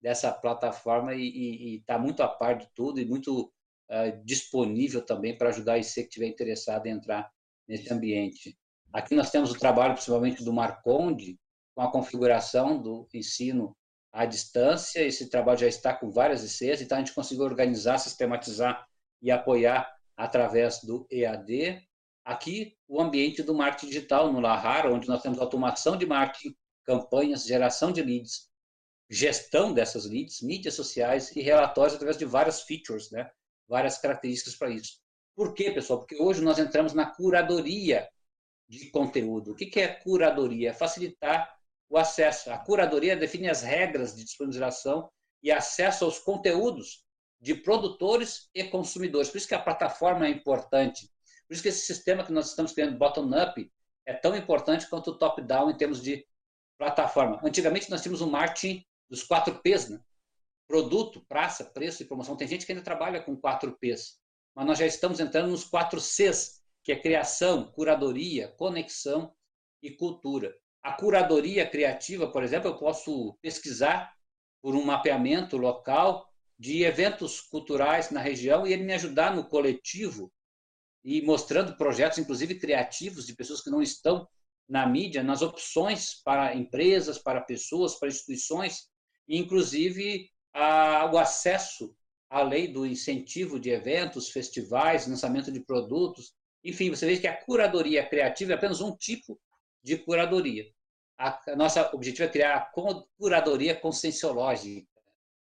[0.00, 3.52] dessa plataforma e está muito a par de tudo e muito
[3.90, 7.30] uh, disponível também para ajudar IC que estiver interessado em entrar
[7.66, 8.56] nesse ambiente.
[8.92, 11.38] Aqui nós temos o trabalho principalmente do Marconde,
[11.74, 13.76] com a configuração do ensino
[14.12, 15.00] à distância.
[15.00, 18.86] Esse trabalho já está com várias ICs, então a gente conseguiu organizar, sistematizar
[19.20, 21.82] e apoiar através do EAD.
[22.24, 26.54] Aqui, o ambiente do marketing digital no Lahar, onde nós temos automação de marketing,
[26.84, 28.48] campanhas, geração de leads,
[29.10, 33.30] gestão dessas leads, mídias sociais e relatórios através de várias features, né?
[33.68, 35.00] várias características para isso.
[35.34, 36.00] Por quê, pessoal?
[36.00, 38.08] Porque hoje nós entramos na curadoria
[38.68, 39.52] de conteúdo.
[39.52, 40.70] O que é curadoria?
[40.70, 41.54] É facilitar
[41.92, 42.50] o acesso.
[42.50, 45.10] A curadoria define as regras de disponibilização
[45.42, 47.04] e acesso aos conteúdos
[47.38, 49.28] de produtores e consumidores.
[49.28, 51.10] Por isso que a plataforma é importante.
[51.46, 53.70] Por isso que esse sistema que nós estamos criando, bottom-up,
[54.06, 56.26] é tão importante quanto o top-down em termos de
[56.78, 57.38] plataforma.
[57.44, 60.00] Antigamente nós tínhamos um marketing dos quatro P's, né?
[60.66, 62.38] Produto, praça, preço e promoção.
[62.38, 64.18] Tem gente que ainda trabalha com quatro P's,
[64.54, 69.34] mas nós já estamos entrando nos quatro C's, que é criação, curadoria, conexão
[69.82, 70.56] e cultura.
[70.82, 74.12] A curadoria criativa, por exemplo, eu posso pesquisar
[74.60, 76.28] por um mapeamento local
[76.58, 80.32] de eventos culturais na região e ele me ajudar no coletivo
[81.04, 84.26] e mostrando projetos, inclusive criativos, de pessoas que não estão
[84.68, 88.88] na mídia, nas opções para empresas, para pessoas, para instituições,
[89.28, 91.94] inclusive a, o acesso
[92.30, 96.32] à lei do incentivo de eventos, festivais, lançamento de produtos.
[96.64, 99.38] Enfim, você vê que a curadoria criativa é apenas um tipo
[99.82, 100.64] de curadoria.
[101.18, 102.70] A, a nossa objetivo é criar a
[103.18, 104.86] curadoria conscienciológica.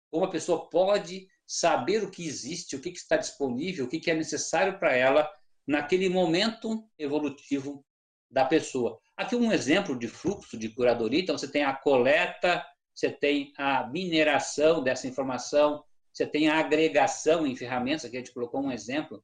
[0.09, 3.99] Como a pessoa pode saber o que existe, o que, que está disponível, o que,
[3.99, 5.29] que é necessário para ela
[5.67, 7.85] naquele momento evolutivo
[8.29, 8.99] da pessoa.
[9.17, 11.19] Aqui um exemplo de fluxo de curadoria.
[11.19, 17.45] Então, você tem a coleta, você tem a mineração dessa informação, você tem a agregação
[17.45, 18.05] em ferramentas.
[18.05, 19.23] Aqui a gente colocou um exemplo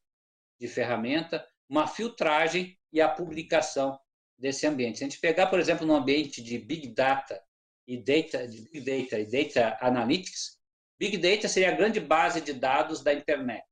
[0.60, 4.00] de ferramenta, uma filtragem e a publicação
[4.38, 5.00] desse ambiente.
[5.00, 7.42] Se a gente pegar, por exemplo, no ambiente de Big Data
[7.88, 10.58] e Data, de Big Data e Data Analytics,
[11.00, 13.66] Big Data seria a grande base de dados da internet.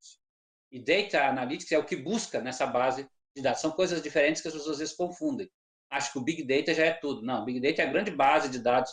[0.72, 3.62] E Data Analytics é o que busca nessa base de dados.
[3.62, 5.50] São coisas diferentes que as pessoas às vezes confundem.
[5.90, 7.22] Acho que o Big Data já é tudo.
[7.22, 8.92] Não, Big Data é a grande base de dados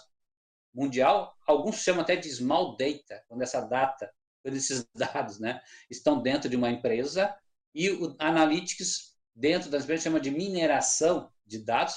[0.75, 1.35] mundial.
[1.47, 4.13] Alguns chamam até de Small Data, quando essa data,
[4.43, 7.35] quando esses dados né, estão dentro de uma empresa.
[7.75, 11.95] E o Analytics dentro das empresas chama de mineração de dados,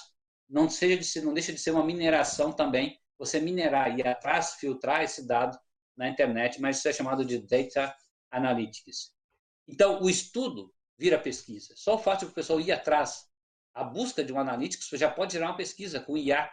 [0.49, 5.03] não, seja de não deixa de ser uma mineração também, você minerar e atrás filtrar
[5.03, 5.57] esse dado
[5.95, 7.95] na internet, mas isso é chamado de Data
[8.29, 9.13] Analytics.
[9.67, 11.73] Então, o estudo vira pesquisa.
[11.75, 13.25] Só o fato de o pessoal ir atrás,
[13.73, 16.49] a busca de um analytics, já pode gerar uma pesquisa com IA.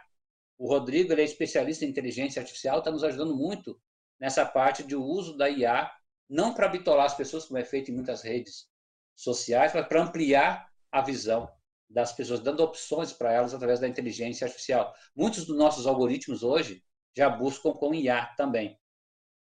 [0.57, 3.79] O Rodrigo ele é especialista em inteligência artificial, está nos ajudando muito
[4.19, 5.91] nessa parte de uso da IA,
[6.29, 8.67] não para bitolar as pessoas, como é feito em muitas redes
[9.15, 11.51] sociais, mas para ampliar a visão
[11.89, 14.93] das pessoas, dando opções para elas através da inteligência artificial.
[15.15, 16.83] Muitos dos nossos algoritmos hoje
[17.15, 18.79] já buscam com IA também.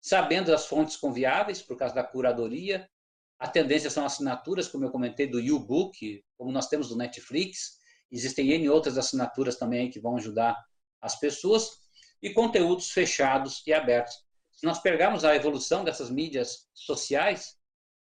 [0.01, 2.89] Sabendo as fontes confiáveis, por causa da curadoria,
[3.37, 7.79] a tendência são assinaturas, como eu comentei, do YouBook, como nós temos do Netflix.
[8.11, 10.57] Existem N outras assinaturas também que vão ajudar
[11.01, 11.79] as pessoas.
[12.21, 14.13] E conteúdos fechados e abertos.
[14.51, 17.57] Se nós pegarmos a evolução dessas mídias sociais,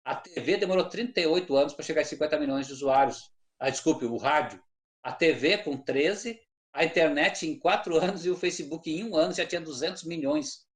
[0.02, 3.30] a TV demorou 38 anos para chegar a 50 milhões de usuários.
[3.58, 4.62] Ah, desculpe, o rádio.
[5.02, 6.40] A TV com 13,
[6.72, 10.66] a internet em 4 anos e o Facebook em 1 ano já tinha 200 milhões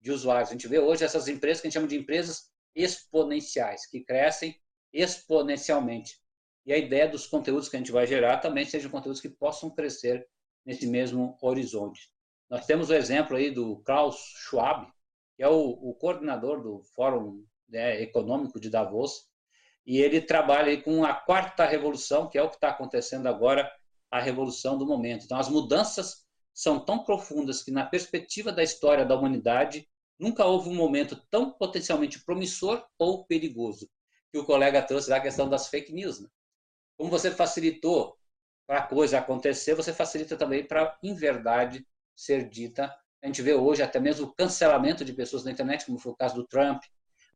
[0.00, 0.50] de usuários.
[0.50, 4.54] A gente vê hoje essas empresas que a gente chama de empresas exponenciais, que crescem
[4.92, 6.20] exponencialmente.
[6.64, 9.70] E a ideia dos conteúdos que a gente vai gerar também sejam conteúdos que possam
[9.70, 10.26] crescer
[10.64, 12.10] nesse mesmo horizonte.
[12.50, 14.86] Nós temos o exemplo aí do Klaus Schwab,
[15.36, 19.28] que é o, o coordenador do Fórum né, Econômico de Davos,
[19.86, 23.70] e ele trabalha com a quarta revolução, que é o que está acontecendo agora,
[24.10, 25.24] a revolução do momento.
[25.24, 29.88] Então, as mudanças são tão profundas que, na perspectiva da história da humanidade,
[30.18, 33.88] nunca houve um momento tão potencialmente promissor ou perigoso.
[34.32, 36.20] Que o colega trouxe da questão das fake news.
[36.20, 36.28] Né?
[36.96, 38.16] Como você facilitou
[38.66, 41.86] para a coisa acontecer, você facilita também para a inverdade
[42.16, 42.92] ser dita.
[43.22, 46.16] A gente vê hoje até mesmo o cancelamento de pessoas na internet, como foi o
[46.16, 46.82] caso do Trump,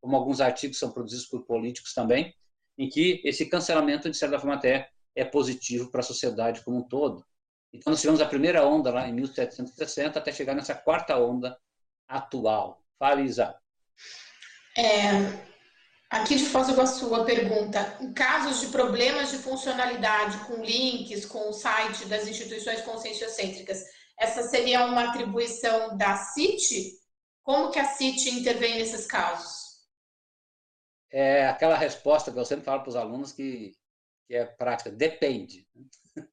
[0.01, 2.35] como alguns artigos são produzidos por políticos também,
[2.79, 6.89] em que esse cancelamento, de certa forma, até é positivo para a sociedade como um
[6.89, 7.25] todo.
[7.73, 11.57] Então, nós tivemos a primeira onda lá em 1760, até chegar nessa quarta onda
[12.09, 12.83] atual.
[12.99, 13.55] Fale, Isa.
[14.77, 15.11] É,
[16.11, 17.97] aqui de Foz do Iguaçu, a pergunta.
[18.01, 23.85] Em casos de problemas de funcionalidade com links, com o site das instituições conscienciocêntricas,
[24.19, 26.99] essa seria uma atribuição da CIT?
[27.43, 29.70] Como que a CIT intervém nesses casos?
[31.13, 33.73] É aquela resposta que eu sempre falo para os alunos que,
[34.29, 35.67] que é prática, depende.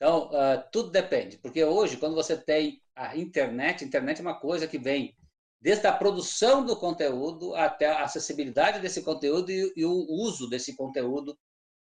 [0.00, 4.38] Então, uh, tudo depende, porque hoje, quando você tem a internet, a internet é uma
[4.38, 5.12] coisa que vem
[5.60, 10.76] desde a produção do conteúdo até a acessibilidade desse conteúdo e, e, o uso desse
[10.76, 11.36] conteúdo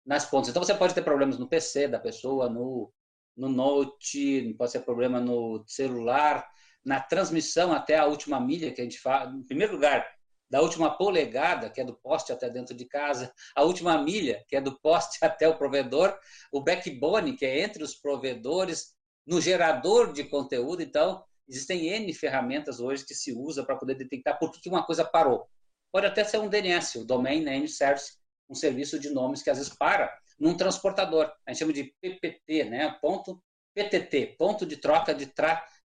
[0.03, 0.49] nas pontas.
[0.49, 2.91] Então, você pode ter problemas no PC da pessoa, no,
[3.37, 6.47] no Note, pode ser problema no celular,
[6.83, 9.31] na transmissão até a última milha que a gente faz.
[9.31, 10.05] Em primeiro lugar,
[10.49, 14.55] da última polegada, que é do poste até dentro de casa, a última milha, que
[14.55, 16.17] é do poste até o provedor,
[16.51, 18.95] o backbone, que é entre os provedores,
[19.26, 20.81] no gerador de conteúdo.
[20.81, 25.05] Então, existem N ferramentas hoje que se usa para poder detectar por que uma coisa
[25.05, 25.47] parou.
[25.91, 28.17] Pode até ser um DNS, o Domain Name Service,
[28.49, 31.31] um serviço de nomes que às vezes para num transportador.
[31.45, 32.97] A gente chama de PPT, né?
[33.01, 33.41] Ponto
[33.76, 35.27] PTT, ponto de troca de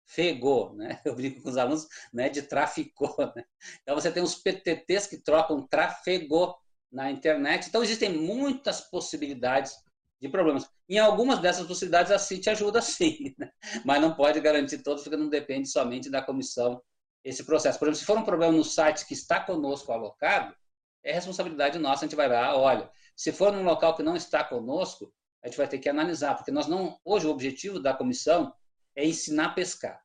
[0.10, 1.00] tráfego, né?
[1.06, 2.30] Eu brinco com os alunos, né?
[2.30, 3.16] De tráfico.
[3.36, 3.44] Né?
[3.84, 6.56] Então você tem os PTTs que trocam tráfego
[6.92, 7.68] na internet.
[7.68, 9.74] Então existem muitas possibilidades
[10.20, 10.68] de problemas.
[10.88, 13.52] Em algumas dessas possibilidades a CIT ajuda sim, né?
[13.86, 16.82] mas não pode garantir todas, porque não depende somente da comissão
[17.24, 17.78] esse processo.
[17.78, 20.56] Por exemplo, se for um problema no site que está conosco alocado,
[21.04, 24.44] é responsabilidade nossa, a gente vai lá, olha, se for num local que não está
[24.44, 25.14] conosco,
[25.44, 28.54] a gente vai ter que analisar, porque nós não, hoje o objetivo da comissão
[29.00, 30.04] é ensinar a pescar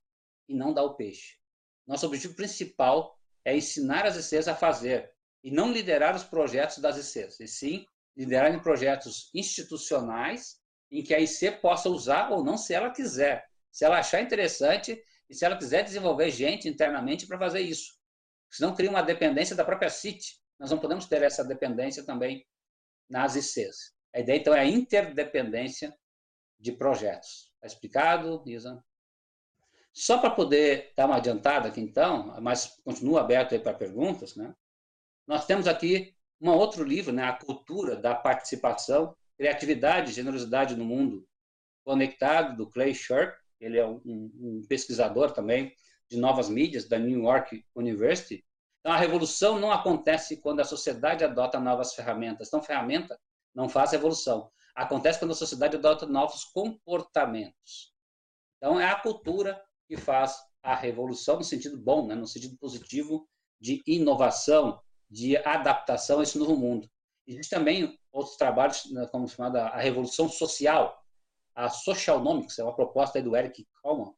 [0.49, 1.37] e não dar o peixe.
[1.85, 5.13] Nosso objetivo principal é ensinar as ICs a fazer
[5.43, 10.61] e não liderar os projetos das ICs, e sim liderar em projetos institucionais
[10.93, 15.03] em que a IC possa usar ou não se ela quiser, se ela achar interessante
[15.29, 17.95] e se ela quiser desenvolver gente internamente para fazer isso.
[18.49, 22.47] Senão cria uma dependência da própria CIT, nós não podemos ter essa dependência também
[23.11, 23.93] nas ICs.
[24.15, 25.93] A ideia, então, é a interdependência
[26.65, 27.53] de projetos.
[27.57, 28.83] Está explicado, Isa?
[29.93, 34.55] Só para poder dar uma adiantada aqui, então, mas continua aberto aí para perguntas, né?
[35.27, 37.23] Nós temos aqui um outro livro, né?
[37.23, 41.29] A Cultura da Participação, Criatividade e Generosidade no Mundo
[41.85, 43.35] Conectado, do Clay Sharp.
[43.61, 45.75] Ele é um, um pesquisador também
[46.09, 48.43] de novas mídias da New York University.
[48.81, 52.49] Então, a revolução não acontece quando a sociedade adota novas ferramentas.
[52.49, 53.21] Então, ferramenta
[53.55, 54.51] não faz revolução.
[54.75, 57.95] Acontece quando a sociedade adota novos comportamentos.
[58.57, 62.15] Então, é a cultura que faz a revolução no sentido bom, né?
[62.15, 63.29] no sentido positivo
[63.61, 66.91] de inovação, de adaptação a esse novo mundo.
[67.27, 71.03] Existem também outros trabalhos, né, como chamada a revolução social,
[71.55, 74.13] a socialnomics, é uma proposta do Eric Kalman,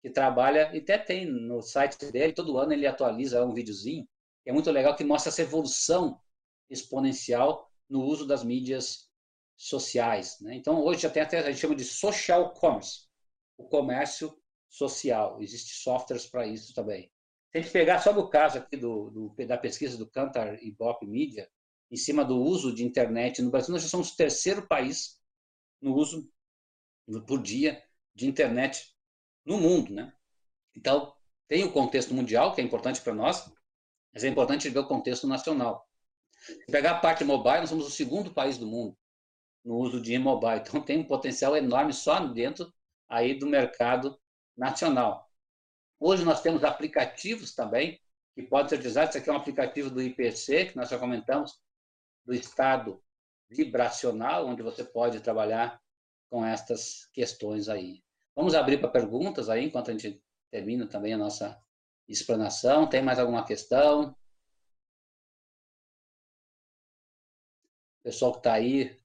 [0.00, 4.06] que trabalha, e até tem no site dele, todo ano ele atualiza um videozinho,
[4.44, 6.20] é muito legal que mostra essa evolução
[6.68, 9.10] exponencial no uso das mídias
[9.62, 10.38] sociais.
[10.40, 10.56] Né?
[10.56, 13.06] Então, hoje já tem até, a gente chama de social commerce,
[13.56, 14.36] o comércio
[14.68, 15.40] social.
[15.40, 17.12] Existem softwares para isso também.
[17.52, 20.72] Se a gente pegar só no caso aqui do, do, da pesquisa do Kantar e
[20.72, 21.48] Bop Media,
[21.90, 25.20] em cima do uso de internet no Brasil, nós já somos o terceiro país
[25.80, 26.28] no uso
[27.26, 27.80] por dia
[28.14, 28.96] de internet
[29.44, 29.92] no mundo.
[29.92, 30.12] Né?
[30.74, 31.14] Então,
[31.46, 33.48] tem o contexto mundial, que é importante para nós,
[34.12, 35.88] mas é importante ver o contexto nacional.
[36.40, 38.96] Se pegar a parte mobile, nós somos o segundo país do mundo
[39.64, 40.60] no uso de mobile.
[40.66, 42.72] Então tem um potencial enorme só dentro
[43.08, 44.18] aí do mercado
[44.56, 45.30] nacional.
[45.98, 48.00] Hoje nós temos aplicativos também
[48.34, 49.10] que podem ser utilizados.
[49.10, 51.60] Esse aqui é um aplicativo do IPC, que nós já comentamos,
[52.24, 53.02] do estado
[53.50, 55.80] vibracional, onde você pode trabalhar
[56.30, 58.02] com estas questões aí.
[58.34, 61.60] Vamos abrir para perguntas aí, enquanto a gente termina também a nossa
[62.08, 62.88] explanação.
[62.88, 64.16] Tem mais alguma questão?
[68.02, 68.96] Pessoal que está aí,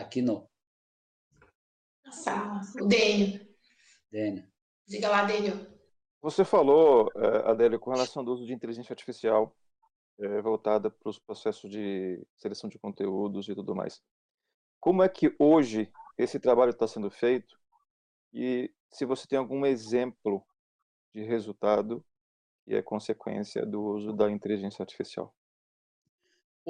[0.00, 0.48] aqui no.
[2.04, 2.60] Na sala.
[2.80, 3.46] O Dênio.
[4.10, 4.50] Dênio.
[4.86, 5.66] Diga lá, Dênio.
[6.22, 9.56] Você falou, eh, Adélio, com relação ao uso de inteligência artificial
[10.20, 14.02] é, voltada para os processos de seleção de conteúdos e tudo mais.
[14.78, 17.58] Como é que hoje esse trabalho está sendo feito
[18.32, 20.44] e se você tem algum exemplo
[21.14, 22.04] de resultado
[22.66, 25.34] e é consequência do uso da inteligência artificial.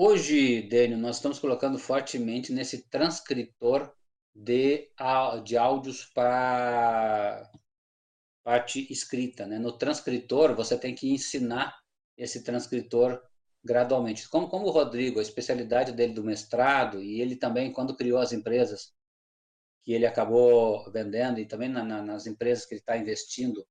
[0.03, 3.95] Hoje, Dênio, nós estamos colocando fortemente nesse transcritor
[4.35, 4.89] de,
[5.45, 7.47] de áudios para
[8.43, 9.47] parte escrita.
[9.47, 9.59] Né?
[9.59, 11.79] No transcritor, você tem que ensinar
[12.17, 13.23] esse transcritor
[13.63, 14.27] gradualmente.
[14.31, 18.33] Como, como o Rodrigo, a especialidade dele do mestrado, e ele também, quando criou as
[18.33, 18.95] empresas
[19.85, 23.69] que ele acabou vendendo, e também na, na, nas empresas que ele está investindo,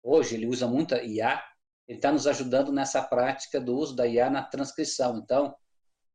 [0.00, 1.42] hoje ele usa muita IA,
[1.88, 5.18] ele está nos ajudando nessa prática do uso da IA na transcrição.
[5.18, 5.52] Então,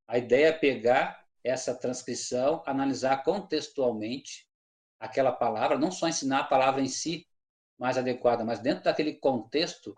[0.07, 4.47] a ideia é pegar essa transcrição, analisar contextualmente
[4.99, 7.27] aquela palavra, não só ensinar a palavra em si,
[7.77, 9.93] mais adequada, mas dentro daquele contexto,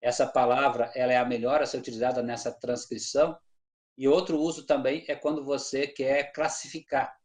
[0.00, 3.36] essa palavra ela é a melhor a ser utilizada nessa transcrição.
[3.98, 7.16] E outro uso também é quando você quer classificar.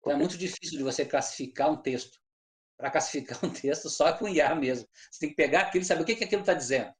[0.00, 2.18] Então, é muito difícil de você classificar um texto.
[2.76, 4.88] Para classificar um texto, só com IA mesmo.
[5.10, 6.92] Você tem que pegar aquilo e saber o que, que aquilo está dizendo.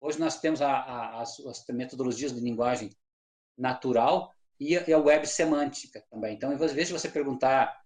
[0.00, 2.90] Hoje nós temos a, a, as, as, metodologias de linguagem
[3.60, 6.34] natural e a, web semântica também.
[6.34, 7.80] Então, às vezes, você perguntar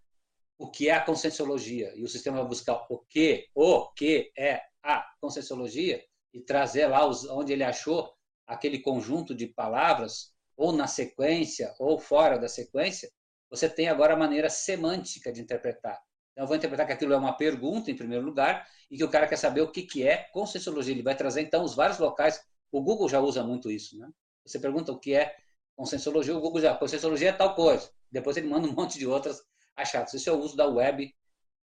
[0.59, 4.63] o que é a conscienciologia e o sistema vai buscar o que, o que é
[4.83, 6.03] a conscienciologia
[6.33, 8.13] e trazer lá os, onde ele achou
[8.47, 13.11] aquele conjunto de palavras, ou na sequência, ou fora da sequência,
[13.51, 16.01] você tem agora a maneira semântica de interpretar.
[16.33, 19.11] Então, eu vou interpretar que aquilo é uma pergunta, em primeiro lugar, e que o
[19.11, 20.93] cara quer saber o que, que é conscienciologia.
[20.93, 22.41] Ele vai trazer, então, os vários locais.
[22.71, 24.09] O Google já usa muito isso, né?
[24.45, 25.37] Você pergunta o que é
[25.77, 27.91] conscienciologia, o Google já, conscienciologia é tal coisa.
[28.11, 29.43] Depois ele manda um monte de outras
[29.77, 30.15] achados.
[30.15, 31.15] Esse é o uso da web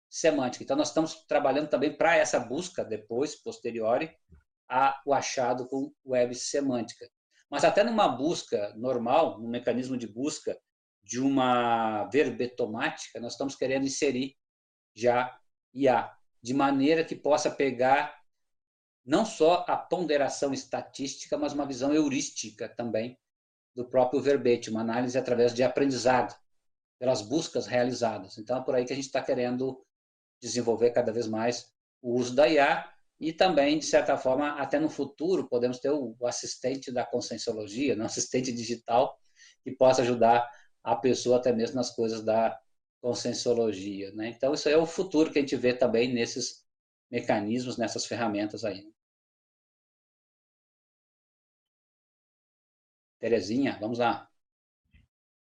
[0.09, 0.65] semântica.
[0.65, 4.11] Então, nós estamos trabalhando também para essa busca, depois, posteriori,
[4.69, 7.09] a, o achado com web semântica.
[7.51, 10.59] Mas até numa busca normal, no mecanismo de busca
[11.03, 14.37] de uma verbetomática, nós estamos querendo inserir
[14.95, 15.37] já
[15.75, 16.13] IA,
[16.43, 18.21] de maneira que possa pegar
[19.05, 23.19] não só a ponderação estatística, mas uma visão heurística também
[23.75, 26.35] do próprio verbete, uma análise através de aprendizado,
[26.99, 28.37] pelas buscas realizadas.
[28.39, 29.85] Então, é por aí que a gente está querendo
[30.41, 31.73] desenvolver cada vez mais
[32.03, 36.17] o uso da IA e também, de certa forma, até no futuro, podemos ter o
[36.25, 39.19] assistente da conscienciologia, um assistente digital,
[39.63, 40.49] que possa ajudar
[40.83, 42.59] a pessoa até mesmo nas coisas da
[43.03, 44.11] conscienciologia.
[44.13, 44.29] Né?
[44.29, 46.65] Então, isso é o futuro que a gente vê também nesses
[47.11, 48.87] mecanismos, nessas ferramentas aí.
[53.21, 54.29] Terezinha, vamos lá.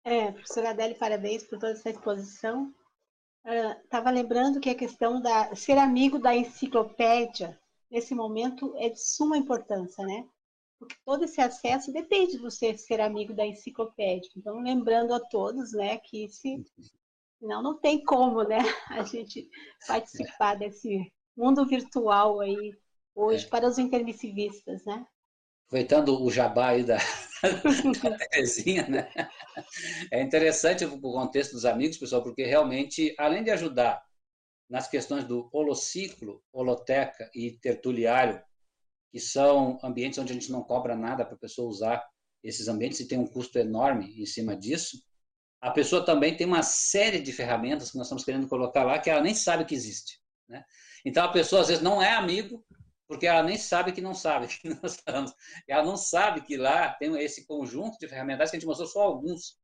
[0.05, 2.75] É, professora Adele, parabéns por toda essa exposição.
[3.85, 7.59] Estava uh, lembrando que a questão da ser amigo da enciclopédia,
[7.91, 10.27] nesse momento, é de suma importância, né?
[10.79, 14.31] Porque todo esse acesso depende de você ser amigo da enciclopédia.
[14.37, 16.63] Então, lembrando a todos, né, que se
[17.41, 18.59] não, não tem como, né,
[18.91, 19.49] a gente
[19.87, 22.73] participar desse mundo virtual aí
[23.15, 23.49] hoje é.
[23.49, 25.07] para os intermissivistas, né?
[25.69, 26.97] Aproveitando o jabá aí da,
[28.03, 29.11] da Terezinha, né?
[30.11, 34.03] É interessante o contexto dos amigos, pessoal, porque realmente, além de ajudar
[34.69, 38.43] nas questões do holociclo, holoteca e tertuliário,
[39.13, 42.03] que são ambientes onde a gente não cobra nada para a pessoa usar
[42.43, 45.03] esses ambientes e tem um custo enorme em cima disso,
[45.61, 49.11] a pessoa também tem uma série de ferramentas que nós estamos querendo colocar lá que
[49.11, 50.19] ela nem sabe que existe.
[50.49, 50.65] Né?
[51.05, 52.65] Então a pessoa às vezes não é amigo
[53.09, 55.33] porque ela nem sabe que não sabe que nós falamos.
[55.67, 59.01] Ela não sabe que lá tem esse conjunto de ferramentas que a gente mostrou só
[59.03, 59.59] alguns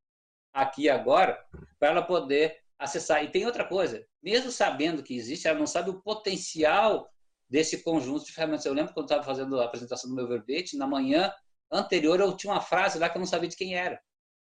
[0.52, 1.38] aqui agora
[1.78, 3.22] para ela poder acessar.
[3.22, 7.10] E tem outra coisa, mesmo sabendo que existe, ela não sabe o potencial
[7.48, 8.64] desse conjunto de ferramentas.
[8.64, 11.32] Eu lembro quando estava fazendo a apresentação do meu verbete, na manhã
[11.70, 14.00] anterior eu tinha uma frase lá que eu não sabia de quem era.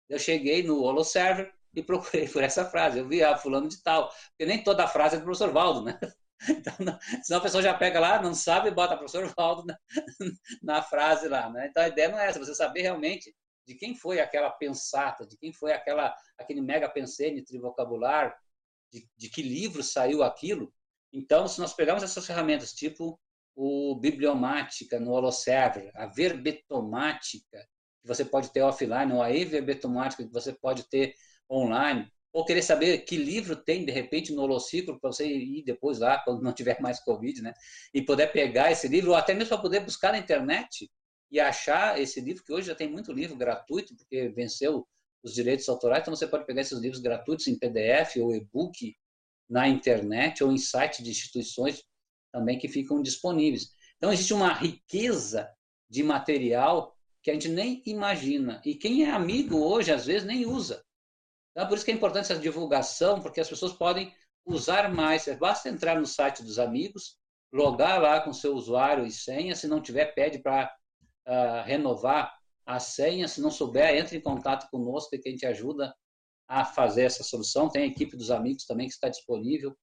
[0.08, 2.98] Eu cheguei no HoloServer e procurei por essa frase.
[2.98, 4.08] Eu vi, ah, fulano de tal.
[4.30, 5.98] Porque nem toda frase é do professor Valdo, né?
[6.48, 9.78] Então, não, senão a pessoa já pega lá, não sabe, bota professor Valdo na,
[10.62, 11.68] na frase lá, né?
[11.68, 13.34] Então a ideia não é essa, você saber realmente
[13.66, 18.36] de quem foi aquela pensata, de quem foi aquela, aquele mega pensene trivocabular,
[18.92, 20.72] de, de que livro saiu aquilo.
[21.12, 23.18] Então, se nós pegarmos essas ferramentas, tipo
[23.56, 27.58] o bibliomática no HoloServer, a verbetomática,
[28.02, 31.14] que você pode ter offline, ou a everbetomática que você pode ter
[31.50, 36.00] online, ou querer saber que livro tem, de repente, no Holociclo, para você ir depois
[36.00, 37.54] lá, quando não tiver mais Covid, né?
[37.94, 40.90] E poder pegar esse livro, ou até mesmo para poder buscar na internet
[41.30, 44.84] e achar esse livro, que hoje já tem muito livro gratuito, porque venceu
[45.22, 48.96] os direitos autorais, então você pode pegar esses livros gratuitos em PDF ou e-book
[49.48, 51.84] na internet ou em sites de instituições
[52.32, 53.70] também que ficam disponíveis.
[53.96, 55.48] Então, existe uma riqueza
[55.88, 58.60] de material que a gente nem imagina.
[58.64, 60.83] E quem é amigo hoje, às vezes, nem usa.
[61.54, 64.12] Então, por isso que é importante essa divulgação, porque as pessoas podem
[64.44, 65.26] usar mais.
[65.38, 67.16] Basta entrar no site dos amigos,
[67.52, 69.54] logar lá com seu usuário e senha.
[69.54, 72.36] Se não tiver, pede para uh, ah, renovar
[72.66, 73.28] a senha.
[73.28, 75.94] Se não souber, entre em contato conosco que a gente ajuda
[76.48, 77.68] a fazer essa solução.
[77.68, 79.76] Tem a equipe dos amigos também que está disponível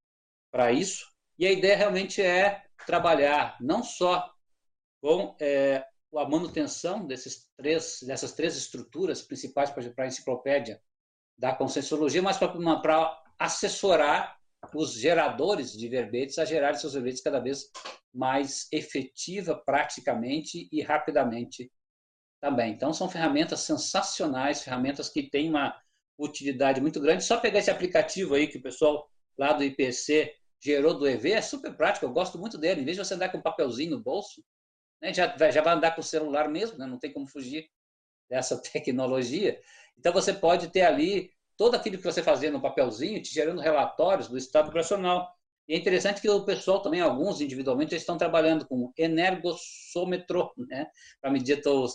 [0.51, 1.09] para isso.
[1.39, 4.29] E a ideia realmente é trabalhar não só
[5.01, 5.83] com é,
[6.15, 10.79] a manutenção desses três, dessas três estruturas principais para a enciclopédia
[11.41, 14.37] da Conscienciologia, mas para assessorar
[14.75, 17.71] os geradores de verbetes a gerar seus verbetes cada vez
[18.13, 21.71] mais efetiva, praticamente e rapidamente
[22.39, 22.73] também.
[22.73, 25.75] Então, são ferramentas sensacionais, ferramentas que têm uma
[26.19, 27.23] utilidade muito grande.
[27.23, 31.41] Só pegar esse aplicativo aí que o pessoal lá do IPC gerou do EV é
[31.41, 32.81] super prático, eu gosto muito dele.
[32.81, 34.43] Em vez de você andar com um papelzinho no bolso,
[35.01, 37.67] né, já, já vai andar com o celular mesmo, né, não tem como fugir
[38.29, 39.59] dessa tecnologia.
[40.01, 44.27] Então você pode ter ali todo aquilo que você fazia no papelzinho, te gerando relatórios
[44.27, 45.31] do estado operacional.
[45.67, 50.87] E é interessante que o pessoal também, alguns individualmente, estão trabalhando com energossômetro, né,
[51.21, 51.85] para medir o teu,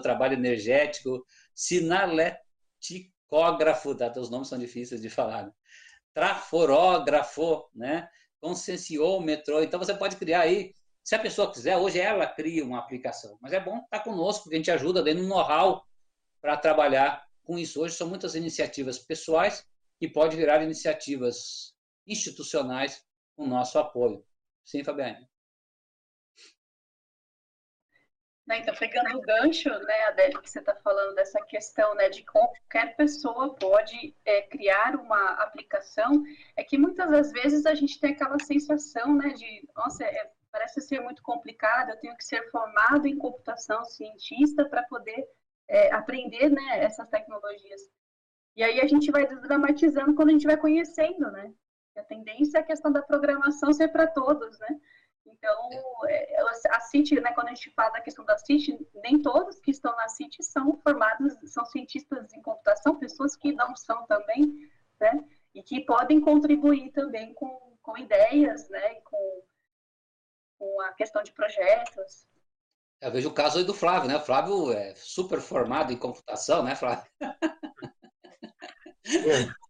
[0.00, 1.22] trabalho energético,
[1.54, 4.10] sinaleticógrafo, tá?
[4.16, 5.52] os nomes são difíceis de falar, né?
[6.14, 8.08] traforógrafo, né,
[8.40, 9.62] conscienciômetro.
[9.62, 10.72] Então você pode criar aí
[11.04, 14.56] se a pessoa quiser, hoje ela cria uma aplicação, mas é bom estar conosco, porque
[14.56, 15.84] a gente ajuda dando um know-how
[16.40, 17.82] para trabalhar com isso.
[17.82, 19.66] Hoje são muitas iniciativas pessoais
[19.98, 21.74] que podem virar iniciativas
[22.06, 23.04] institucionais
[23.34, 24.24] com nosso apoio.
[24.64, 25.28] Sim, Fabiane.
[28.46, 32.24] Né, então, pegando o gancho, né, Adélio, que você está falando dessa questão né, de
[32.24, 36.22] qualquer pessoa pode é, criar uma aplicação,
[36.56, 40.80] é que muitas das vezes a gente tem aquela sensação né, de, nossa, é, parece
[40.80, 45.28] ser muito complicado, eu tenho que ser formado em computação, cientista, para poder
[45.70, 47.80] é, aprender né, essas tecnologias.
[48.56, 51.54] E aí a gente vai desdramatizando quando a gente vai conhecendo, né?
[51.96, 54.80] A tendência é a questão da programação ser para todos, né?
[55.24, 55.70] Então,
[56.08, 56.36] é,
[56.70, 59.94] a CIT, né, quando a gente fala da questão da CIT, nem todos que estão
[59.96, 64.68] na CIT são formados, são cientistas em computação, pessoas que não são também,
[65.00, 65.24] né?
[65.54, 68.96] E que podem contribuir também com, com ideias, né?
[69.04, 69.42] Com
[70.60, 72.26] com a questão de projetos.
[73.00, 74.16] Eu vejo o caso aí do Flávio, né?
[74.16, 77.04] O Flávio é super formado em computação, né, Flávio?
[79.06, 79.60] É.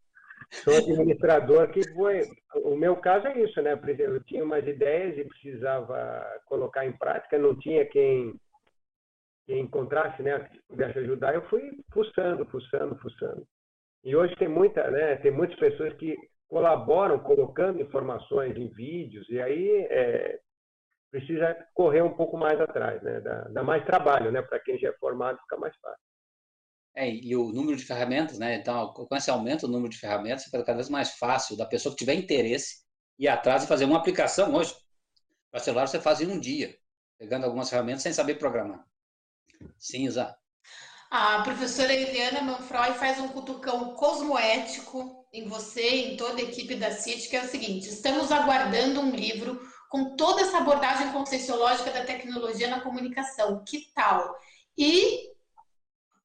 [0.65, 2.23] Sou administrador que foi.
[2.65, 3.79] O meu caso é isso, né?
[3.99, 8.35] Eu tinha umas ideias e precisava colocar em prática, não tinha quem,
[9.47, 10.41] quem encontrasse, né?
[10.41, 11.35] Que pudesse ajudar.
[11.35, 13.47] Eu fui fuçando, fuçando, fuçando.
[14.03, 15.17] E hoje tem muita, né?
[15.17, 16.17] Tem muitas pessoas que
[16.49, 20.41] colaboram colocando informações em vídeos e aí é,
[21.11, 23.21] precisa correr um pouco mais atrás, né?
[23.21, 24.41] Dá, dá mais trabalho, né?
[24.43, 26.01] Para quem já é formado fica mais fácil.
[26.95, 28.57] É, e o número de ferramentas, né?
[28.57, 31.93] Então, com esse aumento do número de ferramentas, fica cada vez mais fácil da pessoa
[31.93, 32.85] que tiver interesse
[33.19, 34.75] ir atrás e fazer uma aplicação hoje.
[35.51, 36.77] Para celular você faz em um dia,
[37.19, 38.85] pegando algumas ferramentas sem saber programar.
[39.79, 40.35] Sim, Isa.
[41.11, 46.77] A professora Eliana Manfroy faz um cutucão cosmoético em você e em toda a equipe
[46.77, 51.91] da CIT, que é o seguinte: estamos aguardando um livro com toda essa abordagem conscienciológica
[51.91, 53.63] da tecnologia na comunicação.
[53.65, 54.39] Que tal?
[54.79, 55.33] E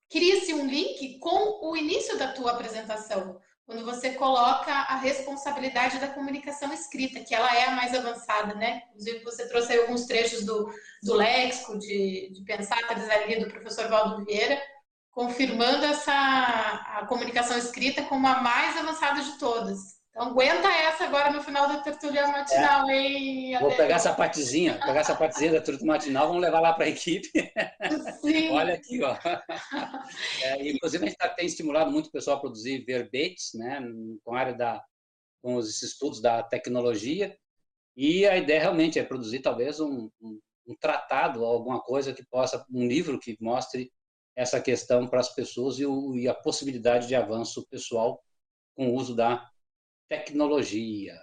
[0.07, 6.07] cria-se um link com o início da tua apresentação, quando você coloca a responsabilidade da
[6.07, 8.83] comunicação escrita, que ela é a mais avançada, né?
[8.89, 10.71] Inclusive, você trouxe alguns trechos do,
[11.01, 14.61] do léxico, de, de pensar, ali, do professor Valdo Vieira,
[15.09, 19.94] confirmando essa a comunicação escrita como a mais avançada de todas.
[20.15, 22.95] Então aguenta essa agora no final da tertulia matinal, é.
[22.95, 23.59] hein?
[23.59, 26.87] Vou pegar essa partezinha, pegar essa partezinha da tertulia matinal, vamos levar lá para a
[26.87, 27.29] equipe.
[28.21, 28.47] Sim.
[28.55, 29.17] Olha aqui, ó.
[30.41, 33.81] É, inclusive a gente tá, tem estimulado muito o pessoal a produzir verbetes, né,
[34.23, 34.81] com a área da,
[35.41, 37.37] com os estudos da tecnologia.
[37.97, 42.65] E a ideia realmente é produzir talvez um, um, um tratado, alguma coisa que possa,
[42.73, 43.91] um livro que mostre
[44.33, 48.23] essa questão para as pessoas e, o, e a possibilidade de avanço pessoal
[48.77, 49.49] com o uso da
[50.07, 51.15] tecnologia.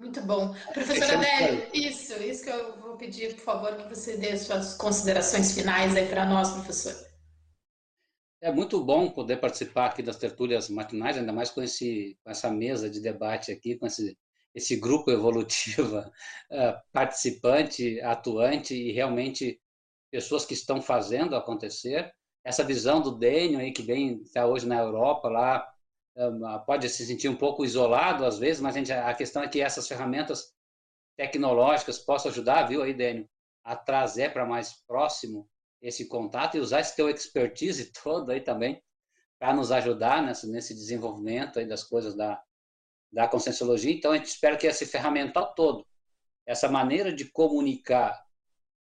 [0.00, 0.54] Muito bom.
[0.72, 5.52] Professora Adélio, isso, isso que eu vou pedir, por favor, que você dê suas considerações
[5.52, 6.94] finais aí para nós, professor.
[8.42, 12.50] É muito bom poder participar aqui das tertúlias matinais, ainda mais com, esse, com essa
[12.50, 14.16] mesa de debate aqui, com esse,
[14.54, 16.08] esse grupo evolutivo uh,
[16.90, 19.60] participante, atuante e realmente
[20.10, 22.10] pessoas que estão fazendo acontecer.
[22.42, 25.70] Essa visão do Dênio aí que vem até hoje na Europa, lá
[26.66, 29.60] pode se sentir um pouco isolado às vezes, mas a, gente, a questão é que
[29.60, 30.52] essas ferramentas
[31.16, 33.28] tecnológicas possam ajudar, viu aí, Dênio,
[33.64, 35.48] a trazer para mais próximo
[35.80, 38.82] esse contato e usar esse teu expertise todo aí também
[39.38, 42.42] para nos ajudar nesse, nesse desenvolvimento aí das coisas da,
[43.10, 43.90] da conscienciologia.
[43.90, 45.86] Então, a gente espera que esse ferramental todo,
[46.46, 48.22] essa maneira de comunicar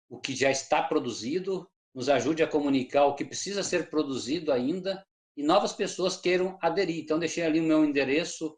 [0.08, 5.04] o que já está produzido, nos ajude a comunicar o que precisa ser produzido ainda
[5.36, 7.02] e novas pessoas queiram aderir.
[7.02, 8.56] Então, deixei ali o meu endereço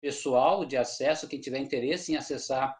[0.00, 2.78] pessoal de acesso, quem tiver interesse em acessar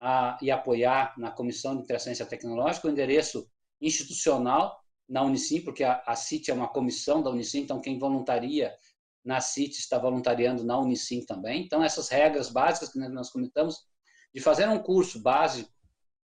[0.00, 3.48] a, e apoiar na Comissão de Interciência Tecnológica, o endereço
[3.80, 4.78] institucional
[5.08, 8.74] na Unicim, porque a, a CIT é uma comissão da Unicim, então quem voluntaria
[9.24, 11.62] na CIT está voluntariando na Unicim também.
[11.62, 13.76] Então, essas regras básicas que nós comentamos,
[14.32, 15.70] de fazer um curso básico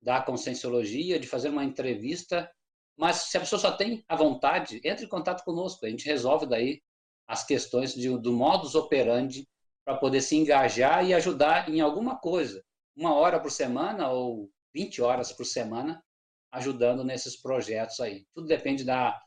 [0.02, 2.50] da conscienciologia, de fazer uma entrevista
[2.98, 5.86] mas se a pessoa só tem a vontade, entre em contato conosco.
[5.86, 6.82] A gente resolve daí
[7.28, 9.48] as questões de, do modus operandi
[9.86, 12.64] para poder se engajar e ajudar em alguma coisa,
[12.96, 16.04] uma hora por semana ou 20 horas por semana,
[16.52, 18.26] ajudando nesses projetos aí.
[18.34, 19.22] Tudo depende da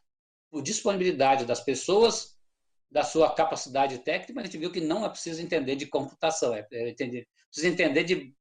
[0.62, 2.36] disponibilidade das pessoas,
[2.90, 6.52] da sua capacidade técnica, mas a gente viu que não é preciso entender de computação,
[6.52, 8.34] é, é entender, precisa entender de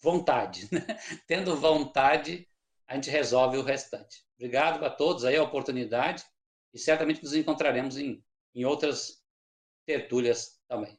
[0.00, 0.68] vontade.
[0.72, 0.86] Né?
[1.26, 2.48] Tendo vontade,
[2.88, 4.24] a gente resolve o restante.
[4.36, 6.24] Obrigado a todos aí a oportunidade
[6.72, 8.22] e certamente nos encontraremos em,
[8.54, 9.22] em outras
[9.86, 10.98] tertúlias também.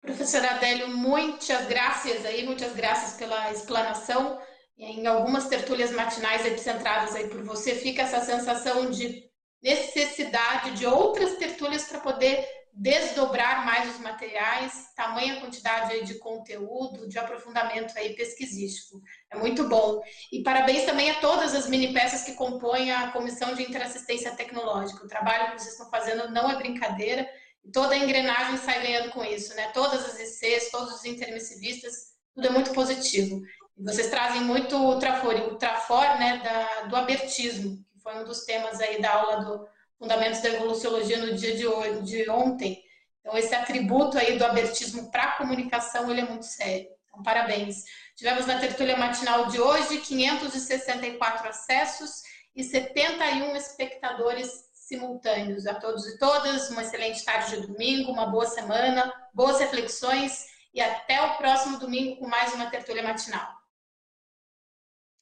[0.00, 4.40] Professor Adélio, muitas graças aí, muitas graças pela explanação.
[4.78, 9.30] Em algumas tertúlias matinais epicentradas aí por você, fica essa sensação de
[9.62, 17.06] necessidade de outras tertúlias para poder desdobrar mais os materiais, tamanha quantidade aí de conteúdo,
[17.08, 19.02] de aprofundamento aí pesquisístico.
[19.32, 20.02] É muito bom.
[20.32, 25.04] E parabéns também a todas as mini peças que compõem a Comissão de Interassistência Tecnológica.
[25.04, 27.28] O trabalho que vocês estão fazendo não é brincadeira
[27.72, 29.70] toda a engrenagem sai ganhando com isso, né?
[29.72, 33.42] Todas as ICs, todos os intermissivistas, tudo é muito positivo.
[33.76, 38.44] Vocês trazem muito o Trafor, o Trafor, né, da, do abertismo, que foi um dos
[38.44, 39.66] temas aí da aula do
[39.98, 42.82] Fundamentos da Evoluciologia no dia de, hoje, de ontem.
[43.20, 46.88] Então, esse atributo aí do abertismo para a comunicação, ele é muito sério.
[47.08, 47.84] Então, parabéns.
[48.20, 52.22] Tivemos na tertúlia matinal de hoje 564 acessos
[52.54, 56.68] e 71 espectadores simultâneos a todos e todas.
[56.68, 62.18] Uma excelente tarde de domingo, uma boa semana, boas reflexões e até o próximo domingo
[62.18, 63.56] com mais uma tertúlia matinal.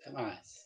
[0.01, 0.58] Até mais.